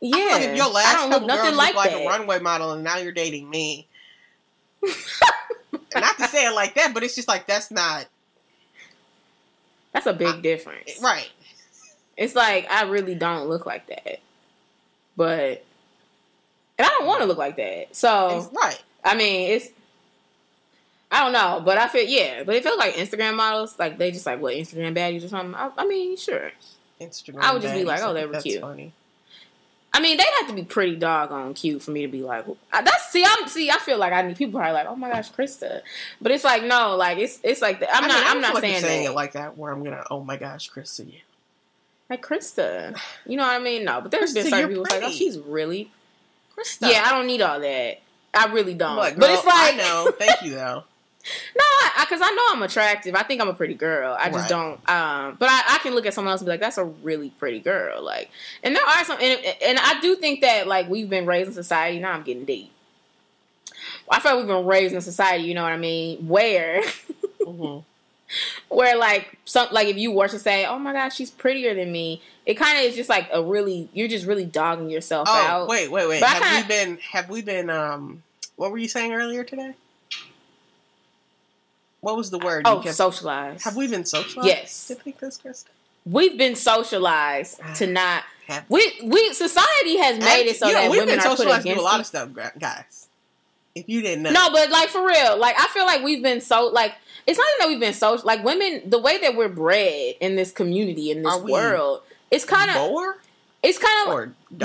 [0.00, 2.02] yeah, like if your last I don't look nothing like like that.
[2.02, 3.86] a runway model and now you're dating me.
[5.94, 8.06] not to say it like that, but it's just like that's not
[9.92, 11.28] That's a big I- difference, right.
[12.18, 14.18] It's like I really don't look like that,
[15.16, 15.64] but
[16.78, 17.96] and I don't want to look like that.
[17.96, 18.82] So It's- right.
[19.04, 19.68] I mean, it's
[21.10, 24.10] I don't know, but I feel yeah, but it feels like Instagram models, like they
[24.10, 25.54] just like what Instagram baddies or something.
[25.54, 26.50] I, I mean, sure.
[27.00, 27.40] Instagram.
[27.40, 28.60] I would just be like, oh, they were that's cute.
[28.60, 28.92] Funny.
[29.94, 33.10] I mean, they'd have to be pretty doggone cute for me to be like, that's
[33.10, 35.80] see, I'm see, I feel like I need people are like, oh my gosh, Krista,
[36.20, 38.60] but it's like no, like it's it's like the, I'm I not mean, I'm not
[38.60, 39.12] saying, saying that.
[39.12, 39.56] it like that.
[39.56, 41.20] Where I'm gonna, oh my gosh, Krista, yeah.
[42.10, 43.84] Like Krista, you know what I mean?
[43.84, 45.90] No, but there's been Krista, certain people like, oh, she's really,
[46.56, 46.90] Krista.
[46.90, 48.00] yeah, I don't need all that.
[48.34, 48.90] I really don't.
[48.92, 50.10] I'm like, but it's like I know.
[50.18, 50.84] Thank you though.
[51.54, 53.14] No, I, I because I know I'm attractive.
[53.14, 54.16] I think I'm a pretty girl.
[54.18, 54.48] I just Right.
[54.48, 54.88] don't.
[54.88, 57.28] Um, but I, I can look at someone else and be like, that's a really
[57.30, 58.02] pretty girl.
[58.02, 58.30] Like,
[58.62, 61.54] and there are some, and, and I do think that like we've been raised in
[61.54, 61.98] society.
[61.98, 62.70] Now I'm getting deep.
[64.10, 65.44] I feel like we've been raised in society.
[65.44, 66.26] You know what I mean?
[66.28, 66.82] Where,
[67.42, 67.84] Mhm.
[68.68, 71.90] where like some like if you were to say, oh my god, she's prettier than
[71.92, 75.34] me, it kind of is just like a really you're just really dogging yourself Oh,
[75.46, 75.68] out.
[75.68, 76.20] wait, wait, wait.
[76.20, 76.98] But Have kinda- we been?
[77.12, 77.70] Have we been?
[77.70, 78.22] Um,
[78.56, 79.74] what were you saying earlier today?
[82.00, 82.62] What was the word?
[82.64, 83.64] Oh, you kept- socialized.
[83.64, 84.46] have we been socialized?
[84.48, 84.86] Yes.
[84.88, 85.66] To think this, Krista?
[86.06, 88.24] We've been socialized to not.
[88.46, 91.28] Have- We we society has made it so you know, that we've women been are
[91.30, 93.08] put socialized to do a lot of stuff, guys.
[93.74, 96.40] If you didn't know, No, but like for real, like I feel like we've been
[96.40, 96.94] so like
[97.28, 98.82] it's not even that we've been so like women.
[98.86, 102.00] The way that we're bred in this community in this world,
[102.30, 102.76] it's kind of
[103.62, 104.08] it's kind of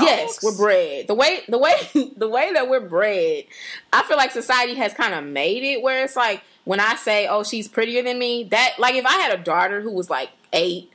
[0.04, 1.74] yes, we're bred the way the way
[2.18, 3.44] the way that we're bred.
[3.92, 7.28] I feel like society has kind of made it where it's like when I say,
[7.28, 10.30] "Oh, she's prettier than me," that like if I had a daughter who was like
[10.54, 10.90] eight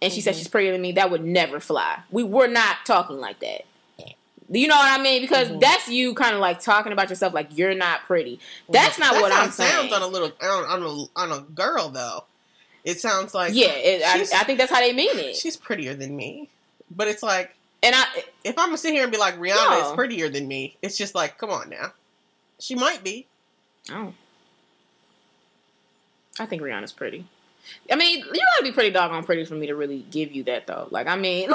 [0.00, 0.38] and she said Mhm.
[0.38, 1.98] she's prettier than me, that would never fly.
[2.10, 3.66] We were not talking like that.
[4.54, 5.22] You know what I mean?
[5.22, 5.60] Because Mhm.
[5.60, 8.38] that's you kind of like talking about yourself like you're not pretty.
[8.68, 9.92] That's not That what I'm sounds- sounds saying.
[9.94, 12.24] on a little on, on a on a girl though.
[12.84, 15.36] It sounds like yeah, it, I, I think that's how they mean it.
[15.36, 16.48] she's prettier than me.
[16.90, 18.04] But it's like And I,
[18.44, 19.86] if I'm gonna sit here and be like Rihanna No.
[19.88, 21.92] is prettier than me, it's just like, come on now.
[22.60, 23.26] She might be.
[23.90, 24.12] oh,
[26.38, 27.24] I think Rihanna's pretty.
[27.90, 30.66] I mean, you gotta be pretty doggone pretty for me to really give you that
[30.66, 30.88] though.
[30.90, 31.50] Like, I mean,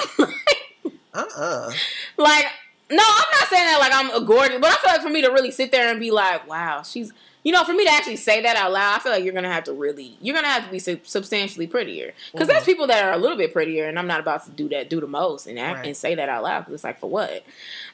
[1.14, 1.72] Uh uh
[2.18, 2.46] like,
[2.90, 5.22] no, I'm not saying that like I'm a gorgeous, but I feel like for me
[5.22, 7.12] to really sit there and be like, wow, she's,
[7.44, 9.52] you know, for me to actually say that out loud, I feel like you're gonna
[9.52, 12.14] have to really, you're gonna have to be sub- substantially prettier.
[12.32, 12.68] Because there's Mhm.
[12.68, 15.00] people that are a little bit prettier, and I'm not about to do that, do
[15.02, 15.88] the most, and act, Right.
[15.88, 17.44] and say that out loud because it's like for what?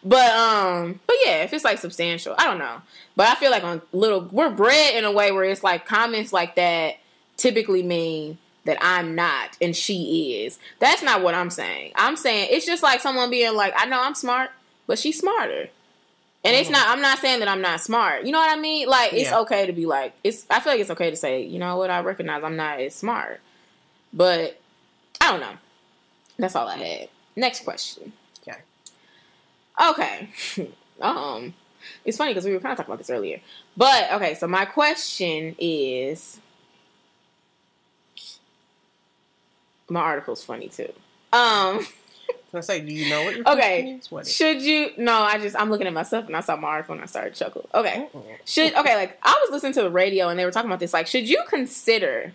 [0.03, 2.81] But um, but yeah, if it's like substantial, I don't know.
[3.15, 6.33] But I feel like on little, we're bred in a way where it's like comments
[6.33, 6.97] like that
[7.37, 10.57] typically mean that I'm not and she is.
[10.79, 11.91] That's not what I'm saying.
[11.95, 14.51] I'm saying it's just like someone being like, I know I'm smart,
[14.87, 15.69] but she's smarter.
[16.45, 16.73] And it's Mhm.
[16.73, 16.87] not.
[16.89, 18.25] I'm not saying that I'm not smart.
[18.25, 18.87] You know what I mean?
[18.87, 19.39] Like it's Yeah.
[19.39, 20.13] okay to be like.
[20.23, 20.45] It's.
[20.49, 21.41] I feel like it's okay to say.
[21.43, 21.89] You know what?
[21.89, 23.39] I recognize I'm not as smart,
[24.11, 24.59] but
[25.21, 25.53] I don't know.
[26.37, 27.09] That's all I had.
[27.37, 28.11] Next question.
[28.45, 28.59] Okay.
[29.81, 30.29] Okay.
[31.01, 31.53] um,
[32.03, 33.39] it's funny because we were kind of talking about this earlier,
[33.77, 34.33] but okay.
[34.35, 36.39] So my question is,
[39.89, 40.91] my article's funny too.
[41.31, 41.85] Um.
[42.57, 43.81] I say, do you know what your Okay.
[43.81, 44.11] question is?
[44.11, 44.91] What is Should you?
[44.97, 47.33] No, I just I'm looking at myself and I saw my article and I started
[47.35, 47.69] to chuckle.
[47.73, 48.25] Okay, Mm-mm.
[48.45, 50.93] should okay like I was listening to the radio and they were talking about this.
[50.93, 52.33] Like, should you consider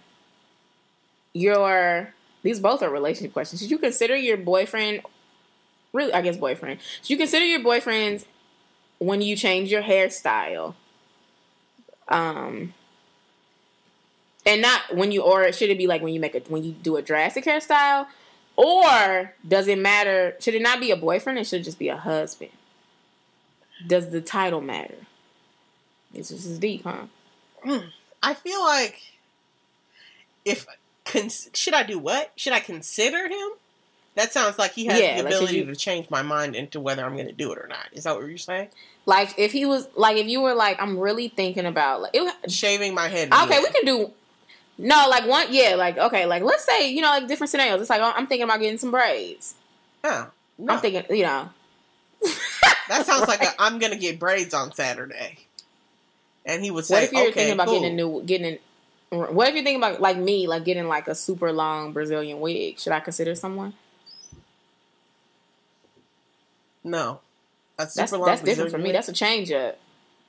[1.32, 2.12] your
[2.42, 3.60] these both are relationship questions?
[3.60, 5.02] Should you consider your boyfriend?
[5.92, 6.80] Really, I guess boyfriend.
[7.02, 8.24] Should you consider your boyfriends
[8.98, 10.74] when you change your hairstyle?
[12.08, 12.74] Um.
[14.46, 16.72] And not when you, or should it be like when you make a when you
[16.72, 18.06] do a drastic hairstyle,
[18.59, 20.35] or does it matter?
[20.40, 21.39] Should it not be a boyfriend?
[21.39, 22.51] It should just be a husband.
[23.86, 24.97] Does the title matter?
[26.12, 27.05] This is deep, huh?
[27.62, 27.86] Hmm.
[28.22, 29.01] I feel like
[30.44, 30.66] if
[31.05, 32.32] cons- should I do what?
[32.36, 33.48] Should I consider him?
[34.16, 36.80] That sounds like he has Yeah, the like, ability you- to change my mind into
[36.80, 37.86] whether I'm going to do it or not.
[37.93, 38.68] Is that what you're saying?
[39.06, 42.51] Like if he was like if you were like I'm really thinking about like it,
[42.51, 43.32] Shaving my head.
[43.32, 44.10] okay we can do
[44.78, 47.80] no like one yeah like okay like let's say you know like different scenarios.
[47.80, 49.55] It's like oh, I'm thinking about getting some braids.
[50.05, 50.74] Oh, no.
[50.74, 51.48] I'm thinking you know
[52.88, 53.55] that sounds like Right.
[53.59, 55.38] a, I'm going to get braids on Saturday.
[56.44, 57.80] And he would say, What if you're okay, thinking about cool.
[57.80, 58.59] getting a new getting
[59.12, 62.40] a, what if you're thinking about like me like getting like a super long Brazilian
[62.40, 62.78] wig?
[62.78, 63.74] Should I consider someone?
[66.84, 67.20] No.
[67.78, 68.88] A super That's long that's different for Brazilian me.
[68.88, 68.94] wig?
[68.94, 69.78] That's a change up.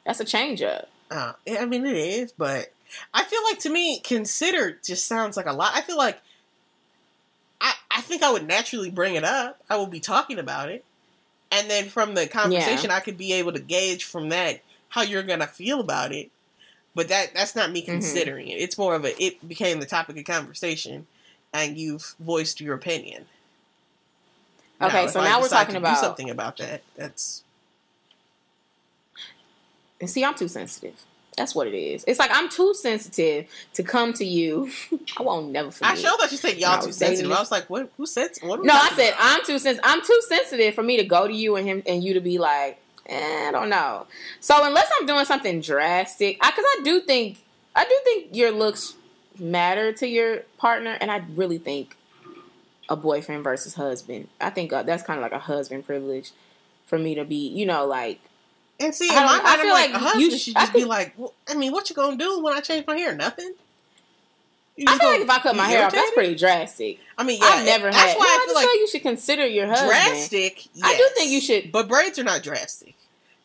[0.05, 0.89] That's a change up.
[1.09, 2.71] Uh, I mean, it is, but
[3.13, 5.71] I feel like to me, consider just sounds like a lot.
[5.75, 6.19] I feel like
[7.61, 9.59] I, I think I would naturally bring it up.
[9.69, 10.83] I will be talking about it.
[11.51, 15.23] And then from the conversation, I could be able to gauge from that how you're
[15.23, 16.29] going to feel about it.
[16.95, 17.85] But that that's not me Mhm.
[17.85, 18.55] considering it.
[18.59, 21.07] It's more of a, it became the topic of conversation
[21.53, 23.25] and you've voiced your opinion.
[24.81, 26.81] Okay, if so now we're talking to about- do something about that.
[26.95, 27.43] That's
[29.99, 30.95] And see, I'm too sensitive.
[31.38, 32.03] That's what it is.
[32.06, 34.72] It's like I'm too sensitive to come to you.
[35.18, 35.91] I won't never forget.
[35.93, 37.30] I sure thought you said y'all too sensitive.
[37.30, 37.89] this- I was like, what?
[37.97, 38.31] Who said?
[38.41, 38.64] What?
[38.64, 39.19] No, I said about?
[39.22, 39.80] I'm too sensitive.
[39.84, 42.38] I'm too sensitive for me to go to you and him and you to be
[42.38, 44.06] like, eh, I don't know.
[44.41, 47.43] So unless I'm doing something drastic, because I, do think
[47.76, 48.95] I do think your looks
[49.39, 51.95] matter to your partner, and I really think
[52.89, 54.27] a boyfriend versus husband.
[54.41, 56.31] I think uh, that's kind of like a husband privilege
[56.88, 58.19] for me to be, you know, like
[58.80, 60.85] And see, in my mind, I feel like, like a husband you should just be
[60.85, 63.14] like, well, I mean, what you gonna do when I change my hair?
[63.15, 63.53] Nothing.
[64.88, 66.99] I feel like if I cut my hair off, that's pretty drastic.
[67.18, 68.18] I mean, yeah, I've never that's had.
[68.18, 69.89] why no, I I feel like you should consider your husband.
[69.89, 70.68] drastic.
[70.81, 71.72] I do think you should.
[71.73, 72.95] but braids are not drastic.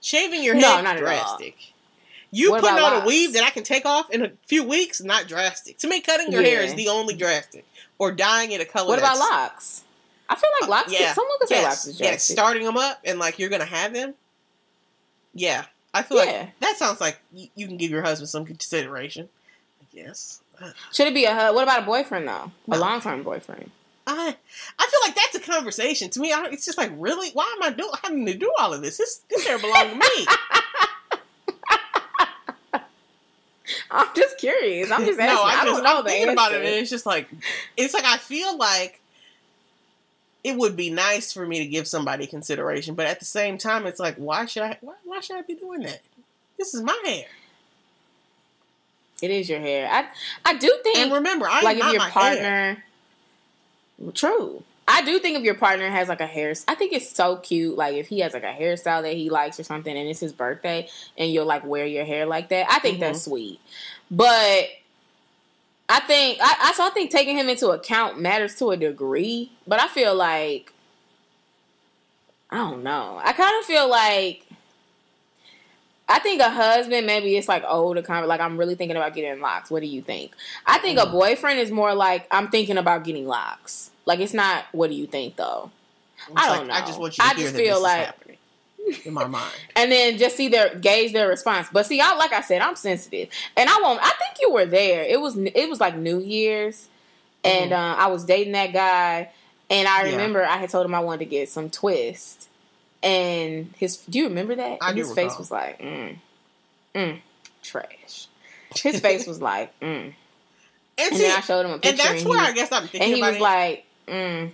[0.01, 1.57] Shaving your head, No, not drastic.
[2.31, 5.01] You What putting on a weave that I can take off in a few weeks,
[5.03, 5.79] not drastic.
[5.79, 7.65] To me, cutting your hair is the only drastic,
[7.99, 8.89] or dyeing it a color.
[8.89, 9.83] What about locks?
[10.29, 10.89] I feel like locks.
[10.89, 11.07] Uh, yeah.
[11.09, 12.35] could- someone could say locks is yes, drastic.
[12.37, 14.15] starting them up and like you're gonna have them.
[15.35, 16.41] Yeah, I feel Yeah.
[16.41, 19.29] like that sounds like you, you can give your husband some consideration.
[19.93, 22.51] Yes, uh, Should it be a what about a boyfriend though?
[22.71, 23.71] A long term boyfriend.
[24.07, 24.37] I
[24.79, 26.11] I feel like that's a conversation.
[26.11, 28.73] To me, I, it's just like really, why am I do having to do all
[28.75, 28.99] of this?
[28.99, 30.27] This this hair belongs to me.
[33.91, 34.91] I'm just curious.
[34.91, 35.35] I'm just asking.
[35.37, 36.33] no, I, I, just, don't know I'm the thinking answer.
[36.35, 37.29] about it, and it's just like
[37.77, 39.01] it's like I feel like
[40.45, 43.87] it would be nice for me to give somebody consideration, but at the same time,
[43.87, 44.79] it's like why should I?
[44.83, 46.01] Why, why should I be doing that?
[46.59, 47.27] This is my hair,
[49.23, 49.89] It is your hair.
[49.91, 50.07] I
[50.45, 52.13] I do think and remember, I like if your my hair.
[52.13, 52.85] partner.
[54.13, 54.63] True.
[54.87, 57.77] I do think if your partner has like a hair, I think it's so cute.
[57.77, 60.33] Like if he has like a hairstyle that he likes or something, and it's his
[60.33, 62.67] birthday, and you'll like wear your hair like that.
[62.71, 63.31] I think that's Mm-hmm.
[63.31, 63.61] sweet.
[64.11, 64.65] But
[65.89, 69.53] I think I, I so I think taking him into account matters to a degree.
[69.67, 70.73] But I feel like
[72.51, 73.21] I don't know.
[73.23, 74.47] I kind of feel like
[76.09, 79.15] I think a husband maybe it's like older kind of like I'm really thinking about
[79.15, 79.71] getting locks.
[79.71, 80.33] What do you think?
[80.67, 81.09] I think Mm.
[81.09, 83.91] a boyfriend is more like I'm thinking about getting locks.
[84.07, 84.65] Like it's not.
[84.73, 85.71] What do you think though?
[86.29, 86.75] It's I don't know.
[86.75, 88.15] I just want you to I just that feel like-
[89.05, 89.53] in my mind.
[89.77, 91.69] and then just see their gauge their response.
[91.73, 94.01] But see, I like I said, I'm sensitive, and I won't.
[94.01, 95.03] I think you were there.
[95.05, 96.89] It was it was like New Year's,
[97.43, 99.31] and uh, I was dating that guy,
[99.71, 100.07] and I Mm-hmm.
[100.07, 100.13] Yeah.
[100.13, 102.49] remember I had told him I wanted to get some twist,
[103.03, 103.99] and his.
[103.99, 104.79] Do you remember that?
[104.81, 105.39] I And his face recall.
[105.39, 106.17] was like, mm,
[106.95, 107.19] mm,
[107.63, 108.29] trash.
[108.77, 110.13] His face was like, mm.
[110.97, 112.53] And, and see, then I showed him a picture, and that's and, where he, I
[112.53, 113.41] guess I'm thinking and he was it.
[113.41, 114.51] like, mm.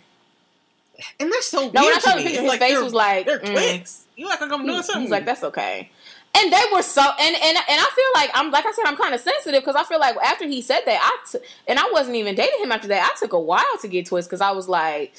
[1.19, 3.27] and that's so weird No, when I showed him the picture, his face was like,
[3.27, 3.51] they're mm.
[3.53, 4.05] twigs.
[4.21, 5.01] You like like I'm doing something?
[5.01, 5.91] He's like, that's okay.
[6.39, 8.97] And they were so, and and and I feel like I'm like I said, I'm
[8.99, 11.89] kind of sensitive because I feel like after he said that, I t- and I
[11.91, 13.11] wasn't even dating him after that.
[13.11, 15.15] I took a while to get twist because I was like,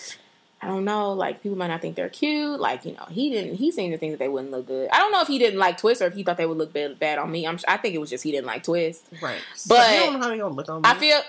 [0.61, 2.59] I don't know, like people might not think they're cute.
[2.59, 3.55] Like you know, he didn't.
[3.55, 4.87] He seemed to think that they wouldn't look good.
[4.91, 6.71] I don't know if he didn't like twist or if he thought they would look
[6.71, 7.47] bad, bad on me.
[7.47, 7.57] I'm.
[7.67, 9.03] I think it was just he didn't like twist.
[9.19, 9.39] right.
[9.67, 10.87] But But you don't know how they gonna look on me.
[10.87, 11.21] I feel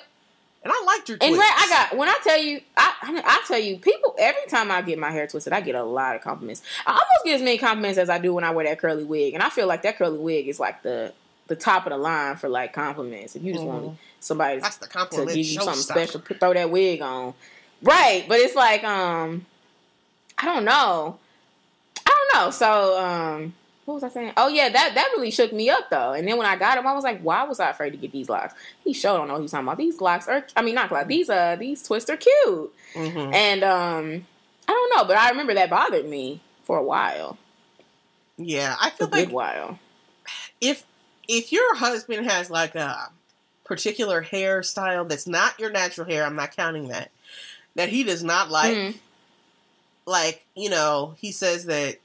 [0.65, 1.35] and I liked your and.
[1.35, 2.95] Ray, I got when I tell you, I
[3.25, 6.15] I, tell you, people every time I get my hair twisted, I get a lot
[6.17, 6.63] of compliments.
[6.87, 9.35] I almost get as many compliments as I do when I wear that curly wig,
[9.35, 11.13] and I feel like that curly wig is like the
[11.49, 13.35] the top of the line for like compliments.
[13.37, 13.97] If you just want Mhm.
[14.21, 17.35] somebody to give you something special, put, throw that wig on,
[17.83, 18.25] right?
[18.29, 19.45] But it's like um,
[20.39, 21.19] I don't know,
[22.07, 22.51] I don't know.
[22.51, 23.55] So um.
[23.93, 24.33] What was I saying?
[24.39, 26.13] Oh yeah, that that really shook me up though.
[26.15, 28.11] And then when I got him, I was like, "Why was I afraid to get
[28.11, 28.55] these locks?"
[28.85, 29.77] He sure don't know what he's talking about.
[29.79, 31.09] These locks are, I mean, not locks.
[31.09, 32.75] These uh, these twists are cute.
[32.95, 33.35] Mhm.
[33.35, 34.27] And um,
[34.67, 37.37] I don't know, but I remember that bothered me for a while,
[38.39, 39.79] Yeah, I feel good like while.
[40.61, 40.85] if
[41.29, 43.11] if your husband has like a
[43.65, 47.11] particular hairstyle that's not your natural hair, I'm not counting that.
[47.75, 48.95] That he does not like, Mhm.
[50.07, 51.97] like you know, he says that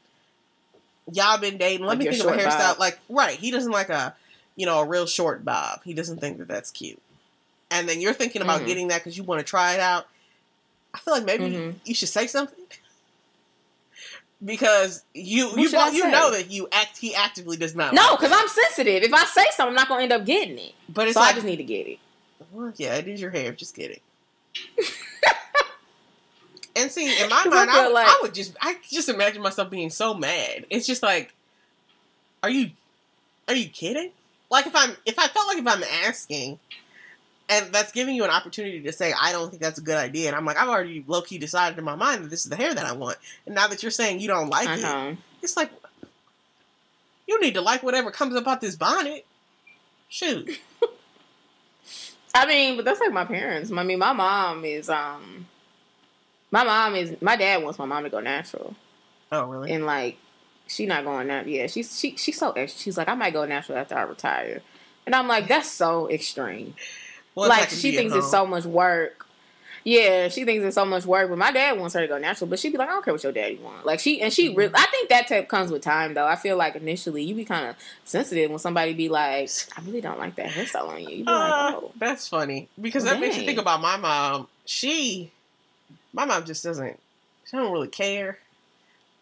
[1.11, 1.85] y'all been dating.
[1.85, 2.57] Let Like me think of a hairstyle.
[2.59, 2.79] bob.
[2.79, 4.15] Like right, he doesn't like a
[4.55, 5.81] you know a real short bob.
[5.83, 7.01] He doesn't think that that's cute.
[7.71, 8.65] And then you're thinking about Mhm.
[8.67, 10.07] getting that because you want to try it out.
[10.93, 11.75] I feel like maybe Mhm.
[11.85, 12.57] you should say something.
[14.45, 18.19] Because you What you you know that you act he actively does not No, like
[18.19, 19.01] because I'm sensitive.
[19.01, 20.73] If I say something, I'm not gonna end up getting it.
[20.87, 21.97] But it's so like, I just need to get it.
[22.51, 23.51] well, yeah, it is your hair.
[23.53, 24.01] Just get it.
[26.77, 29.69] and see, in my mind, I, would- like- I would just, I just imagine myself
[29.69, 30.65] being so mad.
[30.69, 31.33] It's just like,
[32.43, 32.71] are you,
[33.47, 34.11] are you kidding?
[34.49, 36.59] Like if I'm, if I felt like if I'm asking,
[37.49, 40.27] and that's giving you an opportunity to say, I don't think that's a good idea,
[40.27, 42.55] and I'm like, I've already low key decided in my mind that this is the
[42.55, 45.57] hair that I want, and now that you're saying you don't like I it, it's
[45.57, 45.71] like,
[47.27, 49.25] you need to like whatever comes about this bonnet.
[50.09, 50.59] Shoot.
[52.35, 53.71] I mean, but that's like my parents.
[53.71, 55.47] I mean, my mom is um,
[56.51, 58.75] my mom is my dad wants my mom to go natural,
[59.31, 59.71] Oh, really?
[59.71, 60.17] and like
[60.67, 61.53] she not going natural.
[61.53, 64.61] Yeah, she's she she's so ex- she's like I might go natural after I retire,
[65.05, 66.73] and I'm like that's so extreme.
[67.35, 69.25] Well, like she thinks it's so much work.
[69.83, 71.29] Yeah, she thinks it's so much work.
[71.29, 72.49] But my dad wants her to go natural.
[72.49, 73.85] But she'd be like, I don't care what your daddy wants.
[73.85, 76.25] Like she and she, really, I think that type comes with time though.
[76.25, 80.01] I feel like initially you be kind of sensitive when somebody be like, I really
[80.01, 81.09] don't like that hairstyle on you.
[81.09, 84.49] You be like, Uh, oh, that's funny because that makes you think about my mom.
[84.65, 85.31] She,
[86.17, 86.99] my mom just doesn't.
[87.49, 88.39] She don't really care.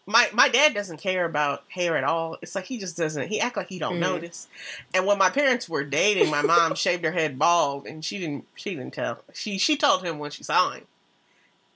[0.08, 2.38] my my dad doesn't care about hair at all.
[2.40, 3.28] It's like he just doesn't.
[3.28, 4.00] He act like he don't Mhm.
[4.00, 4.48] notice.
[4.94, 8.46] And when my parents were dating, my mom shaved her head bald, and she didn't.
[8.56, 9.18] She didn't tell.
[9.34, 10.84] She she told him when she saw him,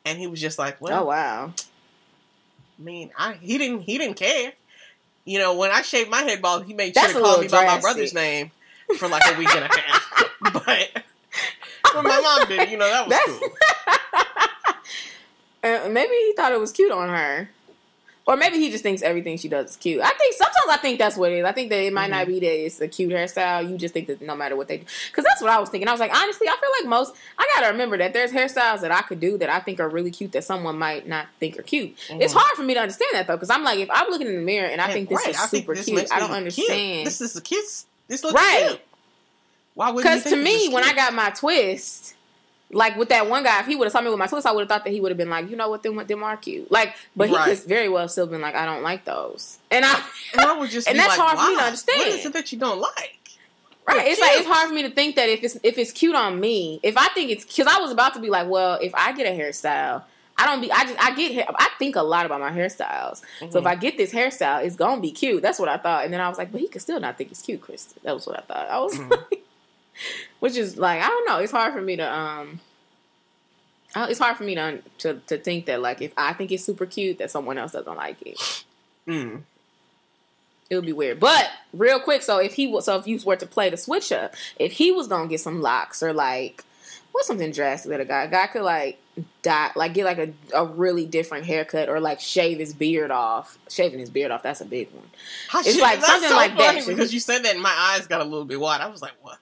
[0.04, 1.52] and he was just like, "Well, Oh wow.
[2.78, 4.52] I mean, I he didn't he didn't care.
[5.24, 7.48] You know, when I shaved my head bald, he made That's sure to call me
[7.48, 8.52] by my brother's name
[8.96, 10.30] for like a week and a half.
[10.52, 11.04] but
[11.94, 13.48] when my mom did, you know, that was That's- cool.
[15.62, 17.50] Uh, maybe he thought it was cute on her.
[18.26, 20.00] Or maybe he just thinks everything she does is cute.
[20.02, 21.44] I think sometimes I think that's what it is.
[21.44, 22.32] I think that it might not Mm-hmm.
[22.34, 23.68] be that it's a cute hairstyle.
[23.68, 24.84] You just think that no matter what they do.
[25.10, 25.88] Because that's what I was thinking.
[25.88, 28.82] I was like, honestly, I feel like most, I got to remember that there's hairstyles
[28.82, 31.58] that I could do that I think are really cute that someone might not think
[31.58, 31.96] are cute.
[32.10, 32.36] It's Mhm.
[32.36, 33.36] hard for me to understand that though.
[33.36, 35.34] Because I'm like, if I'm looking in the mirror and I And, think this right,
[35.34, 36.36] is super this cute, I don't cute.
[36.36, 37.06] understand.
[37.06, 37.86] This is a kiss.
[38.06, 38.66] This looks Right.
[38.68, 38.80] cute.
[39.74, 42.14] Why would Because to me, when I got my twist,
[42.72, 44.52] like with that one guy, if he would have saw me with my twist, I
[44.52, 46.36] would have thought that he would have been like, you know what, them, them are
[46.36, 46.70] cute.
[46.70, 47.56] Like, but he Right.
[47.56, 49.58] could very well still been like, I don't like those.
[49.70, 50.00] And I,
[50.32, 51.98] and I would just and that's like, hard for me to understand.
[51.98, 53.16] What is it that you don't like?
[53.88, 54.06] right?
[54.06, 56.38] It's like it's hard for me to think that if it's if it's cute on
[56.38, 59.12] me, if I think it's because I was about to be like, well, if I
[59.12, 60.02] get a hairstyle.
[60.42, 60.72] I don't be.
[60.72, 61.04] I just.
[61.04, 61.46] I get.
[61.54, 63.20] I think a lot about my hairstyles.
[63.50, 63.66] So if Mhm.
[63.66, 65.42] I get this hairstyle, it's gonna be cute.
[65.42, 66.04] That's what I thought.
[66.06, 68.00] And then I was like, but he could still not think it's cute, Kristen.
[68.04, 68.68] That was what I thought.
[68.70, 69.10] I was Mhm.
[69.10, 69.42] like,
[70.40, 71.38] which is like, I don't know.
[71.38, 72.60] It's hard for me to um.
[73.96, 76.86] It's hard for me to, to to think that like if I think it's super
[76.86, 78.64] cute, that someone else doesn't like it.
[79.06, 79.42] Mm.
[80.68, 81.18] It would be weird.
[81.18, 84.12] But real quick, so if he was, so if you were to play the switch
[84.12, 86.64] up, if he was gonna get some locks or like
[87.12, 88.98] what's something drastic that a guy a guy could like
[89.42, 93.58] dye like get like a, a really different haircut or like shave his beard off.
[93.68, 95.10] Shaving his beard off, that's a big one.
[95.66, 96.86] It's like something so like that.
[96.86, 98.80] because you said that and my eyes got a little bit wide.
[98.80, 99.38] I was like, what?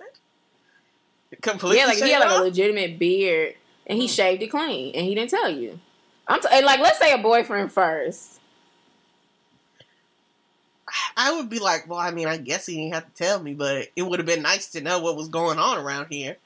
[1.43, 3.55] Completely yeah, like he had like a legitimate beard
[3.87, 4.11] and he Mm.
[4.15, 5.79] shaved it clean and he didn't tell you.
[6.27, 8.41] I'm t- like let's say a boyfriend first.
[11.17, 13.53] I would be like, well, I mean, I guess he didn't have to tell me,
[13.53, 16.39] but it would have been nice to know what was going on around here.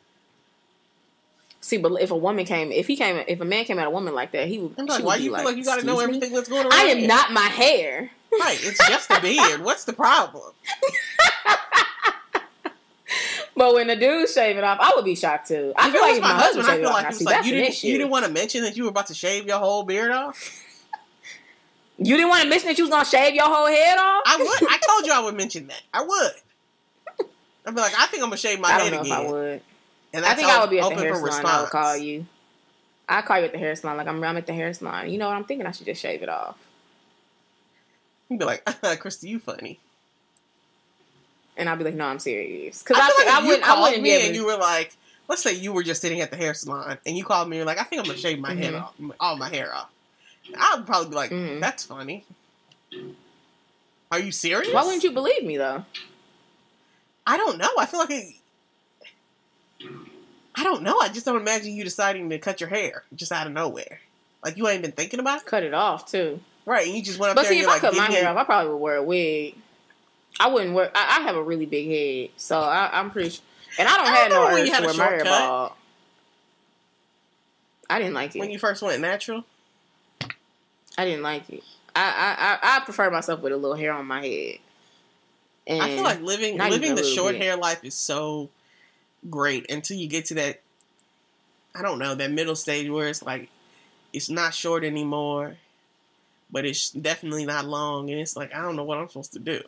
[1.60, 3.90] See, but if a woman came, if he came, if a man came at a
[3.90, 4.74] woman like that, he would.
[4.76, 6.16] I'm like, why do you feel like you got to know "Excuse me?
[6.16, 6.72] everything that's going on?
[6.72, 7.06] I am here?
[7.08, 8.10] not my hair.
[8.32, 8.58] right.
[8.60, 9.60] It's just a beard.
[9.64, 10.52] What's the problem?
[13.54, 15.72] But when the dude shave it off, I would be shocked too.
[15.76, 17.52] I If feel like if my husband I feel off, like I see like you
[17.52, 20.10] didn't you didn't want to mention that you were about to shave your whole beard
[20.10, 20.62] off.
[21.98, 24.22] You didn't want to mention that you was gonna shave your whole head off.
[24.26, 24.68] I would.
[24.70, 25.82] I told you I would mention that.
[25.92, 26.32] I would.
[27.66, 29.12] I'd be like, I think I'm gonna shave my I head again.
[29.12, 29.60] I would.
[30.14, 31.46] And I think I would be at the hair salon.
[31.46, 32.26] I would call you.
[33.08, 33.96] I call you at the hair salon.
[33.98, 35.10] Like I'm, I'm at the hair salon.
[35.10, 35.66] You know what I'm thinking?
[35.66, 36.56] I should just shave it off.
[38.28, 38.64] You'd be like,
[39.00, 39.78] Christy, you funny.
[41.56, 42.82] And I'll be like, no, I'm serious.
[42.82, 43.68] Because I, I, feel like I wouldn't.
[43.68, 44.96] I wouldn't be me and you were like,
[45.28, 47.58] let's say you were just sitting at the hair salon and you called me and
[47.60, 48.82] you're like, I think I'm gonna shave my head Mhm.
[48.82, 49.90] off, all my hair off.
[50.58, 51.60] I would probably be like, Mhm.
[51.60, 52.24] that's funny.
[54.10, 54.72] Are you serious?
[54.72, 55.84] Why wouldn't you believe me though?
[57.26, 57.70] I don't know.
[57.78, 58.34] I feel like it.
[60.54, 60.98] I don't know.
[61.00, 64.00] I just don't imagine you deciding to cut your hair just out of nowhere.
[64.44, 66.40] Like you ain't been thinking about it, Cut it off too.
[66.66, 66.86] right?
[66.86, 68.08] And you just went up But there see, and if I like, cut "Give my
[68.08, 69.54] me-" hair off, I probably would wear a wig.
[70.40, 70.90] I wouldn't wear.
[70.94, 73.30] I, I have a really big head, so I, I'm pretty.
[73.30, 73.44] Sure,
[73.78, 75.72] and I don't I have no urge to wear my hair bald.
[77.88, 78.38] I didn't like it.
[78.38, 79.44] when you first went natural.
[80.96, 81.62] I didn't like it.
[81.94, 84.58] I, I I I prefer myself with a little hair on my head.
[85.66, 87.42] And I feel like living living the short bit.
[87.42, 88.50] hair life is so
[89.28, 90.60] great until you get to that.
[91.74, 93.48] I don't know that middle stage where it's like
[94.12, 95.56] it's not short anymore,
[96.50, 99.38] but it's definitely not long, and it's like I don't know what I'm supposed to
[99.38, 99.62] do.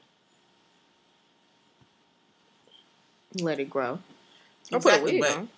[3.43, 3.99] Let it grow.
[4.73, 5.49] Or put a wig but on.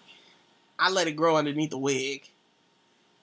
[0.78, 2.28] I let it grow underneath the wig,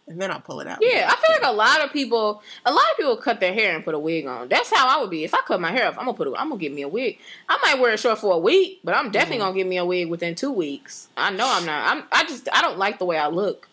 [0.07, 0.79] and then I pull it out.
[0.81, 3.75] Yeah, I feel like a lot of people, a lot of people cut their hair
[3.75, 4.47] and put a wig on.
[4.47, 5.23] That's how I would be.
[5.23, 6.87] If I cut my hair off, I'm gonna put, a, I'm gonna get me a
[6.87, 7.19] wig.
[7.47, 9.47] I might wear it short for a week, but I'm definitely Mhm.
[9.47, 11.09] gonna get me a wig within two weeks.
[11.17, 11.91] I know I'm not.
[11.91, 12.03] I'm.
[12.11, 13.67] I just I don't like the way I look.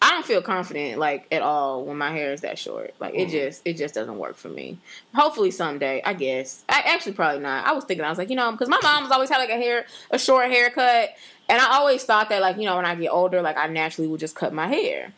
[0.00, 2.94] I don't feel confident like at all when my hair is that short.
[3.00, 3.30] Like it Mhm.
[3.32, 4.78] just it just doesn't work for me.
[5.14, 6.62] Hopefully someday, I guess.
[6.68, 7.66] I actually probably not.
[7.66, 9.56] I was thinking I was like, you know, because my mom's always had like a
[9.56, 11.10] hair a short haircut,
[11.48, 14.06] and I always thought that like you know when I get older, like I naturally
[14.08, 15.12] would just cut my hair.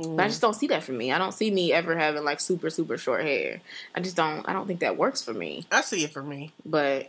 [0.00, 0.16] Mhm.
[0.16, 1.12] But I just don't see that for me.
[1.12, 3.60] I don't see me ever having like super super short hair.
[3.94, 4.46] I just don't.
[4.48, 5.64] I don't think that works for me.
[5.70, 6.52] I see it for me.
[6.66, 7.08] But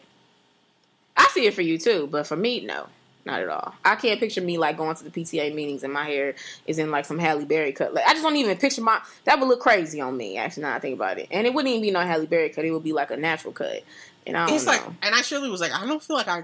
[1.18, 2.08] I see it for you too.
[2.12, 2.88] But for me, no,
[3.26, 3.74] not at all.
[3.86, 6.36] I can't picture me like going to the PTA meetings and my hair
[6.68, 7.94] is in like some Halle Berry cut.
[7.94, 9.02] Like I just don't even picture my.
[9.26, 10.38] That would look crazy on me.
[10.38, 12.66] Actually, now I think about it, and it wouldn't even be no Halle Berry cut.
[12.66, 13.84] It would be like a natural cut.
[14.28, 14.72] And I don't It's know.
[14.74, 16.44] like, and I surely was like, I don't feel like I.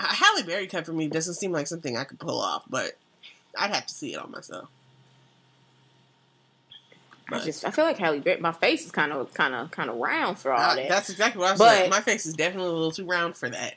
[0.00, 2.92] A Halle Berry cut for me doesn't seem like something I could pull off, but
[3.58, 4.68] I'd have to see it on myself.
[7.30, 8.40] I just I feel like Halle Berry.
[8.40, 10.88] My face is kind of kind of kind of round for all Uh, that.
[10.88, 11.90] that's exactly what I was But- saying.
[11.90, 13.74] My face is definitely a little too round for that.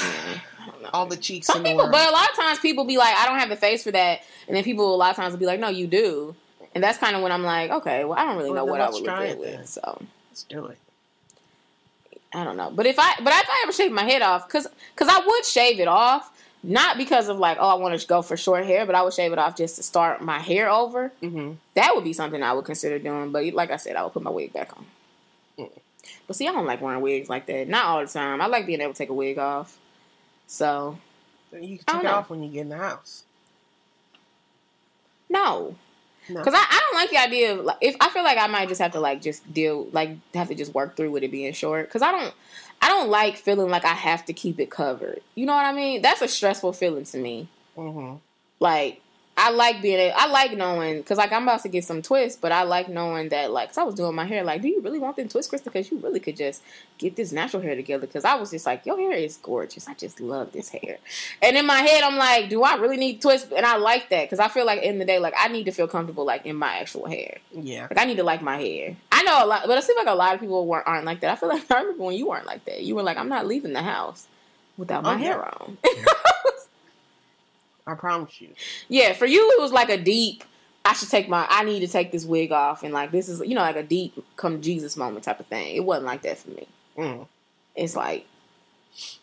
[0.00, 0.90] I don't know.
[0.92, 1.92] All the cheeks Some in the people, world.
[1.92, 4.20] but a lot of times people be like, I don't have the face for that,
[4.46, 6.34] and then people a lot of times will be like, No, you do,
[6.74, 8.80] and that's kind of when I'm like, okay, well, I don't really Well, know what
[8.80, 10.78] I let's would look try good it with, so Let's do it.
[12.34, 12.70] I don't know.
[12.70, 15.44] But if I, but if I ever shave my head off, because because I would
[15.46, 16.30] shave it off,
[16.62, 19.14] not because of like, oh, I want to go for short hair, but I would
[19.14, 21.08] shave it off just to start my hair over.
[21.20, 23.32] hmm That would be something I would consider doing.
[23.32, 24.84] But like I said, I would put my wig back on.
[25.58, 25.70] Mm.
[26.26, 27.66] But see, I don't like wearing wigs like that.
[27.66, 28.42] Not all the time.
[28.42, 29.78] I like being able to take a wig off.
[30.48, 30.98] So
[31.52, 33.22] You can take it off when you get in the house.
[35.28, 35.76] no,
[36.28, 36.40] No.
[36.40, 38.68] because I, I don't like the idea of like if I feel like I might
[38.68, 41.52] just have to like just deal like have to just work through with it being
[41.52, 42.34] short because I don't
[42.80, 45.20] I don't like feeling like I have to keep it covered.
[45.34, 46.00] You know what I mean?
[46.02, 47.48] That's a stressful feeling to me.
[47.76, 48.14] hmm
[48.58, 49.02] Like
[49.40, 52.36] I like being a, I like knowing because like I'm about to get some twists,
[52.40, 54.80] but I like knowing that like 'cause I was doing my hair like, do you
[54.80, 55.64] really want them twists, Krista?
[55.64, 56.60] Because you really could just
[56.98, 58.06] get this natural hair together.
[58.08, 59.86] Because I was just like, your hair is gorgeous.
[59.86, 60.98] I just love this hair.
[61.40, 63.52] And in my head, I'm like, do I really need twists?
[63.56, 65.72] And I like that because I feel like in the day, like I need to
[65.72, 67.38] feel comfortable like in my actual hair.
[67.52, 67.82] Yeah.
[67.88, 68.96] Like I need to like my hair.
[69.12, 71.20] I know a lot, but it seems like a lot of people weren't aren't like
[71.20, 71.30] that.
[71.30, 72.82] I feel like I remember when you weren't like that.
[72.82, 74.26] You were like, I'm not leaving the house
[74.76, 75.22] without oh, my Oh, yeah.
[75.24, 75.78] hair on.
[77.88, 78.50] I promise you.
[78.88, 80.44] Yeah, for you it was like a deep.
[80.84, 81.46] I should take my.
[81.50, 83.82] I need to take this wig off, and like this is you know like a
[83.82, 85.74] deep come Jesus moment type of thing.
[85.74, 86.66] It wasn't like that for me.
[86.96, 87.26] Mm.
[87.74, 88.26] It's like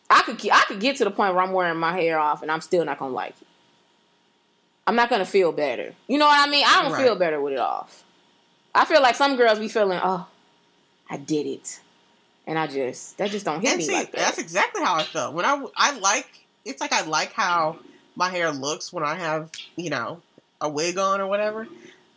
[0.10, 2.52] I could I could get to the point where I'm wearing my hair off, and
[2.52, 3.48] I'm still not gonna like it.
[4.88, 5.94] I'm not gonna feel better.
[6.08, 6.64] You know what I mean?
[6.68, 7.04] I don't Right.
[7.04, 8.04] feel better with it off.
[8.74, 10.28] I feel like some girls be feeling, oh,
[11.10, 11.80] I did it,
[12.46, 14.20] and I just that just don't hit And me see, like that.
[14.20, 16.28] that's exactly how I felt when I I like.
[16.66, 17.78] It's like I like how
[18.16, 20.22] my hair looks when I have you know
[20.62, 21.68] a wig on or whatever,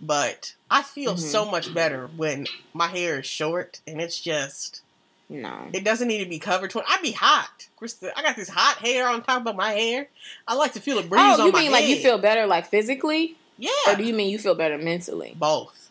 [0.00, 1.18] but I feel Mhm.
[1.18, 4.82] so much better when my hair is short and it's just
[5.28, 5.68] no.
[5.72, 6.72] it doesn't need to be covered.
[6.88, 8.12] I'd be hot, Krista.
[8.16, 10.08] I got this hot hair on top of my hair.
[10.46, 12.46] I like to feel a breeze on my Oh, you mean like you feel better
[12.46, 15.34] like physically, yeah or do you mean you feel better mentally?
[15.36, 15.90] both.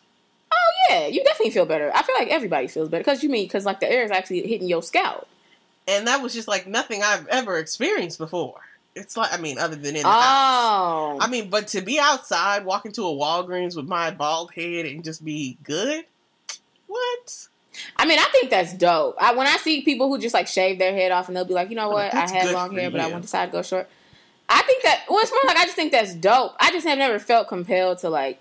[0.50, 1.92] Oh yeah, you definitely feel better.
[1.94, 4.46] I feel like everybody feels better because you mean because like the air is actually
[4.46, 5.28] hitting your scalp.
[5.86, 8.60] And that was just like nothing I've ever experienced before.
[8.94, 10.24] It's like I mean, other than in the house.
[10.26, 14.86] Oh, I mean, but to be outside, walk into a Walgreens with my bald head
[14.86, 16.04] and just be good,
[16.86, 17.48] what?
[17.96, 19.16] I mean, I think that's dope.
[19.20, 21.54] I, when I see people who just like shave their head off and they'll be
[21.54, 23.12] like, you know oh, what, I That's had long hair, but I you.
[23.12, 23.88] want to decide to go short.
[24.48, 26.56] I think that well, it's more like I just think that's dope.
[26.58, 28.40] I just have never felt compelled to like.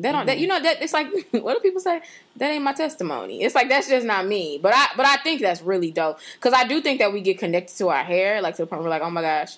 [0.00, 0.40] That don't that Mhm.
[0.40, 2.00] you know that it's like what do people say
[2.36, 3.42] that ain't my testimony.
[3.42, 4.58] It's like that's just not me.
[4.62, 7.38] But I but I think that's really dope because I do think that we get
[7.38, 9.56] connected to our hair like to the point where we're like oh my gosh,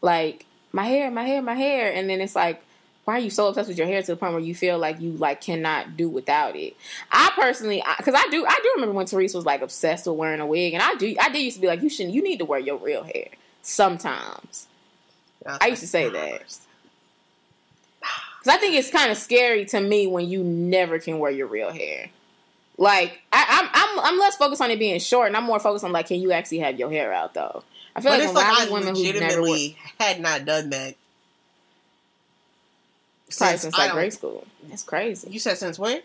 [0.00, 2.62] like my hair, my hair, my hair, and then it's like
[3.04, 5.00] why are you so obsessed with your hair to the point where you feel like
[5.00, 6.76] you like cannot do without it?
[7.10, 10.38] I personally, because I, do, I do remember when Therese was like obsessed with wearing
[10.38, 12.38] a wig, and I do, I did used to be like, you shouldn't, you need
[12.38, 13.26] to wear your real hair
[13.60, 14.68] sometimes.
[15.44, 16.42] I used to say that.
[18.42, 21.46] Because I think it's kind of scary to me when you never can wear your
[21.46, 22.08] real hair.
[22.76, 25.84] Like I, I'm, I'm, I'm less focused on it being short, and I'm more focused
[25.84, 27.62] on like, can you actually have your hair out though?
[27.94, 30.44] I feel But like it's when like I I women who never legitimately had not
[30.44, 30.96] done that
[33.36, 34.46] probably since since like grade school.
[34.68, 35.30] That's crazy.
[35.30, 36.02] You said since when?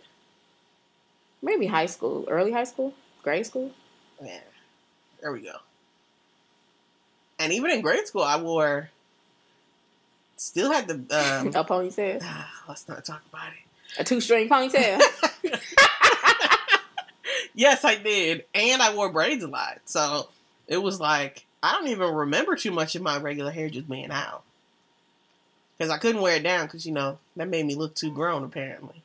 [1.42, 2.94] Maybe high school, early high school,
[3.24, 3.72] grade school.
[4.24, 4.40] Yeah,
[5.22, 5.56] there we go.
[7.40, 8.90] And even in grade school, I wore.
[10.38, 10.94] Still had the.
[10.96, 12.24] Um, a ponytail,
[12.68, 14.00] let's not talk about it.
[14.00, 15.02] a two string ponytail.
[17.54, 19.80] Yes, I did, and I wore braids a lot.
[19.86, 20.30] So
[20.68, 24.12] it was like I don't even remember too much of my regular hair just being
[24.12, 24.44] out
[25.76, 28.44] because I couldn't wear it down because you know that made me look too grown.
[28.44, 29.02] Apparently,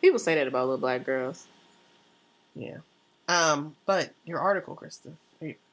[0.00, 1.46] People say that about little black girls.
[2.56, 2.78] yeah.
[3.28, 5.12] Um, but your article, Krista,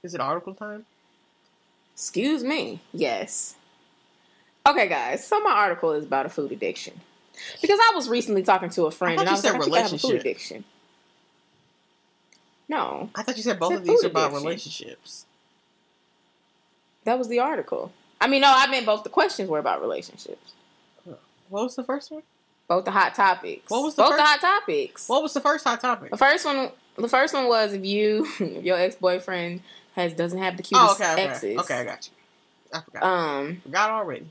[0.04, 0.86] is it article time?
[1.96, 2.80] Excuse me.
[2.94, 3.56] Yes.
[4.68, 5.26] Okay, guys.
[5.26, 7.00] So my article is about a food addiction
[7.62, 9.76] because I was recently talking to a friend I and I was like, I think
[9.76, 10.64] I have a food addiction.
[12.70, 14.44] No, I thought you said both Said of these are about addiction.
[14.48, 15.26] relationships.
[17.04, 17.92] that was the article.
[18.22, 20.54] I mean, no, I meant both the questions were about relationships.
[21.50, 22.22] What was the first one?
[22.70, 23.70] Both the hot topics.
[23.70, 25.10] What was the both the first- hot topics?
[25.10, 26.12] What was the first hot topic?
[26.12, 29.62] The first one, the first one was if you, if your ex boyfriend
[29.96, 31.58] has doesn't have the cutest Oh, okay, okay, exes.
[31.60, 32.14] okay, I got you.
[32.74, 33.04] I forgot.
[33.04, 34.28] Um, forgot already.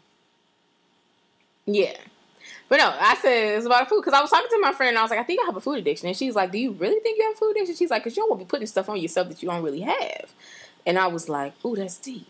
[1.74, 1.96] Yeah.
[2.68, 4.98] But no, I said it's about food because I was talking to my friend and
[4.98, 6.06] I was like, I think I have a food addiction.
[6.06, 7.74] And she's like, Do you really think you have a food addiction?
[7.74, 9.62] She's like, Because you don't want to be putting stuff on yourself that you don't
[9.62, 10.32] really have.
[10.86, 12.26] And I was like, Ooh, that's deep.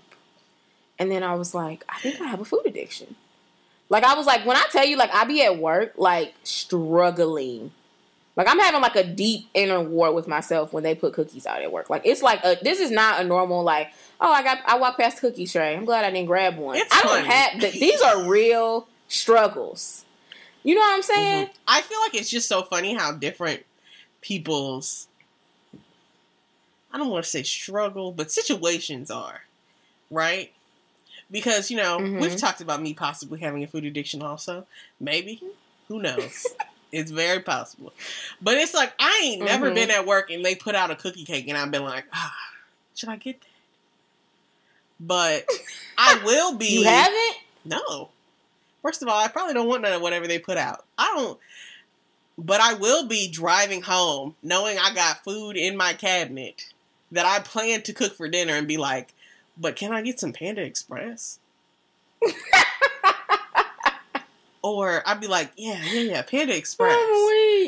[0.98, 3.16] And then I was like, I think I have a food addiction.
[3.90, 7.72] Like I was like, when I tell you, like I be at work, like struggling.
[8.36, 11.60] Like I'm having like a deep inner war with myself when they put cookies out
[11.60, 11.90] at work.
[11.90, 14.98] Like it's like a, this is not a normal like oh I got I walked
[14.98, 15.76] past the cookie tray.
[15.76, 16.76] I'm glad I didn't grab one.
[16.76, 17.28] It's I don't funny.
[17.28, 20.05] have th- these are real struggles.
[20.62, 21.47] You know what I'm saying?
[21.47, 21.51] Mhm.
[21.66, 23.65] I feel like it's just so funny how different
[24.23, 25.07] people's
[26.93, 29.43] I don't want to say struggle, but situations are,
[30.11, 30.53] right?
[31.31, 32.20] Because, you know, Mhm.
[32.20, 34.66] we've talked about me possibly having a food addiction also.
[34.99, 35.41] Maybe.
[35.87, 36.49] Who knows?
[36.93, 37.93] it's very possible.
[38.43, 39.74] But it's like I ain't never Mhm.
[39.74, 42.35] been at work and they put out a cookie cake and I've been like, ah,
[42.97, 43.47] should I get that?
[44.99, 45.47] But
[45.99, 47.37] I will be You haven't?
[47.65, 48.11] no.
[48.82, 50.85] First of all, I probably don't want none of whatever they put out.
[50.97, 51.39] I don't.
[52.39, 56.73] But I will be driving home knowing I got food in my cabinet
[57.12, 59.12] that I plan to cook for dinner and be like,
[59.59, 61.39] but can I get some Panda Express?
[64.62, 66.94] or I'd be like, yeah, yeah, yeah, Panda Express.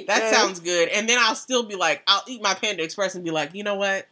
[0.07, 0.89] That sounds good.
[0.89, 3.65] And then I'll still be like, I'll eat my Panda Express and be like, you
[3.65, 4.07] know what?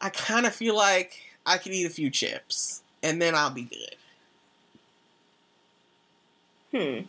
[0.00, 3.62] I kind of feel like I could eat a few chips and then I'll be
[3.62, 3.96] good.
[6.74, 7.00] Hmm.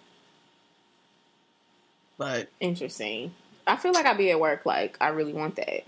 [2.18, 3.34] But Interesting.
[3.68, 5.84] I feel like I'd be at work like I really want that.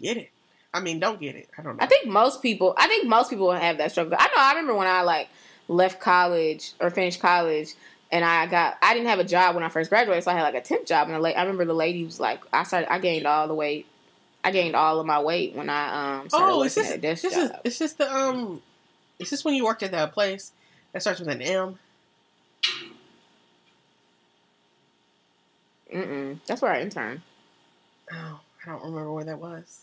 [0.00, 0.30] get it.
[0.74, 1.48] I mean, don't get it.
[1.56, 1.82] I don't know.
[1.82, 2.74] I think most people.
[2.76, 4.16] I think most people have that struggle.
[4.18, 4.34] I know.
[4.36, 5.28] I remember when I like
[5.68, 7.74] left college or finished college,
[8.10, 8.76] and I got.
[8.82, 10.86] I didn't have a job when I first graduated, so I had like a temp
[10.86, 11.08] job.
[11.08, 12.92] And la- I remember the lady was like, I started.
[12.92, 13.86] I gained all the weight.
[14.44, 17.00] I gained all of my weight when I um started oh, working this, at a
[17.00, 17.60] desk this job.
[17.64, 18.60] is, is this the um?
[19.18, 20.52] it's just when you worked at that place
[20.92, 21.78] that starts with an M?
[25.92, 26.38] Mm-mm.
[26.46, 27.22] That's where I interned.
[28.12, 29.82] Oh, I don't remember where that was.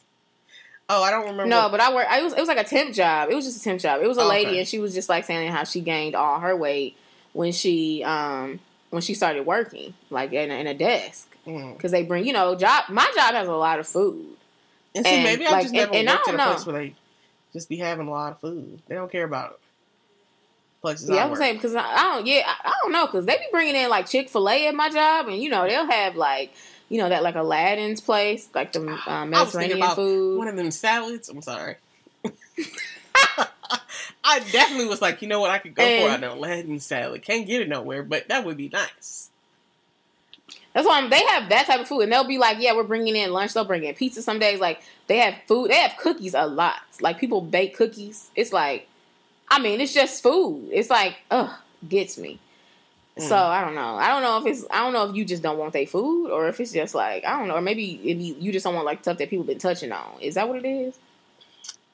[0.90, 1.46] Oh, I don't remember.
[1.46, 2.12] No, but I worked.
[2.12, 2.34] I was.
[2.34, 3.30] It was like a temp job.
[3.32, 4.02] It was just a temp job.
[4.02, 4.30] It was a Okay.
[4.30, 6.98] lady, and she was just like saying how she gained all her weight
[7.32, 11.76] when she um when she started working like in a, in a desk Mm.
[11.76, 12.86] because they bring you know job.
[12.90, 14.36] My job has a lot of food.
[14.96, 16.76] And see, maybe I like, just never and- and worked at a don't place where
[16.82, 16.96] they
[17.52, 18.82] just be having a lot of food.
[18.88, 19.60] They don't care about
[20.84, 21.10] places.
[21.10, 22.28] Yeah, I I was saying because I, I don't.
[22.28, 24.76] Yeah, I, I don't know because they be bringing in like Chick Fil A at
[24.76, 26.54] my job, and you know they'll have like
[26.90, 30.38] you know that like Aladdin's place, like the um, I was Mediterranean food.
[30.38, 31.30] one of them salads.
[31.30, 31.78] I'm sorry.
[34.26, 37.22] I definitely was like, you know what, I could go for And- an Aladdin salad.
[37.24, 39.30] Can't get it nowhere, but that would be nice.
[40.74, 42.84] That's why I'm, they have that type of food, and they'll be like, "Yeah, we're
[42.84, 44.60] bringing in lunch." They'll bring in pizza some days.
[44.60, 45.70] Like they have food.
[45.70, 46.82] They have cookies a lot.
[47.00, 48.32] Like people bake cookies.
[48.36, 48.88] It's like,
[49.54, 50.70] I mean, it's just food.
[50.72, 51.52] It's like, ugh,
[51.88, 52.40] gets me.
[53.20, 53.50] So Mm.
[53.50, 53.96] I don't know.
[53.96, 54.66] I don't know if it's.
[54.72, 57.24] I don't know if you just don't want their food, or if it's just like
[57.24, 59.46] I don't know, or maybe if you, you just don't want like stuff that people
[59.46, 60.20] been touching on.
[60.20, 60.98] Is that what it is?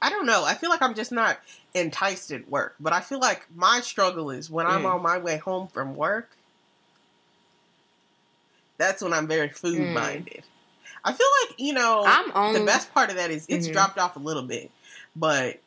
[0.02, 0.45] I don't know.
[0.45, 1.38] I feel like I'm just not
[1.73, 4.94] enticed at work, but I feel like my struggle is when I'm Mm.
[4.95, 6.30] on my way home from work.
[8.77, 9.94] That's when I'm very food Mm.
[9.94, 10.44] minded.
[11.03, 13.73] I feel like you know I'm on the best part of that is it's Mhm.
[13.73, 14.72] dropped off a little bit,
[15.18, 15.60] but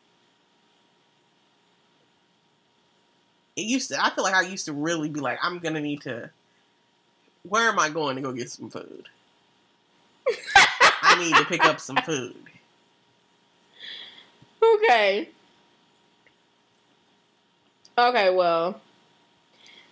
[3.57, 4.03] it used to.
[4.05, 6.31] I feel like I used to really be like, I'm gonna need to.
[7.49, 9.09] Where am I going to go get some food?
[11.03, 12.37] I need to pick up some food.
[14.65, 15.29] Okay.
[17.99, 18.81] Okay, well,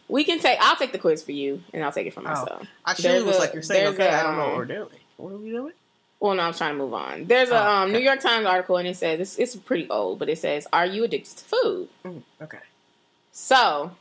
[0.08, 0.58] we can take.
[0.60, 2.66] I'll take the quiz for you, and I'll take it for myself.
[2.84, 4.56] I surely There's was a- like, you're saying, okay, a, I don't know what um,
[4.58, 4.88] we're doing.
[5.16, 5.72] What are we doing?
[6.20, 7.24] Well, no, I'm trying to move on.
[7.26, 7.98] There's a Oh, um, okay.
[7.98, 10.86] New York Times article, and it says it's, it's pretty old, but it says, "Are
[10.86, 12.58] you addicted to food?" Mm, okay.
[13.32, 13.92] So,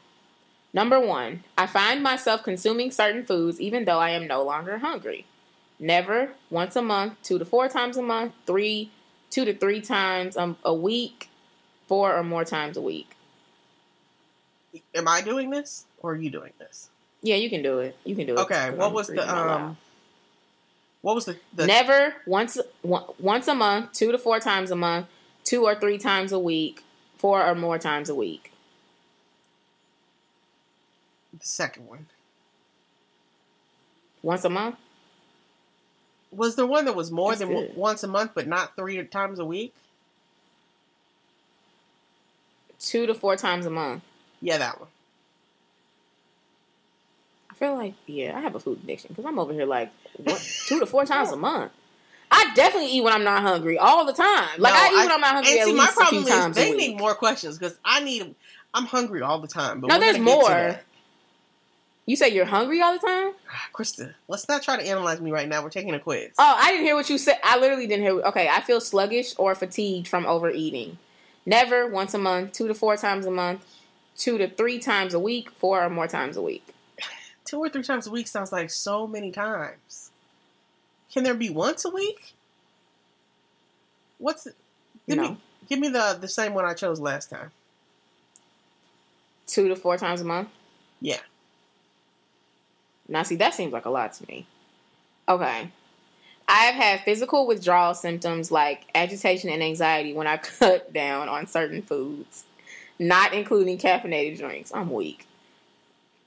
[0.73, 5.25] number one, I find myself consuming certain foods even though I am no longer hungry.
[5.79, 8.91] Never once a month, two to four times a month, three,
[9.29, 11.29] two to three times um, a week,
[11.87, 13.11] four or more times a week.
[14.93, 16.89] Am I doing this or are you doing this?
[17.21, 17.95] Yeah, you can do it.
[18.03, 18.39] You can do it.
[18.39, 19.61] Okay, What I'm was the reading out loud.
[19.61, 19.77] um?
[21.01, 24.75] What was the the Never once one, once a month, two to four times a
[24.75, 25.07] month,
[25.45, 26.83] two or three times a week,
[27.15, 28.51] four or more times a week.
[31.33, 32.07] The second one?
[34.21, 34.75] Once a month?
[36.31, 37.75] Was there one that was more That's than good.
[37.75, 39.73] once a month, but not three times a week?
[42.79, 44.03] Two to four times a month.
[44.41, 44.89] Yeah, that one.
[47.51, 50.39] I feel like yeah, I have a food addiction because I'm over here like what,
[50.67, 51.71] two to four times a month.
[52.31, 54.47] I definitely eat when I'm not hungry all the time.
[54.59, 56.23] Like No, I eat I- when I'm not hungry And see, my least a few
[56.23, 58.35] problem is they need more questions because I need.
[58.73, 59.81] I'm hungry all the time.
[59.81, 60.79] But No, there's more.
[62.09, 63.33] You say you're hungry all the time?
[63.51, 65.61] Ah, Krista, let's not try to analyze me right now.
[65.61, 66.31] We're taking a quiz.
[66.39, 67.37] Oh, I didn't hear what you said.
[67.43, 68.19] I literally didn't hear.
[68.21, 70.97] Okay, I feel sluggish or fatigued from overeating.
[71.45, 73.63] Never once a month, two to four times a month,
[74.17, 76.65] two to three times a week, four or more times a week.
[77.45, 80.09] Two or three times a week sounds like so many times.
[81.13, 82.33] Can there be once a week?
[84.17, 84.53] What's the,
[85.07, 85.29] give No.
[85.29, 85.37] me
[85.69, 87.51] give me the the same one I chose last time.
[89.45, 90.49] Two to four times a month.
[91.01, 91.19] Yeah.
[93.09, 94.45] Now, see, that seems like a lot to me.
[95.27, 95.69] Okay.
[96.47, 101.81] I've had physical withdrawal symptoms like agitation and anxiety when I cut down on certain
[101.81, 102.45] foods,
[102.97, 104.71] not including caffeinated drinks.
[104.73, 105.27] I'm weak.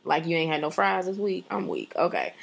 [0.04, 1.44] Like you ain't had no fries this week.
[1.50, 1.92] I'm weak.
[1.96, 2.34] Okay.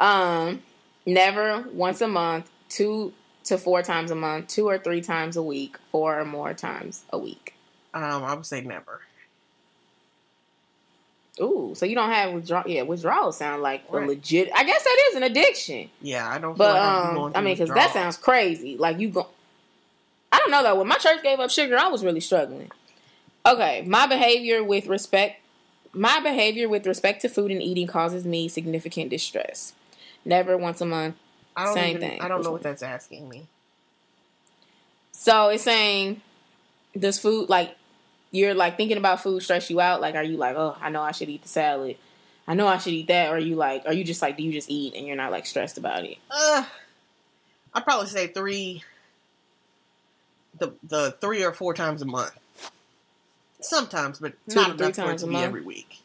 [0.00, 0.62] Um,
[1.06, 3.12] never once a month, two
[3.44, 7.04] to four times a month, two or three times a week, four or more times
[7.10, 7.54] a week.
[7.94, 9.00] Um, I would say never.
[11.40, 12.64] Ooh, so you don't have withdrawal?
[12.66, 14.50] Yeah, withdrawal sound like a legit.
[14.54, 15.90] I guess that is an addiction.
[16.00, 16.56] Yeah, I don't.
[16.56, 18.78] Feel But like I'm um, I mean, because that sounds crazy.
[18.78, 19.28] Like you go.
[20.32, 20.76] I don't know though.
[20.76, 22.70] When my church gave up sugar, I was really struggling.
[23.44, 25.40] Okay, my behavior with respect,
[25.92, 29.74] my behavior with respect to food and eating causes me significant distress.
[30.24, 31.16] Never once a month.
[31.54, 32.20] I don't same even, thing.
[32.20, 33.46] I don't know what that's asking me.
[35.12, 36.22] So it's saying,
[36.98, 37.75] does food like
[38.36, 40.00] you're like thinking about food stress you out?
[40.00, 41.96] Like, are you like, oh, I know I should eat the salad.
[42.46, 43.30] I know I should eat that.
[43.30, 45.32] Or are you like, are you just like, do you just eat and you're not
[45.32, 46.18] like stressed about it?
[46.30, 46.64] Uh,
[47.74, 48.82] I'd probably say three.
[50.58, 52.32] The the three or four times a month.
[53.60, 56.00] Sometimes, but Two not enough times to a be every week,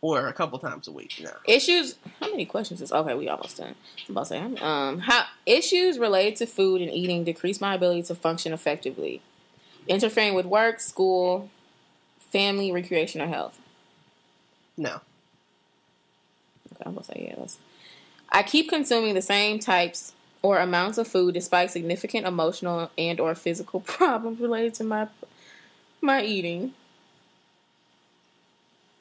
[0.00, 1.20] or a couple times a week.
[1.22, 1.30] No.
[1.46, 1.96] Issues.
[2.20, 3.14] How many questions is okay?
[3.14, 3.74] We almost done.
[4.08, 8.04] I'm about to say, um, how issues related to food and eating decrease my ability
[8.04, 9.20] to function effectively,
[9.88, 11.50] interfering with work, school,
[12.18, 13.58] family, recreation, or health.
[14.76, 15.00] No.
[16.72, 17.46] Okay, I'm gonna say yeah.
[18.30, 20.12] I keep consuming the same types
[20.42, 25.08] or amounts of food despite significant emotional and or physical problems related to my
[26.00, 26.74] my eating.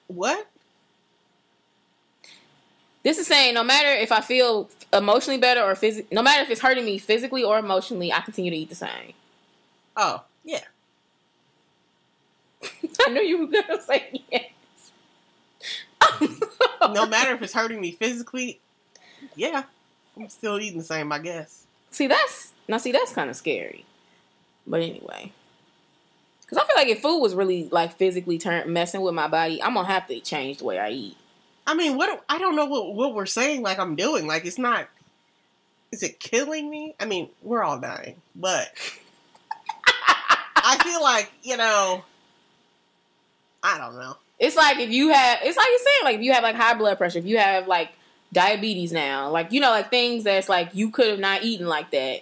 [0.07, 0.47] What?
[3.03, 6.49] This is saying no matter if I feel emotionally better or phys- no matter if
[6.49, 9.13] it's hurting me physically or emotionally, I continue to eat the same.
[9.97, 10.63] Oh, yeah.
[13.05, 14.51] I knew you were gonna say yes.
[16.93, 18.59] No matter if it's hurting me physically,
[19.35, 19.63] yeah,
[20.17, 21.65] I'm still eating the same, I guess.
[21.91, 22.77] See, that's now.
[22.77, 23.85] See, that's kind of scary.
[24.67, 25.31] But anyway,
[26.41, 29.61] because I feel like if food was really like physically turn messing with my body,
[29.61, 31.17] I'm gonna have to change the way I eat.
[31.65, 32.23] I mean, what?
[32.29, 33.61] I don't know what what we're saying.
[33.61, 34.27] Like I'm doing.
[34.27, 34.87] Like it's not.
[35.91, 36.95] Is it killing me?
[36.99, 38.69] I mean, we're all dying, but
[40.79, 42.03] I feel like you know.
[43.63, 44.17] I don't know.
[44.39, 46.73] It's like if you have, it's like you're saying, like if you have like high
[46.73, 47.91] blood pressure, if you have like
[48.33, 51.91] diabetes now, like you know, like things that's like you could have not eaten like
[51.91, 52.21] that,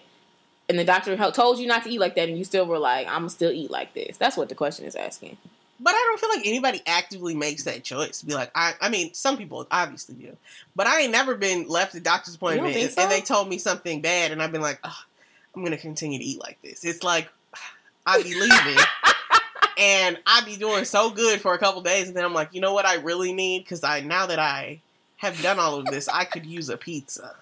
[0.69, 3.07] and the doctor told you not to eat like that, and you still were like,
[3.07, 4.17] I'm gonna still eat like this.
[4.17, 5.37] That's what the question is asking.
[5.79, 8.89] But I don't feel like anybody actively makes that choice to be like, I, I
[8.89, 10.37] mean, some people obviously do,
[10.75, 13.01] but I ain't never been left at doctor's appointment and, so?
[13.01, 14.79] and they told me something bad, and I've been like,
[15.55, 16.85] I'm gonna continue to eat like this.
[16.85, 17.29] It's like
[18.05, 18.83] I be leaving,
[19.77, 22.61] and I be doing so good for a couple days, and then I'm like, you
[22.61, 24.81] know what, I really need because I now that I
[25.17, 27.35] have done all of this, I could use a pizza.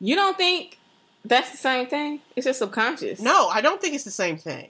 [0.00, 0.78] You don't think
[1.24, 2.20] that's the same thing?
[2.36, 3.20] It's just subconscious.
[3.20, 4.68] No, I don't think it's the same thing.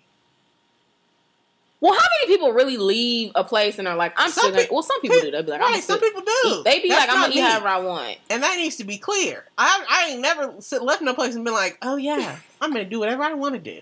[1.81, 4.73] Well, how many people really leave a place and are like, I'm Some still peop-
[4.73, 5.31] Well, some people do.
[5.31, 5.83] They'll be like, I'm right?
[5.83, 6.33] Some people do.
[6.47, 6.65] eat.
[6.65, 7.41] They be That's like, I'm gonna eat me.
[7.43, 8.17] however I want.
[8.31, 9.45] And that needs to be clear.
[9.59, 12.99] I I ain't never left no place and been like, oh yeah, I'm gonna do
[12.99, 13.81] whatever I want to do.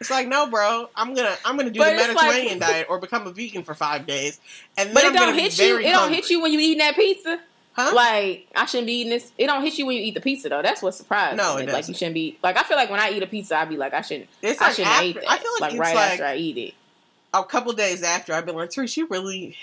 [0.00, 2.86] It's like, no, bro, I'm gonna I'm gonna do But the it's like- Mediterranean diet
[2.88, 4.40] or become a vegan for five days,
[4.78, 5.78] and then But I'm it don't gonna be hit you.
[5.78, 7.40] It don't hit you when you eating that pizza.
[7.88, 7.94] Huh?
[7.94, 9.32] Like I shouldn't be eating this.
[9.38, 10.62] It don't hit you when you eat the pizza though.
[10.62, 11.62] That's what surprised No, me.
[11.64, 12.38] it Like you shouldn't be.
[12.42, 14.28] Like I feel like when I eat a pizza, I'd be like, I shouldn't.
[14.42, 15.20] it's I like shouldn't after.
[15.20, 15.30] that.
[15.30, 16.74] I feel like, it's right like after I eat it.
[17.34, 19.56] a couple days after I've been like, Trish, you really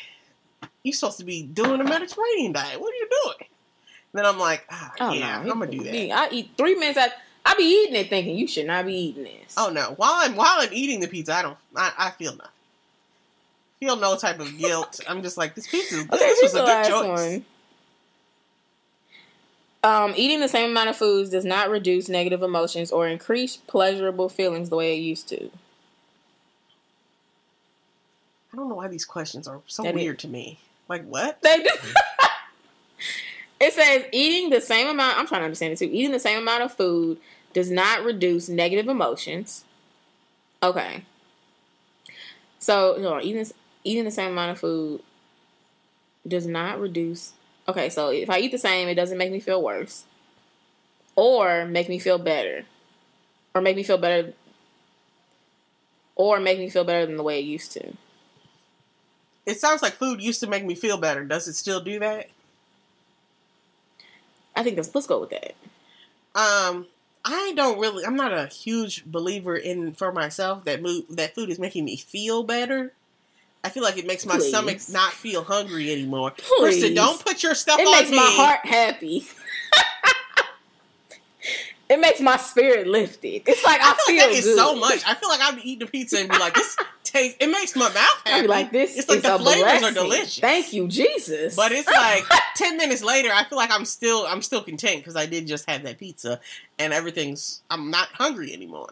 [0.83, 2.79] you supposed to be doing a Mediterranean diet.
[2.79, 3.47] What are you doing?
[4.13, 5.93] then I'm like, ah, Oh yeah, no, I'm gonna do that.
[5.93, 6.97] I eat three minutes.
[6.97, 7.09] I
[7.45, 9.53] I be eating it, thinking you should not be eating this.
[9.55, 9.93] Oh no!
[9.95, 11.57] While I'm while I'm eating the pizza, I don't.
[11.75, 12.51] I, I feel nothing.
[13.79, 14.99] Feel no type of guilt.
[15.07, 15.95] I'm just like this pizza.
[16.03, 16.13] good.
[16.13, 17.21] Okay, this was a good choice.
[17.33, 17.45] one.
[19.87, 24.27] Um, eating the same amount of foods does not reduce negative emotions or increase pleasurable
[24.27, 25.45] feelings the way it used to.
[28.51, 30.59] I don't know why these questions are so That weird to me.
[30.89, 31.41] Like what?
[31.41, 31.69] They do.
[33.61, 35.19] it says eating the same amount.
[35.19, 35.89] I'm trying to understand it too.
[35.89, 37.17] Eating the same amount of food
[37.53, 39.63] does not reduce negative emotions.
[40.61, 41.05] Okay.
[42.59, 43.49] So hold on, eating
[43.85, 45.01] eating the same amount of food
[46.27, 47.31] does not reduce.
[47.67, 50.05] Okay, so if I eat the same, it doesn't make me feel worse,
[51.15, 52.65] or make me feel better,
[53.55, 54.33] or make me feel better.
[56.15, 57.93] or make me feel better than the way it used to.
[59.47, 61.23] It sounds like food used to make me feel better.
[61.25, 62.29] Does it still do that?
[64.55, 65.55] I think that's let's go with that.
[66.35, 66.87] Um,
[67.25, 68.05] I don't really.
[68.05, 71.97] I'm not a huge believer in for myself that mo- that food is making me
[71.97, 72.93] feel better.
[73.67, 74.47] I feel like it makes my Please.
[74.47, 76.31] stomach not feel hungry anymore.
[76.31, 76.59] Please.
[76.59, 78.15] Kristen, don't put your stuff on It on makes me.
[78.15, 79.27] my heart happy.
[81.89, 83.43] it makes my spirit lifted.
[83.45, 84.57] It's like I, I feel feel like that is good.
[84.57, 85.01] so much.
[85.05, 87.37] I feel like I'd be eating a pizza and be like, this tastes.
[87.39, 88.43] It makes my mouth happy.
[88.43, 89.85] I'd like, this It's like the flavors blessing.
[89.85, 90.39] are delicious.
[90.39, 91.55] Thank you, Jesus.
[91.55, 92.23] But it's like
[92.55, 95.69] ten minutes later, I feel like I'm still I'm still content because I did just
[95.69, 96.39] have that pizza
[96.79, 98.89] and everything's I'm not hungry anymore.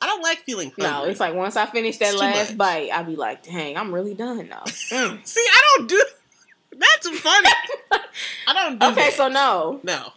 [0.00, 0.84] I don't like feeling hungry.
[0.84, 3.94] no, it's like once I finish that It's last bite, I'll be like, dang, I'm
[3.94, 4.62] really done now.
[4.64, 5.26] Mm.
[5.26, 6.04] See, I don't do.
[6.78, 7.48] That's funny.
[8.48, 9.12] I don't do okay, that.
[9.14, 9.80] so no.
[9.82, 10.12] no.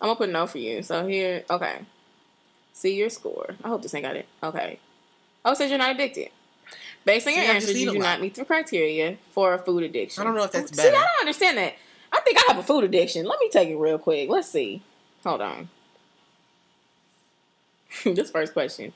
[0.00, 0.82] I'm gonna put no for you.
[0.82, 1.80] So here, okay.
[2.72, 3.54] See your score.
[3.62, 4.26] I hope this ain't got it.
[4.42, 4.78] Okay.
[5.44, 6.30] Oh, it says you're not addicted.
[7.04, 8.02] Based on your answers, you do lot.
[8.02, 10.20] not meet the criteria for a food addiction.
[10.20, 10.80] I don't know if that's bad.
[10.80, 10.96] See, better.
[10.96, 11.74] I don't understand that.
[12.12, 13.24] I think I have a food addiction.
[13.26, 14.28] Let me take it real quick.
[14.28, 14.82] Let's see.
[15.24, 15.68] Hold on.
[18.14, 18.92] this first question.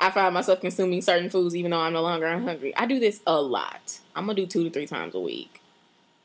[0.00, 2.74] I find myself consuming certain foods even though I'm no longer hungry.
[2.76, 3.98] I do this a lot.
[4.14, 5.60] I'm gonna do two to three times a week.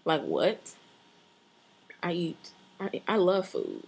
[0.05, 0.73] Like what?
[2.01, 2.49] I eat.
[2.79, 3.83] I, I love food.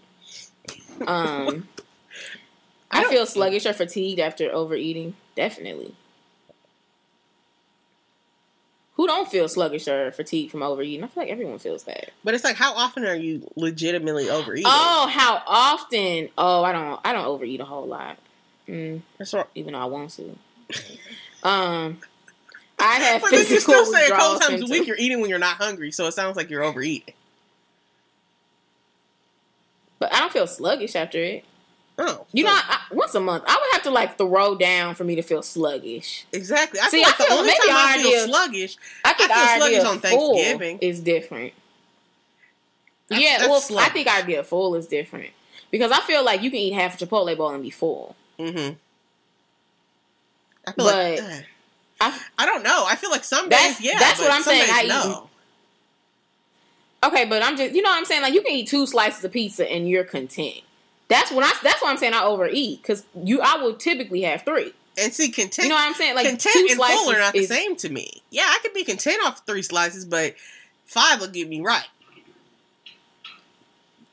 [1.06, 1.68] Um,
[2.92, 5.16] I I, feel sluggish or fatigued after overeating.
[5.36, 5.94] Definitely.
[8.94, 11.04] Who don't feel sluggish or fatigued from overeating?
[11.04, 12.12] I feel like everyone feels that.
[12.24, 14.72] But it's like, how often are you legitimately overeating?
[14.74, 16.30] Oh, how often?
[16.38, 17.02] Oh, I don't.
[17.04, 18.18] I don't overeat a whole lot.
[18.68, 19.46] Mm, That's right.
[19.56, 20.24] even though I want to.
[21.44, 22.00] Um,
[22.80, 25.40] I have But physical still say a couple times a week you're eating when you're
[25.40, 27.14] not hungry, so it sounds like you're overeating.
[30.00, 31.46] but I don't feel sluggish after it.
[31.98, 34.96] Oh, You so- know, I, once a month, I would have to like throw down
[34.96, 36.26] for me to feel sluggish.
[36.34, 36.80] exactly.
[36.82, 39.46] I See, feel like I the only time I feel idea- sluggish, I think I
[39.48, 40.80] feel sluggish on Thanksgiving.
[40.82, 41.54] is different.
[43.08, 43.94] That's- yeah, that's well, I sluggish.
[43.94, 45.30] think our idea of full is different
[45.72, 48.16] because I feel like you can eat half a Chipotle bowl and be full.
[48.40, 48.74] Mm-hmm.
[50.68, 51.42] I feel But like uh,
[52.02, 52.86] I, I don't know.
[52.88, 54.00] I feel like some days, yeah.
[54.00, 54.70] that's what I'm saying.
[54.70, 58.68] I eat- okay, but I'm just you know what I'm saying like you can eat
[58.68, 60.62] two slices of pizza and you're content.
[61.08, 61.52] That's what I.
[61.64, 63.42] That's why I'm saying I overeat because you.
[63.42, 64.74] I will typically have three.
[64.98, 66.16] And see, content, You know what I'm saying?
[66.16, 68.24] Like content two and slices full are not is, the same to me.
[68.32, 70.36] Yeah, I could be content off three slices, but
[70.86, 71.86] five will get me right.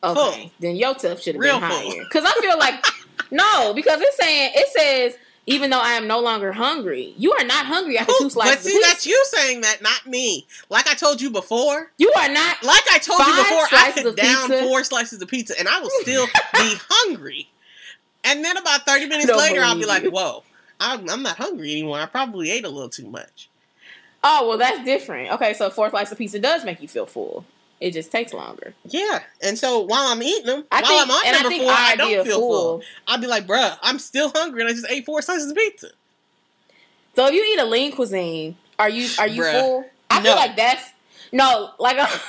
[0.04, 0.50] Okay, full.
[0.58, 2.02] then your tough should have been higher.
[2.02, 2.84] Because I feel like
[3.32, 7.44] no, because it's saying it says even though I am no longer hungry, you are
[7.44, 8.56] not hungry after two slices.
[8.56, 10.46] but see, that's you saying that, not me.
[10.68, 11.90] Like I told you before.
[11.98, 12.62] You are not.
[12.62, 14.62] Like I told you before, I could down pizza?
[14.68, 17.48] four slices of pizza and I will still be hungry.
[18.24, 20.44] And then about 30 minutes later, I'll be like, whoa,
[20.78, 21.98] I'm, I'm not hungry anymore.
[21.98, 23.48] I probably ate a little too much.
[24.22, 25.32] Oh well, that's different.
[25.32, 27.44] Okay, so four slices of pizza does make you feel full.
[27.82, 28.74] It just takes longer.
[28.86, 29.22] Yeah.
[29.42, 31.72] And so while I'm eating them, I while think, I'm on I number think four,
[31.72, 32.50] our I don't feel full.
[32.78, 32.82] full.
[33.08, 35.88] I'll be like, bruh, I'm still hungry and I just ate four slices of pizza.
[37.16, 39.60] So if you eat a lean cuisine, are you are you Bruh.
[39.60, 39.84] full?
[40.10, 40.22] I No.
[40.24, 40.88] feel like that's
[41.32, 42.06] no, like a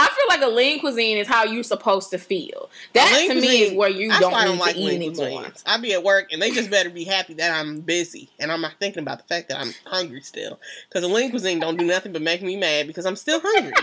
[0.00, 2.70] I feel like a lean cuisine is how you're supposed to feel.
[2.94, 5.42] That to me cuisine- is where you don't I need don't like to eat anymore.
[5.42, 5.62] cuisines.
[5.66, 8.60] I be at work and they just better be happy that I'm busy and I'm
[8.60, 10.58] not thinking about the fact that I'm hungry still.
[10.88, 13.72] Because a lean cuisine don't do nothing but make me mad because I'm still hungry.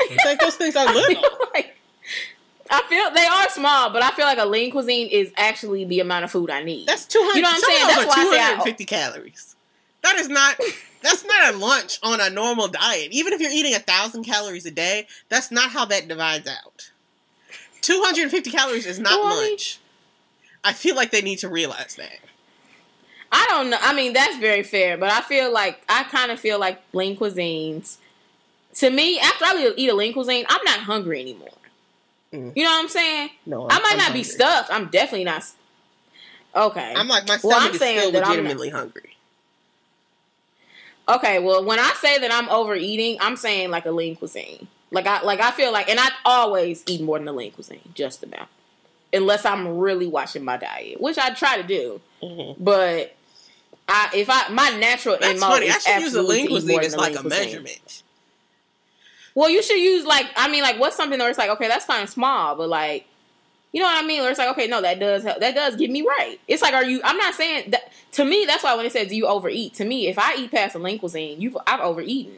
[0.00, 1.22] it's like those things are I little.
[1.22, 1.76] feel like
[2.70, 6.00] I feel they are small, but I feel like a lean cuisine is actually the
[6.00, 6.86] amount of food I need.
[6.88, 7.36] That's two hundred.
[7.36, 7.86] You know what I'm saying?
[7.88, 9.56] That's why I two say I- hundred and fifty calories.
[10.02, 10.58] That is not.
[11.02, 13.08] That's not a lunch on a normal diet.
[13.12, 16.92] Even if you're eating a thousand calories a day, that's not how that divides out.
[17.82, 19.80] Two hundred and fifty calories is not lunch.
[20.64, 22.20] I feel like they need to realize that.
[23.30, 23.76] I don't know.
[23.82, 27.18] I mean, that's very fair, but I feel like I kind of feel like lean
[27.18, 27.98] cuisines.
[28.74, 31.48] To me, after I eat a lean cuisine, I'm not hungry anymore.
[32.32, 32.52] Mm.
[32.56, 33.30] You know what I'm saying?
[33.46, 34.70] No, I might I'm not be stuffed.
[34.72, 35.44] I'm definitely not.
[36.56, 36.92] Okay.
[36.96, 39.16] I'm like my Well, stomach I'm is saying still that I'm not- legitimately hungry.
[41.08, 41.38] okay.
[41.38, 44.66] Well, when I say that I'm overeating, I'm saying like a lean cuisine.
[44.90, 47.80] Like I like I feel like, and I always eat more than a lean cuisine,
[47.94, 48.46] just about,
[49.12, 52.00] unless I'm really watching my diet, which I try to do.
[52.22, 52.56] Mhm.
[52.58, 53.14] But
[53.88, 55.66] I, if I my natural That's funny.
[55.66, 57.44] is I should use a lean to eat more cuisine as like lean a cuisine.
[57.46, 58.02] measurement.
[59.34, 61.86] Well, you should use like I mean, like what's something where it's like okay, that's
[61.86, 63.06] kind of small, but like
[63.72, 64.20] you know what I mean?
[64.20, 65.40] Where it's like okay, no, that does help.
[65.40, 66.38] that does get me right.
[66.46, 67.00] It's like are you?
[67.04, 68.44] I'm not saying that to me.
[68.46, 70.78] That's why when it says do you overeat, to me, if I eat past a
[70.78, 72.36] lean cuisine, you I've overeaten.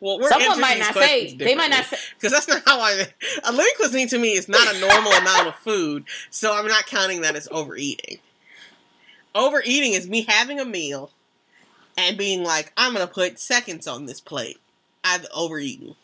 [0.00, 1.96] Well, we're Someone might not say they might not say.
[2.18, 3.06] because that's not how I.
[3.44, 6.86] A lean cuisine to me is not a normal amount of food, so I'm not
[6.86, 8.18] counting that as overeating.
[9.32, 11.10] overeating is me having a meal
[11.96, 14.58] and being like, I'm gonna put seconds on this plate.
[15.04, 15.96] I've overeaten.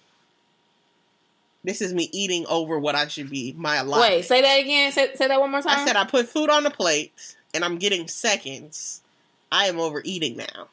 [1.64, 4.00] This is me eating over what I should be my life.
[4.00, 4.92] Wait, say that again.
[4.92, 5.78] Say, say that one more time.
[5.80, 9.02] I said I put food on the plate and I'm getting seconds.
[9.50, 10.68] I am overeating now.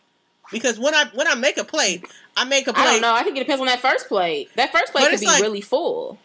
[0.51, 2.05] Because when I when I make a plate,
[2.37, 2.83] I make a plate.
[2.83, 3.13] I don't know.
[3.13, 4.49] I think it depends on that first plate.
[4.55, 6.19] That first plate could be like- really full.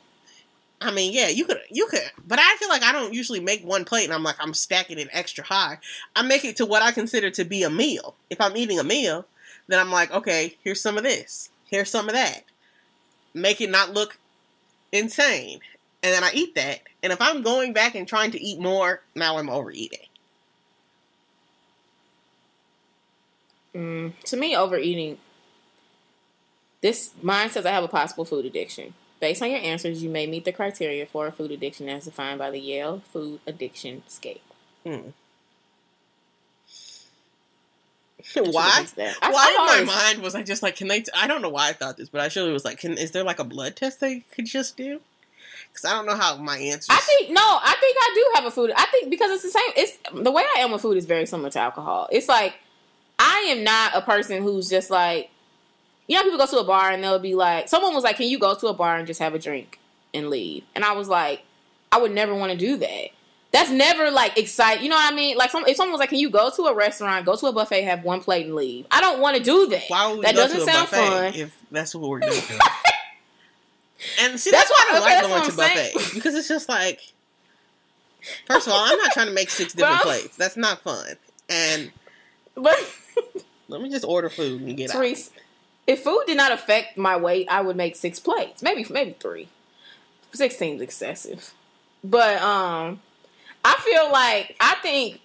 [0.83, 3.63] I mean, yeah, you could, you could, but I feel like I don't usually make
[3.63, 5.79] one plate and I'm like I'm stacking it extra high.
[6.17, 8.15] I make it to what I consider to be a meal.
[8.31, 9.27] If I'm eating a meal,
[9.69, 12.45] then I'm like, okay, here's some of this, here's some of that.
[13.35, 14.19] Make it not look
[14.91, 15.61] insane,
[16.03, 16.81] and then I eat that.
[17.03, 20.07] And if I'm going back and trying to eat more, now I'm overeating.
[23.75, 25.19] Mm, to me, overeating.
[26.81, 28.95] This mine says I have a possible food addiction.
[29.21, 32.39] Based on your answers, you may meet the criteria for a food addiction as defined
[32.39, 34.39] by the Yale Food Addiction Scale.
[34.85, 35.11] Hmm.
[38.35, 38.87] Why?
[39.21, 41.01] Why in my mind was I just like, can they?
[41.01, 43.11] T- I don't know why I thought this, but I surely was like, can is
[43.11, 45.01] there like a blood test they could just do?
[45.69, 46.89] Because I don't know how my answers.
[46.91, 47.41] I think no.
[47.41, 48.73] I think I do have a food.
[48.77, 49.71] I think because it's the same.
[49.77, 52.09] It's the way I am with food is very similar to alcohol.
[52.11, 52.55] It's like
[53.19, 55.31] I am not a person who's just like
[56.11, 58.27] you know people go to a bar and they'll be like someone was like, "Can
[58.27, 59.79] you go to a bar and just have a drink
[60.13, 61.45] and leave?" And I was like,
[61.93, 63.11] I would never want to do that.
[63.53, 64.83] That's never like exciting.
[64.83, 65.37] You know what I mean?
[65.37, 67.53] Like some, if someone was like, "Can you go to a restaurant, go to a
[67.53, 69.85] buffet, have one plate and leave?" I don't want to do that.
[69.87, 71.35] Why would we that go doesn't to a sound fun.
[71.35, 72.33] if that's what we're doing?
[74.21, 75.93] and see, That's that's, why I don't okay, like going to saying.
[75.95, 77.13] buffets because it's just like,
[78.49, 80.37] first of all, I'm not trying to make six different plates.
[80.37, 81.15] That's not fun.
[81.49, 81.93] And
[82.57, 82.79] But
[83.69, 84.97] let me just order food and get out.
[84.97, 85.31] Therese,
[85.91, 89.49] if food did not affect my weight, I would make six plates, maybe maybe three.
[90.33, 91.53] Six seems excessive,
[92.05, 93.01] but um,
[93.65, 95.21] I feel like I think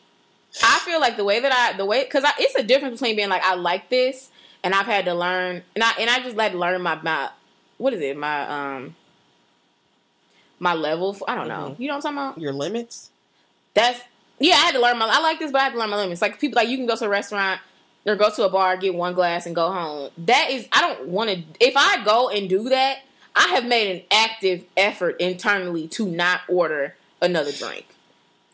[0.63, 3.29] I feel like the way that I the way because it's a difference between being
[3.29, 4.29] like I like this
[4.63, 7.29] and I've had to learn and I and I just to learn my my
[7.77, 8.37] what is it my
[8.73, 8.95] um
[10.59, 11.79] my level I don't know Mhm.
[11.79, 13.11] you know what I'm talking about Your limits.
[13.73, 13.99] that's
[14.39, 14.55] yeah.
[14.55, 15.07] I had to learn my.
[15.07, 16.21] I like this, but I had to learn my limits.
[16.21, 17.61] Like people, like you can go to a restaurant
[18.05, 20.11] or go to a bar, get one glass, and go home.
[20.17, 21.43] That is, I don't want to.
[21.59, 22.99] If I go and do that,
[23.35, 27.87] I have made an active effort internally to not order another drink.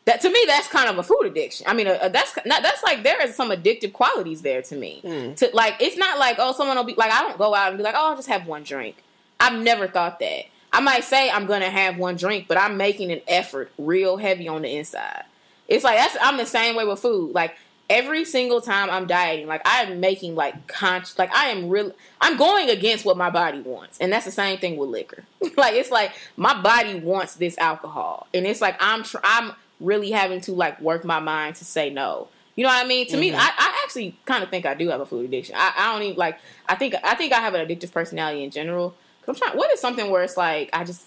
[0.05, 1.67] That to me, that's kind of a food addiction.
[1.69, 4.75] I mean, uh, uh, that's not, that's like there is some addictive qualities there to
[4.75, 5.01] me.
[5.03, 5.35] Mm.
[5.37, 7.77] To like, it's not like oh, someone will be like, I don't go out and
[7.77, 8.95] be like, oh, I'll just have one drink.
[9.39, 10.45] I've never thought that.
[10.73, 14.47] I might say I'm gonna have one drink, but I'm making an effort, real heavy
[14.47, 15.25] on the inside.
[15.67, 17.33] It's like that's I'm the same way with food.
[17.33, 17.55] Like
[17.91, 21.93] every single time I'm dieting, like I am making like conscious, like I am real.
[22.21, 25.23] I'm going against what my body wants, and that's the same thing with liquor.
[25.57, 30.11] like it's like my body wants this alcohol, and it's like I'm tr- I'm really
[30.11, 32.29] having to like work my mind to say no.
[32.55, 33.07] You know what I mean?
[33.07, 33.35] To me, Mhm.
[33.35, 35.55] I, I actually kind of think I do have a food addiction.
[35.57, 36.39] I, I don't even like.
[36.67, 38.95] I think I think I have an addictive personality in general.
[39.25, 39.57] Cause I'm trying.
[39.57, 41.03] What is something where it's like I just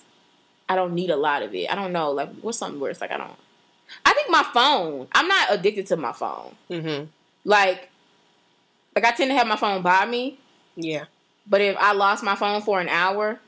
[0.69, 1.71] I don't need a lot of it.
[1.71, 2.11] I don't know.
[2.13, 3.33] Like what's something where it's like I don't.
[4.05, 5.09] I think my phone.
[5.13, 6.55] I'm not addicted to my phone.
[6.71, 7.05] Mm-hmm.
[7.45, 7.91] Like,
[8.95, 10.39] like I tend to have my phone by me.
[10.77, 11.05] Yeah.
[11.47, 13.39] But if I lost my phone for an hour,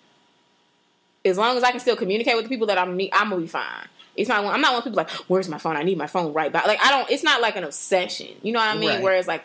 [1.25, 3.47] as long as I can still communicate with the people that I'm, I'm gonna be
[3.47, 3.89] fine.
[4.17, 4.45] It's not.
[4.45, 5.77] I'm not one of people like, "Where's my phone?
[5.77, 7.11] I need my phone right back." Like I don't.
[7.11, 8.29] It's not like an obsession.
[8.43, 8.89] You know what I mean?
[8.89, 9.03] Right.
[9.03, 9.45] Whereas like,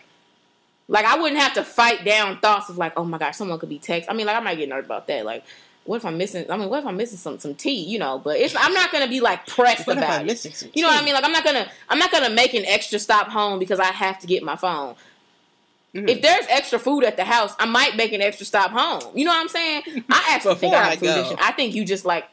[0.88, 3.69] like I wouldn't have to fight down thoughts of like, "Oh my gosh, someone could
[3.69, 5.26] be text." I mean, like I might get nervous about that.
[5.26, 5.43] Like,
[5.86, 6.49] what if I'm missing?
[6.49, 7.84] I mean, what if I'm missing some some tea?
[7.84, 8.56] You know, but it's.
[8.56, 10.70] I'm not gonna be like pressed What if about I'm it.
[10.76, 11.14] You know what I mean?
[11.14, 14.20] Like I'm not gonna I'm not gonna make an extra stop home because I have
[14.20, 14.95] to get my phone.
[15.95, 16.10] Mhm.
[16.10, 19.02] If there's extra food at the house, I might make an extra stop home.
[19.16, 19.84] You know what I'm saying?
[20.10, 21.38] I actually think I I food addiction.
[21.40, 22.26] I think you just like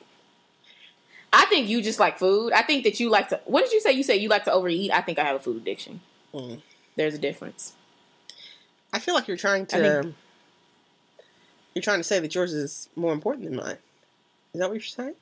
[1.33, 2.53] I think you just like food.
[2.53, 3.93] I think that you like to what did you say?
[3.93, 4.93] You said you like to overeat.
[4.93, 6.01] I think I have a food addiction.
[6.35, 6.61] Mm.
[6.97, 7.73] There's a difference.
[8.93, 10.13] I feel like you're trying to.
[11.79, 13.77] You're trying to say that yours is more important than mine.
[14.53, 15.15] Is that what you're saying?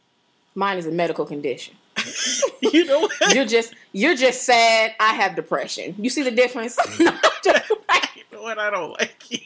[0.54, 1.74] Mine is a medical condition.
[2.62, 3.34] you know what?
[3.34, 4.94] You're just you're just sad.
[4.98, 5.94] I have depression.
[5.98, 6.78] You see the difference?
[6.98, 7.12] no,
[7.44, 7.52] you
[8.32, 8.58] know what?
[8.58, 9.38] I don't like you.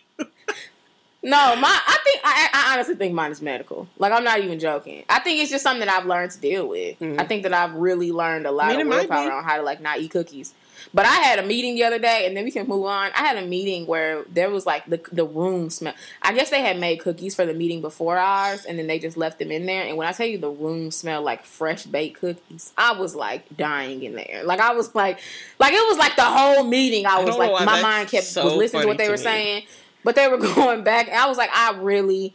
[1.25, 3.89] No, my I think I, I honestly think mine is medical.
[3.99, 5.05] Like I'm not even joking.
[5.09, 6.97] I think it's just something that I've learned to deal with.
[7.01, 7.21] Mhm.
[7.21, 9.63] I think that I've really learned a lot I mean, of willpower on how to
[9.65, 10.55] like not eat cookies.
[10.93, 13.11] But I had a meeting the other day, and then we can move on.
[13.15, 15.95] I had a meeting where there was like the the room smell.
[16.23, 19.17] I guess they had made cookies for the meeting before ours, and then they just
[19.17, 19.85] left them in there.
[19.85, 23.45] And when I tell you the room smelled like fresh baked cookies, I was like
[23.57, 24.43] dying in there.
[24.45, 25.19] Like I was like,
[25.59, 27.07] like it was like the whole meeting.
[27.07, 29.11] I I was don't like, my mind kept so was listening to what they to
[29.11, 29.23] were me.
[29.23, 29.63] saying,
[30.05, 31.09] but they were going back.
[31.09, 32.35] And I was like, I really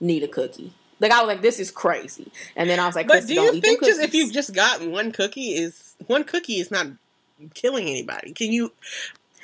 [0.00, 0.72] need a cookie.
[0.98, 2.30] Like I was like, this is crazy.
[2.56, 4.54] And then I was like, But do don't you eat think just if you've just
[4.54, 6.86] got one cookie is one cookie is not
[7.54, 8.32] killing anybody.
[8.32, 8.72] Can you?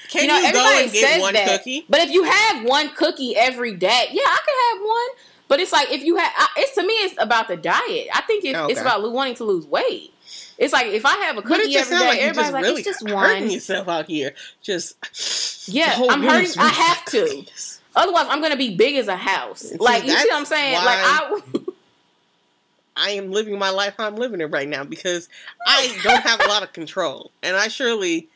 [0.09, 1.48] Can you know, you go and get one that.
[1.48, 1.86] cookie?
[1.89, 5.28] But if you have one cookie every day, yeah, I could have one.
[5.48, 8.09] But it's like if you have, it's to me, it's about the diet.
[8.12, 10.12] I think it's, it's about wanting to lose weight.
[10.59, 12.86] It's like if I have a cookie every day, like everybody's just like, really it's
[12.86, 13.51] just hurting one.
[13.51, 14.35] yourself out here.
[14.62, 16.52] Just Yeah, I'm hurting.
[16.59, 17.44] I have to.
[17.94, 19.60] Otherwise, I'm gonna be big as a house.
[19.60, 20.74] See, Like you see what I'm saying?
[20.74, 21.40] Like I,
[22.97, 25.28] I am living my life how I'm living it right now because
[25.66, 28.28] I don't have a lot of control, and I surely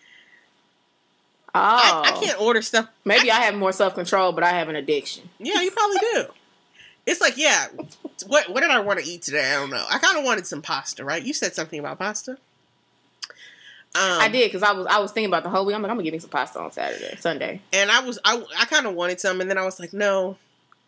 [1.54, 2.88] oh, I, I can't order stuff.
[3.04, 5.28] Maybe I have more self control, but I have an addiction.
[5.38, 6.24] Yeah, you probably do.
[7.06, 7.66] It's like, yeah,
[8.26, 9.52] what what did I want to eat today?
[9.52, 9.84] I don't know.
[9.90, 11.22] I kind of wanted some pasta, right?
[11.22, 12.38] You said something about pasta.
[13.94, 15.74] Um, I did because I was I was thinking about the whole week.
[15.74, 17.60] I'm like, I'm gonna give me some pasta on Saturday, Sunday.
[17.72, 20.36] and I was I I kind of wanted some, and then I was like, no.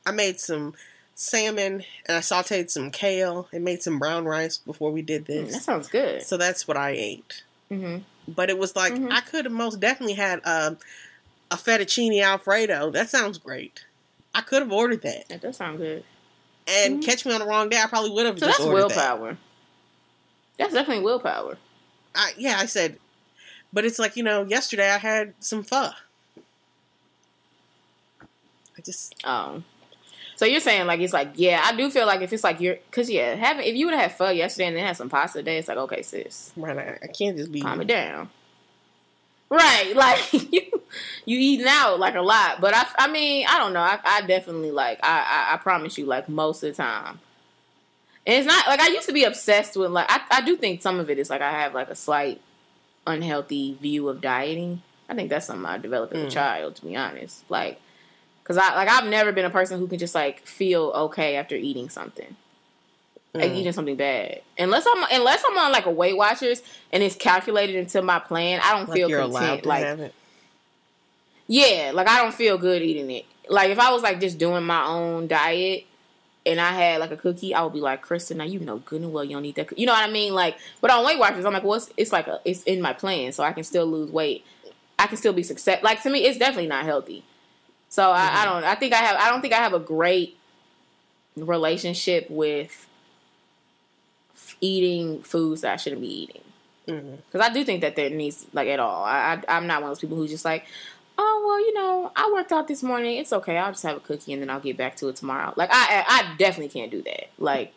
[0.06, 0.74] I made some
[1.20, 5.50] salmon and I sautéed some kale and made some brown rice before we did Mm,
[5.50, 6.22] that sounds good.
[6.22, 7.42] So that's what I ate.
[7.68, 9.12] hmm But it was like Mhm.
[9.12, 10.78] I could have most definitely had um,
[11.50, 12.92] a fettuccine alfredo.
[12.92, 13.84] That sounds great.
[14.32, 15.28] I could have ordered that.
[15.28, 16.04] That does sound good.
[16.68, 17.02] And Mhm.
[17.02, 19.18] catch me on the wrong day, I probably would have So just that's ordered that.
[19.18, 19.38] willpower.
[20.56, 21.58] That's definitely willpower.
[22.14, 23.00] I, yeah, I said,
[23.72, 25.90] but it's like you know, yesterday I had some pho.
[28.76, 29.64] I just Um,
[30.38, 32.76] so you're saying like it's like yeah, I do feel like if it's like you're
[32.76, 35.40] because yeah, having if you would have had pho yesterday and then had some pasta
[35.40, 37.60] today, it's like okay, sis, man, I, can't just be.
[37.60, 38.30] calm it down.
[39.50, 40.62] Right, like you
[41.24, 43.80] you eating out like a lot, but I I mean I don't know.
[43.80, 47.18] I, I definitely like I, I I promise you like most of the time.
[48.26, 50.82] And it's not like I used to be obsessed with like I, I do think
[50.82, 52.40] some of it is like I have like a slight
[53.06, 54.82] unhealthy view of dieting.
[55.08, 56.30] I think that's something I developed as a Mm.
[56.30, 57.42] child, to be honest.
[57.48, 57.80] Like,
[58.48, 61.54] cause I like I've never been a person who can just like feel okay after
[61.54, 62.34] eating something,
[63.34, 63.56] like Mm.
[63.56, 64.40] eating something bad.
[64.58, 66.62] Unless I'm unless I'm on like a Weight Watchers
[66.92, 69.62] and it's calculated into my plan, I don't like feel you're allowed content.
[69.62, 70.14] to Like, have it.
[71.46, 73.24] yeah, like I don't feel good eating it.
[73.48, 75.84] Like if I was like just doing my own diet
[76.44, 79.00] and I had like a cookie, I would be like, Kristen, now you know good
[79.02, 79.68] and well you don't need that.
[79.68, 80.34] coo-" You know what I mean?
[80.34, 82.92] Like, but on Weight Watchers, I'm like, well, it's, it's like a, it's in my
[82.92, 84.44] plan, so I can still lose weight.
[84.98, 85.82] I can still be success.
[85.82, 87.22] Like to me, it's definitely not healthy.
[87.88, 88.44] So I, I mm-hmm.
[88.44, 88.64] don't.
[88.64, 89.16] I think I have.
[89.16, 90.36] I don't think I have a great
[91.36, 92.86] relationship with
[94.60, 96.42] eating foods that I shouldn't be eating.
[96.86, 97.16] Mm-hmm.
[97.16, 99.04] Because I do think that there needs like at all.
[99.04, 100.66] I, I I'm not one of those people who's just like,
[101.16, 103.18] oh well, you know, I worked out this morning.
[103.18, 103.56] It's okay.
[103.56, 105.52] I'll just have a cookie and then I'll get back to it tomorrow.
[105.56, 107.28] Like I I definitely can't do that.
[107.38, 107.72] Like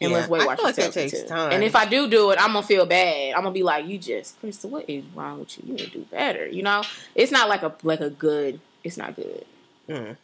[0.00, 1.26] unless Yeah, Weight Watchers like tells me takes to.
[1.28, 1.52] time.
[1.52, 3.34] And if I do do it, I'm gonna feel bad.
[3.34, 5.64] I'm gonna be like, you just, Krista, what is wrong with you?
[5.68, 6.46] You need to do better.
[6.46, 6.82] You know,
[7.14, 8.60] it's not like a like a good.
[8.84, 9.44] It's not good.
[9.88, 10.16] Mm.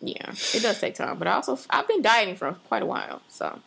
[0.00, 1.18] Yeah, it does take time.
[1.18, 3.58] But I also I've been dieting for quite a while, so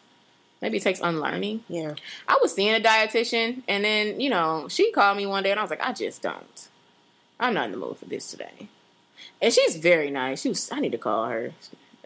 [0.61, 1.63] maybe it takes unlearning.
[1.67, 1.95] yeah,
[2.27, 5.59] I was seeing a dietitian, and then you know she called me one day, and
[5.59, 6.67] I was like, I just don't.
[7.39, 8.67] I'm not in the mood for this today.
[9.41, 10.41] And she's very nice.
[10.41, 10.69] She was.
[10.71, 11.51] I need to call her.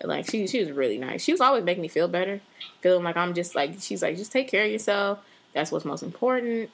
[0.01, 1.23] Like she, she was really nice.
[1.23, 2.41] She was always making me feel better,
[2.81, 5.19] feeling like I'm just like she's like just take care of yourself.
[5.53, 6.69] That's what's most important.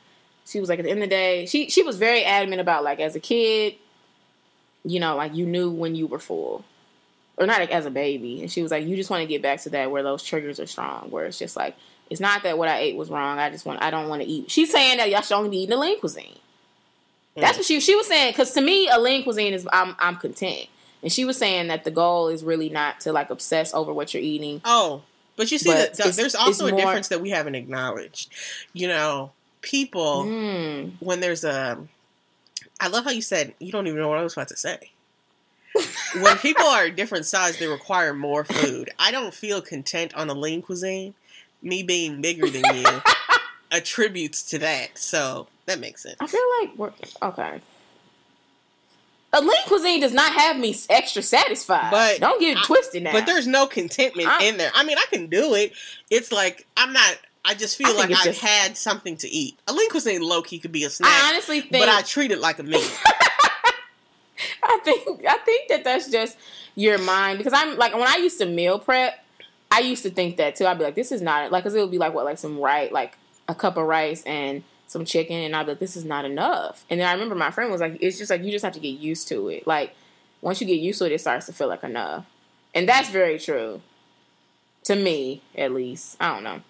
[0.46, 2.84] She was like at the end of the day, she she was very adamant about
[2.84, 3.76] like as a kid,
[4.84, 6.64] you know, like you knew when you were full,
[7.38, 8.42] or not like as a baby.
[8.42, 10.60] And she was like, you just want to get back to that where those triggers
[10.60, 11.76] are strong, where it's just like
[12.10, 13.38] it's not that what I ate was wrong.
[13.38, 14.50] I just want I don't want to eat.
[14.50, 16.38] She's saying that y'all should only be eating the lean cuisine.
[17.36, 17.60] That's mm.
[17.60, 18.32] what she she was saying.
[18.32, 20.68] Because to me, a lean cuisine is I'm I'm content,
[21.02, 24.14] and she was saying that the goal is really not to like obsess over what
[24.14, 24.62] you're eating.
[24.66, 25.02] Oh,
[25.36, 28.30] but you see, But that it's- there's also a more- difference that we haven't acknowledged.
[28.74, 29.32] You know,
[29.62, 30.94] people Mm.
[31.00, 31.78] when there's a.
[32.82, 34.92] I love how you said you don't even know what I was about to say.
[36.22, 38.90] when people are a different size, they require more food.
[38.98, 41.14] I don't feel content on a lean cuisine.
[41.62, 42.86] Me being bigger than you
[43.72, 46.16] attributes to that, so that makes sense.
[46.20, 46.92] I feel like we're
[47.30, 47.62] okay.
[49.32, 51.92] A lean cuisine does not have me extra satisfied.
[51.92, 53.12] But don't get it twisted now.
[53.12, 54.72] But there's no contentment I- in there.
[54.74, 55.74] I mean, I can do it.
[56.10, 57.18] It's like I'm not.
[57.46, 59.58] I just feel I like I've just- had something to eat.
[59.68, 62.32] A lean cuisine low key could be a snack, I honestly think but I treat
[62.32, 62.82] it like a meal.
[64.64, 66.38] I think I think that that's just
[66.76, 69.24] your mind because I'm like when I used to meal prep,
[69.72, 70.66] I used to think that too.
[70.66, 72.58] I'd be like, this is not like because it would be like what like some
[72.60, 76.04] right like a cup of rice and some chicken, and I'd be like, this is
[76.04, 76.84] not enough.
[76.90, 78.80] And then I remember my friend was like, it's just like you just have to
[78.80, 79.68] get used to it.
[79.68, 79.96] Like
[80.42, 82.26] once you get used to it, it starts to feel like enough,
[82.74, 83.82] and that's very true
[84.86, 86.18] to me at least.
[86.20, 86.62] I don't know,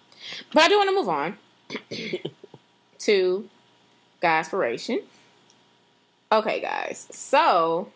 [0.52, 1.38] but I do want to move on
[2.98, 3.48] to
[4.22, 5.02] Guyspiration.
[6.30, 7.08] Okay, guys.
[7.10, 7.90] So,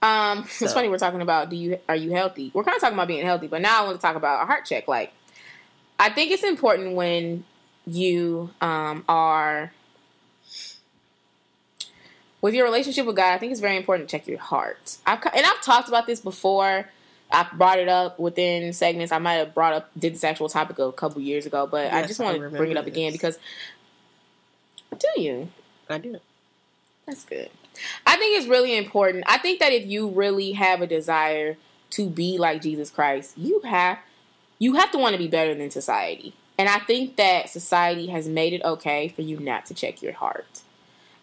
[0.00, 0.64] um, So.
[0.64, 2.50] it's funny we're talking about do you are you healthy?
[2.54, 4.46] We're kind of talking about being healthy, but now I want to talk about a
[4.46, 4.88] heart check.
[4.88, 5.12] Like,
[6.00, 7.44] I think it's important when
[7.86, 9.72] you um, are
[12.40, 14.98] with your relationship with God, I think it's very important to check your heart.
[15.06, 16.88] I've, and I've talked about this before.
[17.30, 19.10] I've brought it up within segments.
[19.10, 21.94] I might have brought up did this actual topic a couple years ago, but yes,
[21.94, 22.92] I just want to bring it up this.
[22.92, 23.38] again because
[24.96, 25.48] do you?
[25.88, 26.18] I do.
[27.04, 27.50] That's good.
[28.06, 29.24] I think it's really important.
[29.26, 31.56] I think that if you really have a desire
[31.90, 33.98] to be like Jesus Christ, you have
[34.58, 36.34] you have to want to be better than society.
[36.58, 40.12] And I think that society has made it okay for you not to check your
[40.12, 40.62] heart.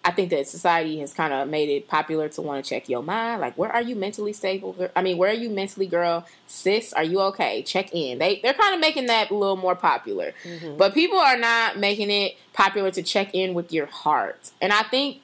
[0.06, 3.02] I think that society has kind of made it popular to want to check your
[3.02, 3.40] mind.
[3.40, 4.76] Like, where are you mentally stable?
[4.98, 6.26] I mean, where are you mentally, girl?
[6.46, 7.64] Sis, are you okay?
[7.64, 8.20] Check in.
[8.20, 10.76] They they're kind of making that a little more popular, mm-hmm.
[10.76, 14.52] but people are not making it popular to check in with your heart.
[14.62, 15.22] And I think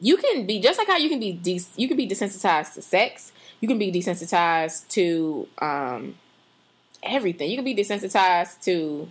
[0.00, 2.82] you can be just like how you can be de- you can be desensitized to
[2.82, 3.30] sex.
[3.60, 6.16] You can be desensitized to um,
[7.02, 7.50] everything.
[7.50, 9.08] You can be desensitized to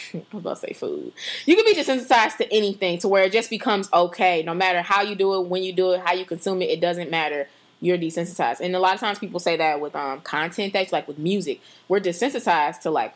[0.14, 1.12] I'm about to say food.
[1.46, 4.42] You can be desensitized to anything to where it just becomes okay.
[4.42, 6.80] No matter how you do it, when you do it, how you consume it, it
[6.80, 7.48] doesn't matter.
[7.80, 8.60] You're desensitized.
[8.60, 11.60] And a lot of times people say that with um content that's like with music.
[11.88, 13.14] We're desensitized to like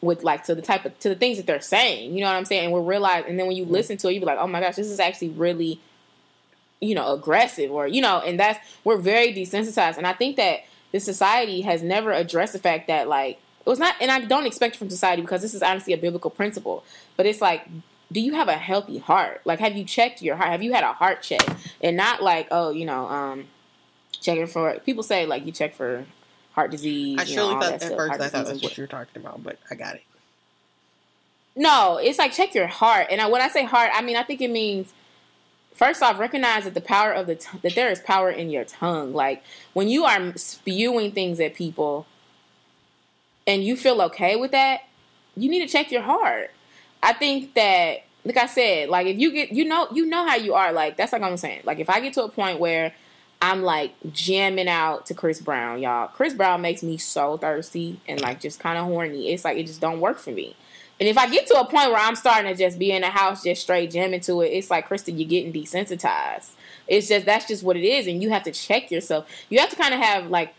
[0.00, 2.14] with like to the type of to the things that they're saying.
[2.14, 2.64] You know what I'm saying?
[2.64, 4.60] And we're realize and then when you listen to it, you be like, oh my
[4.60, 5.80] gosh, this is actually really,
[6.80, 9.96] you know, aggressive or you know, and that's we're very desensitized.
[9.96, 13.78] And I think that this society has never addressed the fact that like it was
[13.78, 16.84] not, and I don't expect it from society because this is honestly a biblical principle.
[17.16, 17.66] But it's like,
[18.10, 19.40] do you have a healthy heart?
[19.44, 20.50] Like, have you checked your heart?
[20.50, 21.44] Have you had a heart check?
[21.80, 23.46] And not like, oh, you know, um,
[24.20, 26.04] checking for people say like you check for
[26.52, 27.18] heart disease.
[27.20, 29.74] I surely thought at first I thought that's what you were talking about, but I
[29.74, 30.02] got it.
[31.54, 33.08] No, it's like check your heart.
[33.10, 34.92] And I, when I say heart, I mean I think it means
[35.74, 38.64] first off recognize that the power of the t- that there is power in your
[38.64, 39.12] tongue.
[39.12, 39.42] Like
[39.72, 42.06] when you are spewing things at people
[43.46, 44.82] and you feel okay with that,
[45.36, 46.50] you need to check your heart.
[47.02, 50.36] I think that, like I said, like if you get, you know, you know how
[50.36, 50.72] you are.
[50.72, 51.62] Like that's like I'm saying.
[51.64, 52.94] Like if I get to a point where
[53.40, 56.06] I'm like jamming out to Chris Brown, y'all.
[56.06, 59.32] Chris Brown makes me so thirsty and like just kind of horny.
[59.32, 60.54] It's like it just don't work for me.
[61.00, 63.08] And if I get to a point where I'm starting to just be in the
[63.08, 66.50] house just straight jamming to it, it's like Kristen, you're getting desensitized.
[66.86, 69.28] It's just that's just what it is, and you have to check yourself.
[69.48, 70.54] You have to kind of have like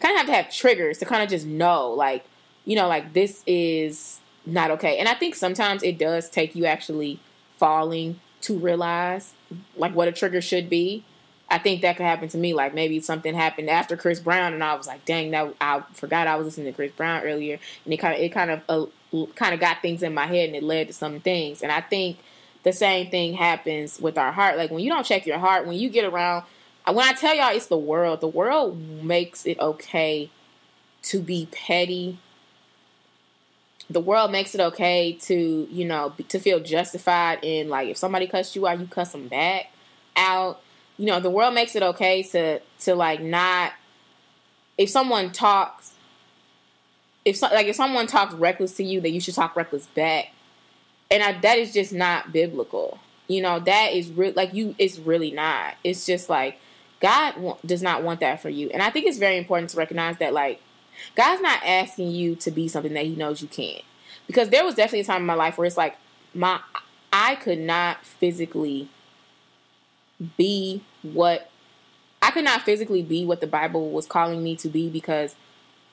[0.00, 2.24] kind of have to have triggers to kind of just know, like,
[2.64, 4.98] you know, like this is not okay.
[4.98, 7.20] And I think sometimes it does take you actually
[7.56, 9.34] falling to realize
[9.76, 11.04] like what a trigger should be.
[11.50, 12.54] I think that could happen to me.
[12.54, 16.28] Like maybe something happened after Chris Brown, and I was like, "Dang, that I forgot
[16.28, 18.86] I was listening to Chris Brown earlier," and it kind of it kind of uh,
[19.34, 21.62] kind of got things in my head, and it led to some things.
[21.62, 22.18] And I think
[22.62, 24.56] the same thing happens with our heart.
[24.56, 26.44] Like when you don't check your heart, when you get around
[26.86, 30.30] when I tell y'all it's the world, the world makes it okay
[31.02, 32.18] to be petty.
[33.88, 38.26] The world makes it okay to, you know, to feel justified in like if somebody
[38.26, 39.72] cussed you out, you cuss them back
[40.16, 40.60] out.
[40.96, 43.72] You know, the world makes it okay to to like not
[44.78, 45.89] if someone talks
[47.24, 50.32] if so, like if someone talks reckless to you, that you should talk reckless back.
[51.10, 52.98] And I, that is just not biblical.
[53.28, 54.32] You know, that is real.
[54.34, 55.74] Like you, it's really not.
[55.84, 56.58] It's just like
[57.00, 58.70] God does not want that for you.
[58.70, 60.60] And I think it's very important to recognize that, like,
[61.16, 63.82] God's not asking you to be something that He knows you can't.
[64.26, 65.96] Because there was definitely a time in my life where it's like,
[66.34, 66.60] my,
[67.12, 68.88] I could not physically
[70.36, 71.50] be what,
[72.20, 75.34] I could not physically be what the Bible was calling me to be because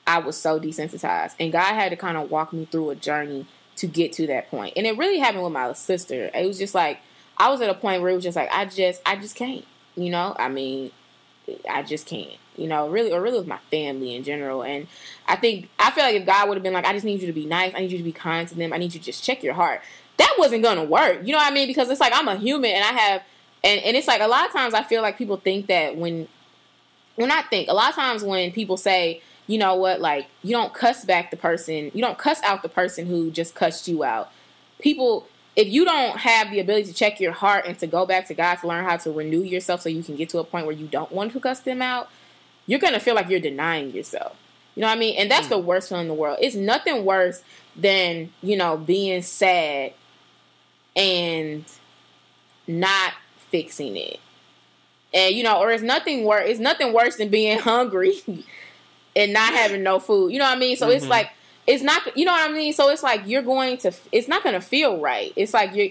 [0.08, 1.34] I was so desensitized.
[1.38, 4.50] And God had to kind of walk me through a journey to get to that
[4.50, 4.72] point.
[4.74, 6.30] And it really happened with my sister.
[6.34, 7.00] It was just like,
[7.36, 9.66] I was at a point where it was just like, I just, I just can't.
[9.96, 10.90] You know, I mean,
[11.70, 12.38] I just can't.
[12.56, 14.64] You know, really, or really with my family in general.
[14.64, 14.88] And
[15.28, 17.26] I think I feel like if God would have been like, I just need you
[17.28, 17.72] to be nice.
[17.74, 18.72] I need you to be kind to them.
[18.72, 19.80] I need you to just check your heart.
[20.16, 21.20] That wasn't gonna work.
[21.22, 21.68] You know what I mean?
[21.68, 23.22] Because it's like I'm a human and I have,
[23.62, 26.26] and and it's like a lot of times I feel like people think that when,
[27.14, 30.52] when I think a lot of times when people say, you know what, like you
[30.52, 34.04] don't cuss back the person, you don't cuss out the person who just cussed you
[34.04, 34.30] out.
[34.80, 35.26] People
[35.56, 38.34] if you don't have the ability to check your heart and to go back to
[38.34, 40.74] God to learn how to renew yourself so you can get to a point where
[40.74, 42.08] you don't want to cuss them out,
[42.66, 44.36] you're going to feel like you're denying yourself.
[44.76, 45.16] You know what I mean?
[45.18, 45.50] And that's mm.
[45.50, 46.38] the worst feeling in the world.
[46.40, 47.42] It's nothing worse
[47.74, 49.94] than, you know, being sad
[50.94, 51.64] and
[52.68, 53.14] not
[53.50, 54.20] fixing it.
[55.12, 56.48] And you know, or it's nothing worse.
[56.48, 58.22] It's nothing worse than being hungry
[59.18, 60.32] and not having no food.
[60.32, 60.76] You know what I mean?
[60.76, 60.96] So mm-hmm.
[60.96, 61.30] it's like
[61.66, 62.72] it's not you know what I mean.
[62.72, 65.32] So it's like you're going to it's not going to feel right.
[65.36, 65.88] It's like you're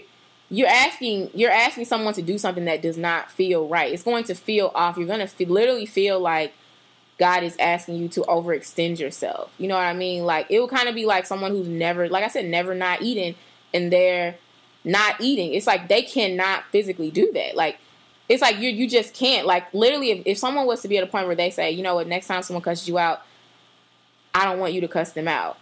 [0.50, 3.94] you're asking you're asking someone to do something that does not feel right.
[3.94, 4.98] It's going to feel off.
[4.98, 6.54] You're going to feel, literally feel like
[7.20, 9.52] God is asking you to overextend yourself.
[9.58, 10.24] You know what I mean?
[10.24, 13.02] Like it will kind of be like someone who's never, like I said, never not
[13.02, 13.36] eating,
[13.74, 14.38] and they're
[14.86, 15.54] not eating.
[15.54, 17.58] It's like they cannot physically do that.
[17.58, 17.78] Like
[18.30, 19.48] it's like you you just can't.
[19.48, 21.84] Like literally, if, if someone was to be at a point where they say, you
[21.84, 23.22] know what, next time someone cusses you out,
[24.34, 25.58] I don't want you to cuss them out.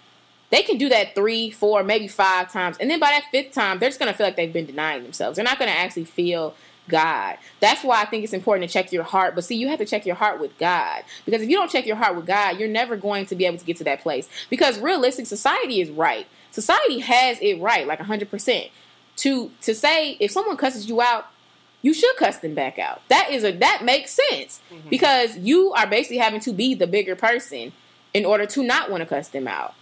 [0.51, 3.79] They can do that three, four, maybe five times, and then by that fifth time,
[3.79, 5.35] they're just gonna feel like they've been denying themselves.
[5.35, 6.55] They're not gonna actually feel
[6.87, 7.37] God.
[7.59, 9.35] That's why I think it's important to check your heart.
[9.35, 11.03] But see, you have to check your heart with God.
[11.25, 13.57] Because if you don't check your heart with God, you're never going to be able
[13.57, 14.29] to get to that place.
[14.49, 16.27] Because realistic society is right.
[16.51, 18.69] Society has it right, like 100%.
[19.17, 21.27] To to say if someone cusses you out,
[21.85, 23.03] you should cuss them back out.
[23.09, 24.59] That is a that makes sense.
[24.73, 24.89] Mm-hmm.
[24.89, 27.73] Because you are basically having to be the bigger person
[28.11, 29.75] in order to not want to cuss them out.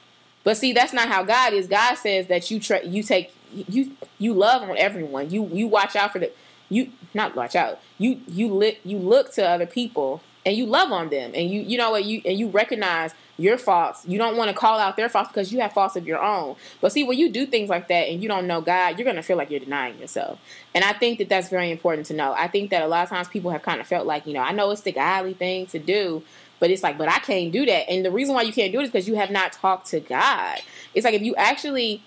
[0.44, 1.66] But see, that's not how God is.
[1.66, 5.30] God says that you tra- you take you you love on everyone.
[5.30, 6.30] You you watch out for the
[6.68, 7.80] you not watch out.
[7.98, 11.62] You you lit you look to other people and you love on them and you
[11.62, 14.06] you know what you and you recognize your faults.
[14.06, 16.56] You don't want to call out their faults because you have faults of your own.
[16.82, 19.16] But see, when you do things like that and you don't know God, you're going
[19.16, 20.40] to feel like you're denying yourself.
[20.76, 22.34] And I think that that's very important to know.
[22.34, 24.42] I think that a lot of times people have kind of felt like, you know,
[24.42, 26.24] I know it's the godly thing to do,
[26.60, 27.90] but it's like, but I can't do that.
[27.90, 30.00] And the reason why you can't do it is because you have not talked to
[30.00, 30.60] God.
[30.94, 32.04] It's like if you actually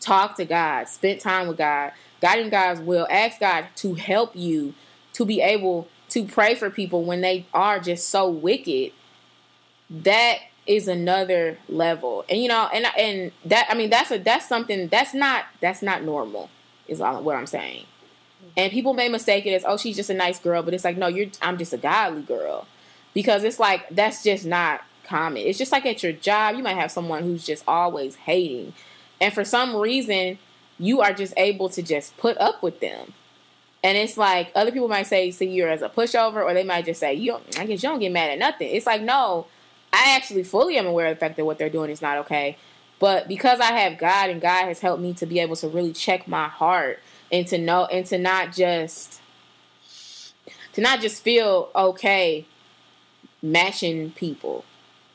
[0.00, 4.34] talk to God, spent time with God, God guiding God's will, ask God to help
[4.34, 4.74] you
[5.12, 8.92] to be able to pray for people when they are just so wicked.
[10.02, 12.24] That is another level.
[12.28, 15.82] And you know, and and that I mean that's a that's something that's not that's
[15.82, 16.50] not normal
[16.88, 17.84] is all what I'm saying.
[17.84, 18.48] Mm-hmm.
[18.56, 20.96] And people may mistake it as oh she's just a nice girl, but it's like
[20.96, 22.66] no, you're I'm just a godly girl.
[23.12, 25.42] Because it's like that's just not common.
[25.42, 28.72] It's just like at your job, you might have someone who's just always hating.
[29.20, 30.38] And for some reason,
[30.78, 33.12] you are just able to just put up with them.
[33.84, 36.86] And it's like other people might say see you're as a pushover, or they might
[36.86, 39.46] just say, "You, I guess you don't get mad at nothing." It's like, no,
[39.94, 42.56] I actually fully am aware of the fact that what they're doing is not okay.
[42.98, 45.92] But because I have God and God has helped me to be able to really
[45.92, 47.00] check my heart
[47.30, 49.20] and to know and to not just
[50.72, 52.46] to not just feel okay
[53.42, 54.64] matching people.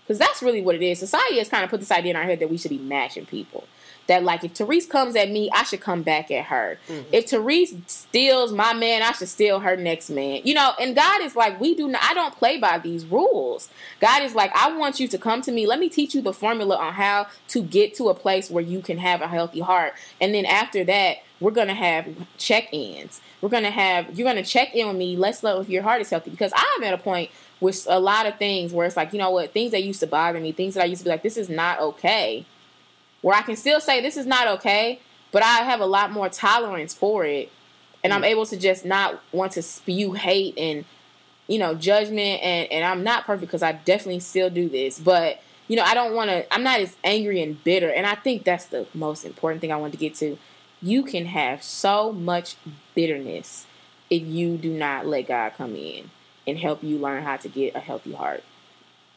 [0.04, 1.00] Because that's really what it is.
[1.00, 3.26] Society has kind of put this idea in our head that we should be matching
[3.26, 3.68] people
[4.10, 6.78] that like if Therese comes at me, I should come back at her.
[6.88, 7.10] Mm-hmm.
[7.14, 10.42] If Therese steals my man, I should steal her next man.
[10.44, 13.70] You know, and God is like, we do not I don't play by these rules.
[14.02, 15.66] God is like, I want you to come to me.
[15.66, 18.82] Let me teach you the formula on how to get to a place where you
[18.82, 19.94] can have a healthy heart.
[20.20, 22.08] And then after that, we're gonna have
[22.38, 23.22] check-ins.
[23.42, 25.16] We're gonna have you're gonna check in with me.
[25.16, 26.32] Let's know if your heart is healthy.
[26.32, 27.30] Because I'm at a point
[27.62, 30.08] with a lot of things where it's like, you know what, things that used to
[30.08, 32.46] bother me, things that I used to be like, this is not okay
[33.22, 35.00] where I can still say this is not okay,
[35.32, 37.52] but I have a lot more tolerance for it.
[38.04, 38.28] And I'm mm.
[38.28, 40.86] able to just not want to spew hate and,
[41.48, 42.42] you know, judgment.
[42.42, 45.00] And, and I'm not perfect because I definitely still do this.
[45.00, 47.90] But, you know, I don't want to, I'm not as angry and bitter.
[47.90, 50.38] And I think that's the most important thing I want to get to.
[50.82, 52.56] You can have so much
[52.96, 53.68] bitterness
[54.10, 56.10] if you do not let God come in
[56.48, 58.44] and help you learn how to get a healthy heart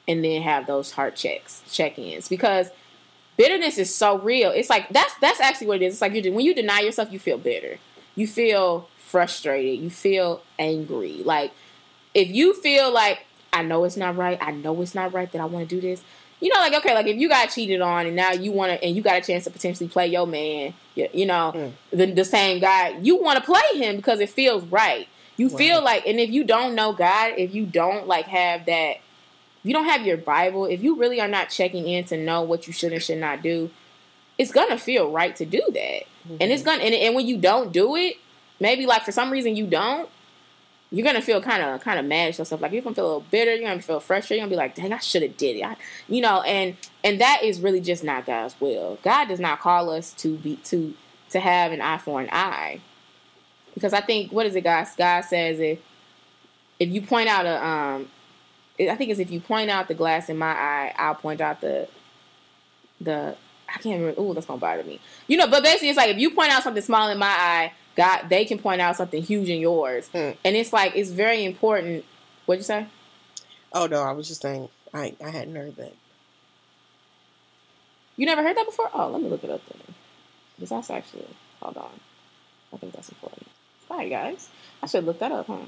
[0.09, 2.29] and then have those heart checks, check ins.
[2.29, 2.71] Because
[3.37, 4.51] bitterness is so real.
[4.51, 5.95] It's like that's that's actually what it is.
[5.95, 7.79] It's like you when you deny yourself, you feel bitter.
[8.15, 9.81] You feel frustrated.
[9.81, 11.23] You feel angry.
[11.25, 11.53] Like
[12.15, 14.39] if you feel like I know it's not right.
[14.41, 16.03] I know it's not right that I want to do this.
[16.41, 18.85] You know, like okay, like if you got cheated on and now you want to,
[18.85, 21.73] and you got a chance to potentially play your man, you, you know, mm.
[21.91, 25.07] the, the same guy, you want to play him because it feels right.
[25.37, 25.57] You right.
[25.57, 28.97] feel like, and if you don't know God, if you don't like have that
[29.63, 32.43] if you don't have your Bible, if you really are not checking in to know
[32.43, 33.71] what you should and should not do,
[34.37, 36.03] it's gonna feel right to do that.
[36.27, 36.37] Mm-hmm.
[36.41, 38.17] And it's gonna and, and when you don't do it,
[38.59, 40.09] maybe like for some reason you don't,
[40.91, 42.61] you're gonna feel kind of kind of mad at yourself.
[42.61, 43.55] Like you're gonna feel a little bitter.
[43.55, 44.41] You're gonna feel frustrated.
[44.41, 45.77] You're gonna be like, "Dang, I should have did it." I,
[46.09, 48.99] you know, and and that is really just not God's will.
[49.03, 50.95] God does not call us to be to
[51.31, 52.81] to have an eye for an eye,
[53.75, 54.89] because I think what is it, God?
[54.99, 55.79] God says if
[56.81, 58.09] if you point out a um
[58.89, 61.61] I think it's if you point out the glass in my eye, I'll point out
[61.61, 61.89] the
[63.01, 63.37] the
[63.69, 64.21] I can't remember.
[64.21, 65.01] Oh, that's gonna bother me.
[65.27, 67.73] You know, but basically, it's like if you point out something small in my eye,
[67.97, 70.33] God, they can point out something huge in yours, hmm.
[70.45, 72.05] and it's like it's very important.
[72.47, 72.87] What'd you say?
[73.73, 75.95] Oh no, I was just saying I I hadn't heard that.
[78.17, 78.91] You never heard that before?
[78.93, 79.95] Oh, let me look it up then.
[80.57, 81.27] Because that's actually
[81.61, 81.91] hold on.
[82.73, 83.47] I think that's important.
[83.89, 84.49] Bye, guys.
[84.83, 85.67] I should look that up, huh?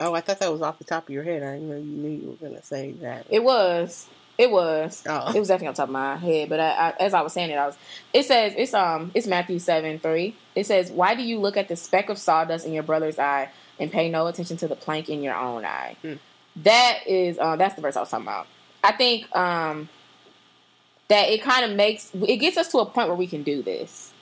[0.00, 1.42] Oh, I thought that was off the top of your head.
[1.42, 3.26] I didn't know you knew you were going to say that.
[3.30, 4.06] It was.
[4.36, 5.04] It was.
[5.08, 5.32] Oh.
[5.32, 6.48] It was definitely on top of my head.
[6.48, 7.76] But I, I, as I was saying it, I was.
[8.12, 10.34] It says it's um it's Matthew seven three.
[10.56, 13.50] It says, "Why do you look at the speck of sawdust in your brother's eye
[13.78, 16.14] and pay no attention to the plank in your own eye?" Hmm.
[16.56, 18.48] that is uh, that's the verse I was talking about.
[18.82, 19.88] I think um,
[21.08, 23.62] that it kind of makes it gets us to a point where we can do
[23.62, 24.12] this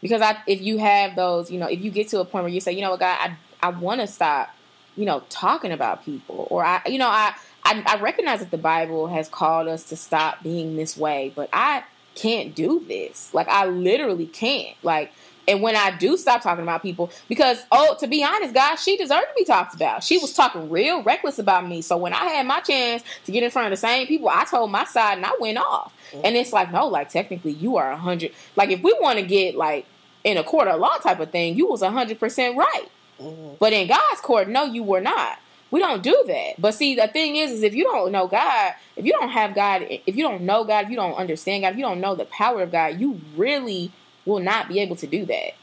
[0.00, 2.52] because I if you have those you know if you get to a point where
[2.52, 4.50] you say you know what God I I want to stop
[4.96, 8.58] you know talking about people or I you know I, I I recognize that the
[8.58, 13.48] Bible has called us to stop being this way but I can't do this like
[13.48, 15.12] I literally can't like
[15.48, 18.96] and when I do stop talking about people, because oh, to be honest, guys, she
[18.96, 20.04] deserved to be talked about.
[20.04, 21.82] She was talking real reckless about me.
[21.82, 24.44] So when I had my chance to get in front of the same people, I
[24.44, 25.92] told my side and I went off.
[26.12, 26.26] Mm-hmm.
[26.26, 28.32] And it's like, no, like technically you are a hundred.
[28.54, 29.86] Like if we want to get like
[30.22, 32.86] in a court of law type of thing, you was a hundred percent right.
[33.22, 33.54] Mm-hmm.
[33.58, 35.38] But in God's court, no, you were not.
[35.70, 36.60] We don't do that.
[36.60, 39.54] But see, the thing is, is if you don't know God, if you don't have
[39.54, 42.14] God, if you don't know God, if you don't understand God, if you don't know
[42.14, 43.90] the power of God, you really
[44.26, 45.54] will not be able to do that.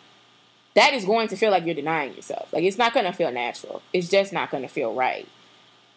[0.74, 2.52] That is going to feel like you're denying yourself.
[2.52, 3.84] Like it's not going to feel natural.
[3.94, 5.28] It's just not going to feel right.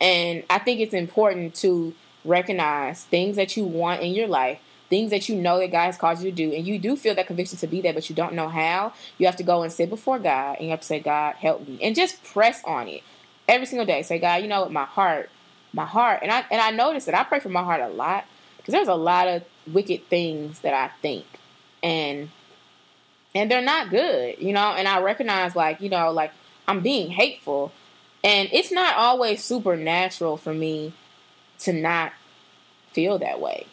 [0.01, 1.95] And I think it's important to
[2.25, 4.61] recognize things that you want in your life,
[4.93, 7.15] things that you know that God has called you to do, and you do feel
[7.15, 8.93] that conviction to be there, but you don't know how.
[9.17, 11.67] You have to go and sit before God and you have to say, God, help
[11.67, 11.79] me.
[11.81, 13.03] And just press on it
[13.49, 14.03] every single day.
[14.03, 15.31] Say, God, you know what, my heart,
[15.73, 16.19] my heart.
[16.23, 18.27] And I and I notice that I pray for my heart a lot
[18.59, 21.25] because there's a lot of wicked things that I think.
[21.83, 22.29] And
[23.35, 24.73] and they're not good, you know.
[24.73, 26.33] And I recognize, like, you know, like
[26.69, 27.73] I'm being hateful,
[28.23, 30.93] and it's not always supernatural for me
[31.61, 32.13] to not
[32.93, 33.69] feel that way.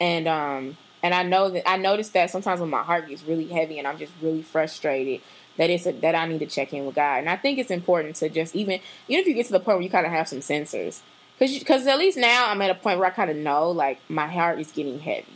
[0.00, 3.46] And um, and I know that I noticed that sometimes when my heart gets really
[3.46, 5.20] heavy and I'm just really frustrated,
[5.56, 7.18] that it's a, that I need to check in with God.
[7.18, 9.78] And I think it's important to just even even if you get to the point
[9.78, 11.00] where you kind of have some sensors,
[11.38, 14.00] because because at least now I'm at a point where I kind of know like
[14.08, 15.26] my heart is getting heavy.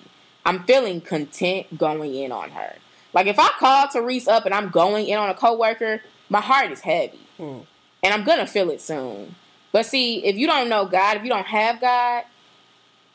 [0.45, 2.75] I'm feeling content going in on her.
[3.13, 6.73] Like if I call Therese up and I'm going in on a coworker, my heart
[6.73, 7.21] is heavy.
[7.37, 7.59] Hmm.
[8.03, 9.35] And I'm gonna feel it soon.
[9.71, 12.25] But see, if you don't know God, if you don't have God,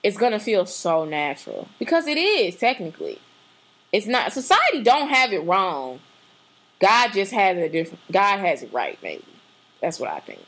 [0.07, 1.67] it's gonna feel so natural.
[1.79, 3.19] Because it is, technically.
[3.91, 5.99] It's not society don't have it wrong.
[6.79, 9.25] God just has a different God has it right, maybe.
[9.81, 10.39] That's what I think.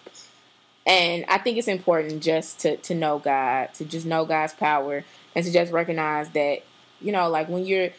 [0.87, 5.03] And I think it's important just to to know God, to just know God's power
[5.35, 6.59] and to just recognize that,
[7.01, 7.89] you know, like when you're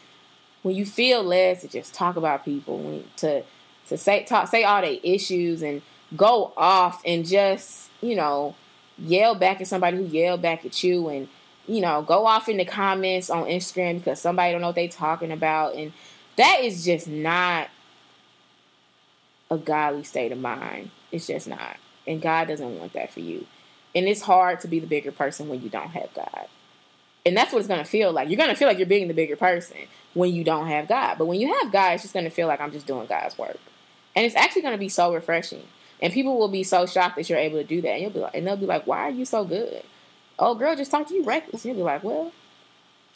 [0.63, 3.43] when you feel led to just talk about people, when, to
[3.89, 5.83] to say talk say all the issues and
[6.17, 8.55] go off and just you know
[8.97, 11.27] yell back at somebody who yelled back at you and
[11.67, 14.87] you know go off in the comments on Instagram because somebody don't know what they
[14.87, 15.93] talking about and
[16.37, 17.69] that is just not
[19.49, 20.89] a godly state of mind.
[21.11, 21.77] It's just not.
[22.07, 23.45] And God doesn't want that for you.
[23.93, 26.47] And it's hard to be the bigger person when you don't have God.
[27.25, 28.29] And that's what it's to feel like.
[28.29, 29.77] You're to feel like you're being the bigger person
[30.13, 31.17] when you don't have God.
[31.17, 33.59] But when you have God, it's just to feel like I'm just doing God's work.
[34.15, 35.63] And it's actually to be so refreshing.
[36.01, 37.89] And people will be so shocked that you're able to do that.
[37.89, 39.83] And you'll be like, and they'll be like, "Why are you so good?"
[40.41, 41.63] Oh, girl, just talk to you reckless.
[41.63, 42.31] You'll be like, "Well,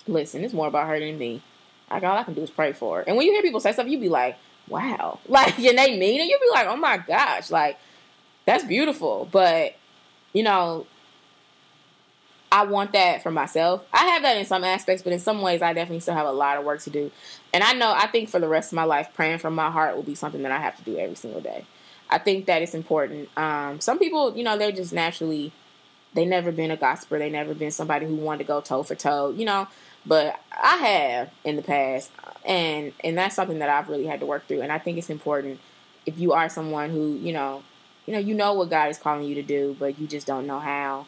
[0.08, 1.42] listen, it's more about her than me.
[1.90, 3.72] Like all I can do is pray for her." And when you hear people say
[3.74, 4.38] stuff, you be like,
[4.68, 6.26] "Wow!" Like, and they mean it.
[6.26, 7.80] You'll be like, "Oh my gosh!" Like,
[8.46, 9.28] that's beautiful.
[9.32, 9.76] But
[10.34, 10.86] you know,
[12.52, 13.84] I want that for myself.
[13.92, 16.32] I have that in some aspects, but in some ways, I definitely still have a
[16.32, 17.12] lot of work to do.
[17.54, 19.96] And I know, I think for the rest of my life, praying from my heart
[19.96, 21.66] will be something that I have to do every single day.
[22.10, 23.36] I think that it's important.
[23.36, 25.52] Um, some people, you know, they're just naturally,
[26.16, 27.20] they never been a gossiper.
[27.20, 29.68] They never been somebody who wanted to go toe for toe, you know.
[30.06, 32.12] But I have in the past,
[32.46, 34.62] and and that's something that I've really had to work through.
[34.62, 35.60] And I think it's important
[36.06, 37.64] if you are someone who, you know,
[38.06, 40.48] you know, you know what God is calling you to do, but you just don't
[40.48, 41.06] know how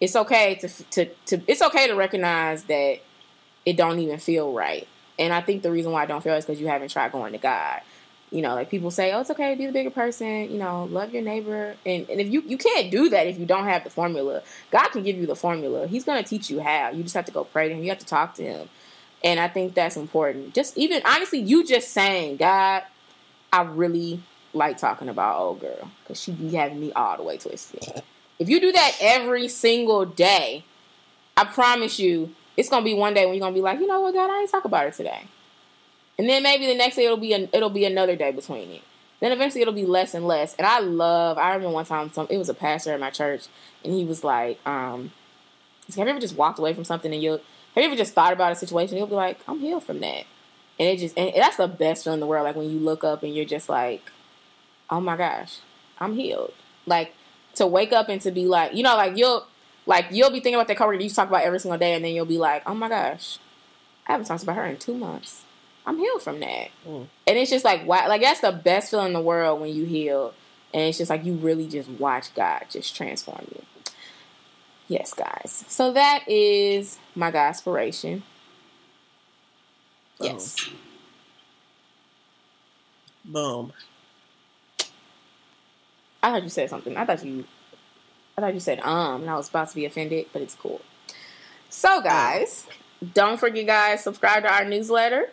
[0.00, 2.98] it's okay to to to it's okay to recognize that
[3.64, 4.86] it don't even feel right.
[5.18, 7.32] And I think the reason why I don't feel is because you haven't tried going
[7.32, 7.80] to God.
[8.34, 11.14] You know, like people say, oh, it's okay, be the bigger person, you know, love
[11.14, 11.76] your neighbor.
[11.86, 14.42] And, and if you, you can't do that if you don't have the formula.
[14.72, 15.86] God can give you the formula.
[15.86, 16.90] He's going to teach you how.
[16.90, 17.84] You just have to go pray to him.
[17.84, 18.68] You have to talk to him.
[19.22, 20.52] And I think that's important.
[20.52, 22.82] Just even, honestly, you just saying, God,
[23.52, 24.20] I really
[24.52, 28.02] like talking about old girl because she be having me all the way twisted.
[28.40, 30.64] If you do that every single day,
[31.36, 34.00] I promise you, it's gonna be one day when you're gonna be like, you know
[34.00, 35.22] what, God, I ain't talk about her today.
[36.18, 38.82] And then maybe the next day it'll be an, it'll be another day between it.
[39.20, 40.54] Then eventually it'll be less and less.
[40.56, 41.38] And I love.
[41.38, 43.46] I remember one time some it was a pastor at my church,
[43.82, 45.12] and he was like, um,
[45.88, 48.32] "Have you ever just walked away from something and you have you ever just thought
[48.32, 48.96] about a situation?
[48.96, 50.24] You'll be like, I'm healed from that."
[50.78, 52.44] And it just and that's the best feeling in the world.
[52.44, 54.10] Like when you look up and you're just like,
[54.90, 55.58] "Oh my gosh,
[55.98, 56.52] I'm healed."
[56.86, 57.14] Like
[57.54, 59.46] to wake up and to be like, you know, like you'll
[59.86, 62.14] like you'll be thinking about that coworker you talk about every single day, and then
[62.14, 63.38] you'll be like, oh my gosh,
[64.06, 65.44] I haven't talked about her in two months.
[65.86, 67.06] I'm healed from that, mm.
[67.26, 69.84] and it's just like wow, like that's the best feeling in the world when you
[69.84, 70.34] heal.
[70.72, 73.62] And it's just like you really just watch God just transform you.
[74.88, 75.64] Yes, guys.
[75.68, 78.24] So that is my God inspiration.
[80.20, 80.68] Yes.
[83.24, 83.72] Boom.
[86.22, 86.96] I thought you said something.
[86.96, 87.44] I thought you
[88.36, 90.80] I thought you said um and I was about to be offended, but it's cool.
[91.70, 92.66] So guys,
[93.14, 95.30] don't forget guys, subscribe to our newsletter.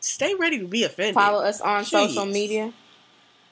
[0.00, 1.14] Stay ready to be offended.
[1.14, 2.72] Follow us on social media.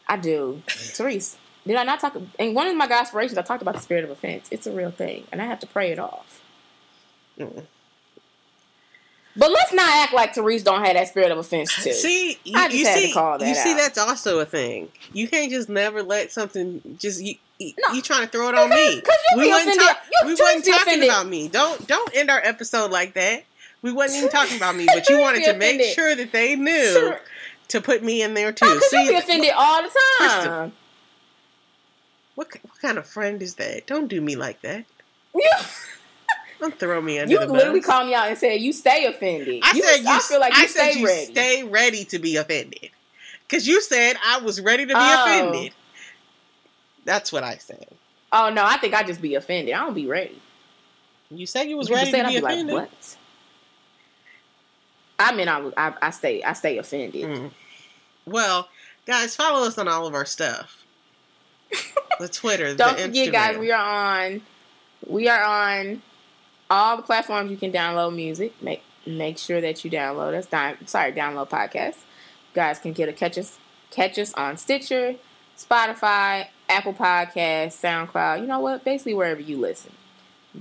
[0.08, 0.62] I do.
[0.66, 2.16] Therese, did I not talk?
[2.38, 4.48] In one of my aspirations, I talked about the spirit of offense.
[4.50, 6.42] It's a real thing, and I have to pray it off.
[7.38, 7.64] Mm.
[9.36, 11.92] But let's not act like Therese don't have that spirit of offense too.
[11.92, 13.76] See, you, I just you had to see, call that you see, out.
[13.76, 14.88] that's also a thing.
[15.12, 17.34] You can't just never let something just you.
[17.60, 17.94] You, No.
[17.94, 18.94] you trying to throw it on me?
[18.96, 19.02] you
[19.36, 19.86] we be wasn't, offended.
[19.86, 21.08] talk- You- we wasn't talking offended.
[21.08, 21.48] about me.
[21.48, 23.44] Don't don't end our episode like that.
[23.82, 25.94] We wasn't even talking about me, but you wanted to make offended.
[25.94, 27.20] sure that they knew Sure.
[27.68, 28.66] to put me in there too.
[28.66, 30.72] Because you See, be offended all the Kristen, time.
[32.34, 33.86] what what kind of friend is that?
[33.86, 34.84] Don't do me like that.
[35.34, 35.48] You,
[36.60, 37.54] Don't throw me under you the bus.
[37.54, 39.60] literally called me out and said you stay offended.
[39.62, 40.08] I you, said you.
[40.10, 41.32] I feel like I you said stay you ready.
[41.32, 42.90] stay ready to be offended,
[43.46, 45.24] because you said I was ready to be Oh.
[45.24, 45.72] offended.
[47.04, 47.86] That's what I said.
[48.32, 49.72] Oh no, I think I just be offended.
[49.74, 50.42] I don't be ready.
[51.30, 52.74] You said you was People ready to be be like, offended.
[52.74, 53.16] what?
[55.18, 57.24] I mean, I, I I stay I stay offended.
[57.24, 57.50] Mm.
[58.26, 58.68] Well,
[59.06, 60.84] guys, follow us on all of our stuff.
[62.18, 63.32] The Twitter, Don't the forget, Instagram.
[63.32, 64.42] guys, we are on
[65.06, 66.02] we are on
[66.68, 68.60] all the platforms you can download music.
[68.60, 70.46] Make make sure that you download us.
[70.46, 71.94] Down, sorry, download podcast.
[72.54, 73.58] guys can get a catch us
[73.92, 75.14] catch us on Stitcher,
[75.56, 78.40] Spotify, Apple Podcasts, SoundCloud.
[78.40, 78.84] You know what?
[78.84, 79.92] Basically wherever you listen.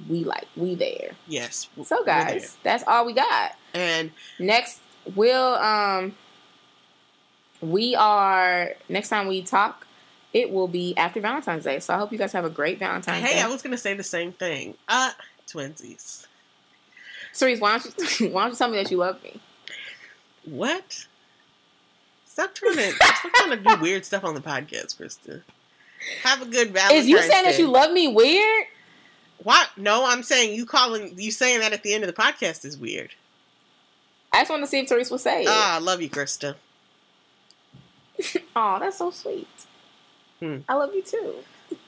[0.09, 1.11] We like we there.
[1.27, 1.69] yes.
[1.83, 3.55] So guys, that's all we got.
[3.73, 4.79] and Next
[5.15, 6.15] we'll um
[7.61, 9.87] we are next time we talk,
[10.33, 11.79] it will be after Valentine's Day.
[11.79, 13.39] So I hope you guys have a great Valentine's hey, Day.
[13.39, 14.75] Hey, I was gonna say the same thing.
[14.87, 15.11] Uh,
[15.47, 16.27] twinsies.
[17.33, 19.39] Therese, why don't you why don't you tell me that you love me?
[20.45, 21.07] What?
[22.25, 25.41] Stop trying to stop trying to do weird stuff on the podcast, Krista.
[26.23, 27.51] Have a good Valentine's Is you saying Day.
[27.51, 28.67] that you love me weird?
[29.43, 29.69] What?
[29.77, 32.77] No, I'm saying you calling you saying that at the end of the podcast is
[32.77, 33.11] weird.
[34.33, 35.47] I just want to see if Therese will say it.
[35.49, 36.55] Ah, I love you, Krista.
[38.55, 39.47] oh, that's so sweet.
[40.39, 40.57] Hmm.
[40.67, 41.35] I love you too.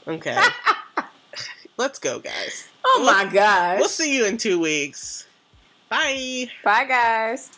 [0.07, 0.37] Okay.
[1.77, 2.67] Let's go, guys.
[2.85, 3.79] Oh We'll- my gosh.
[3.79, 5.27] We'll see you in two weeks.
[5.89, 6.49] Bye.
[6.63, 7.51] Bye guys.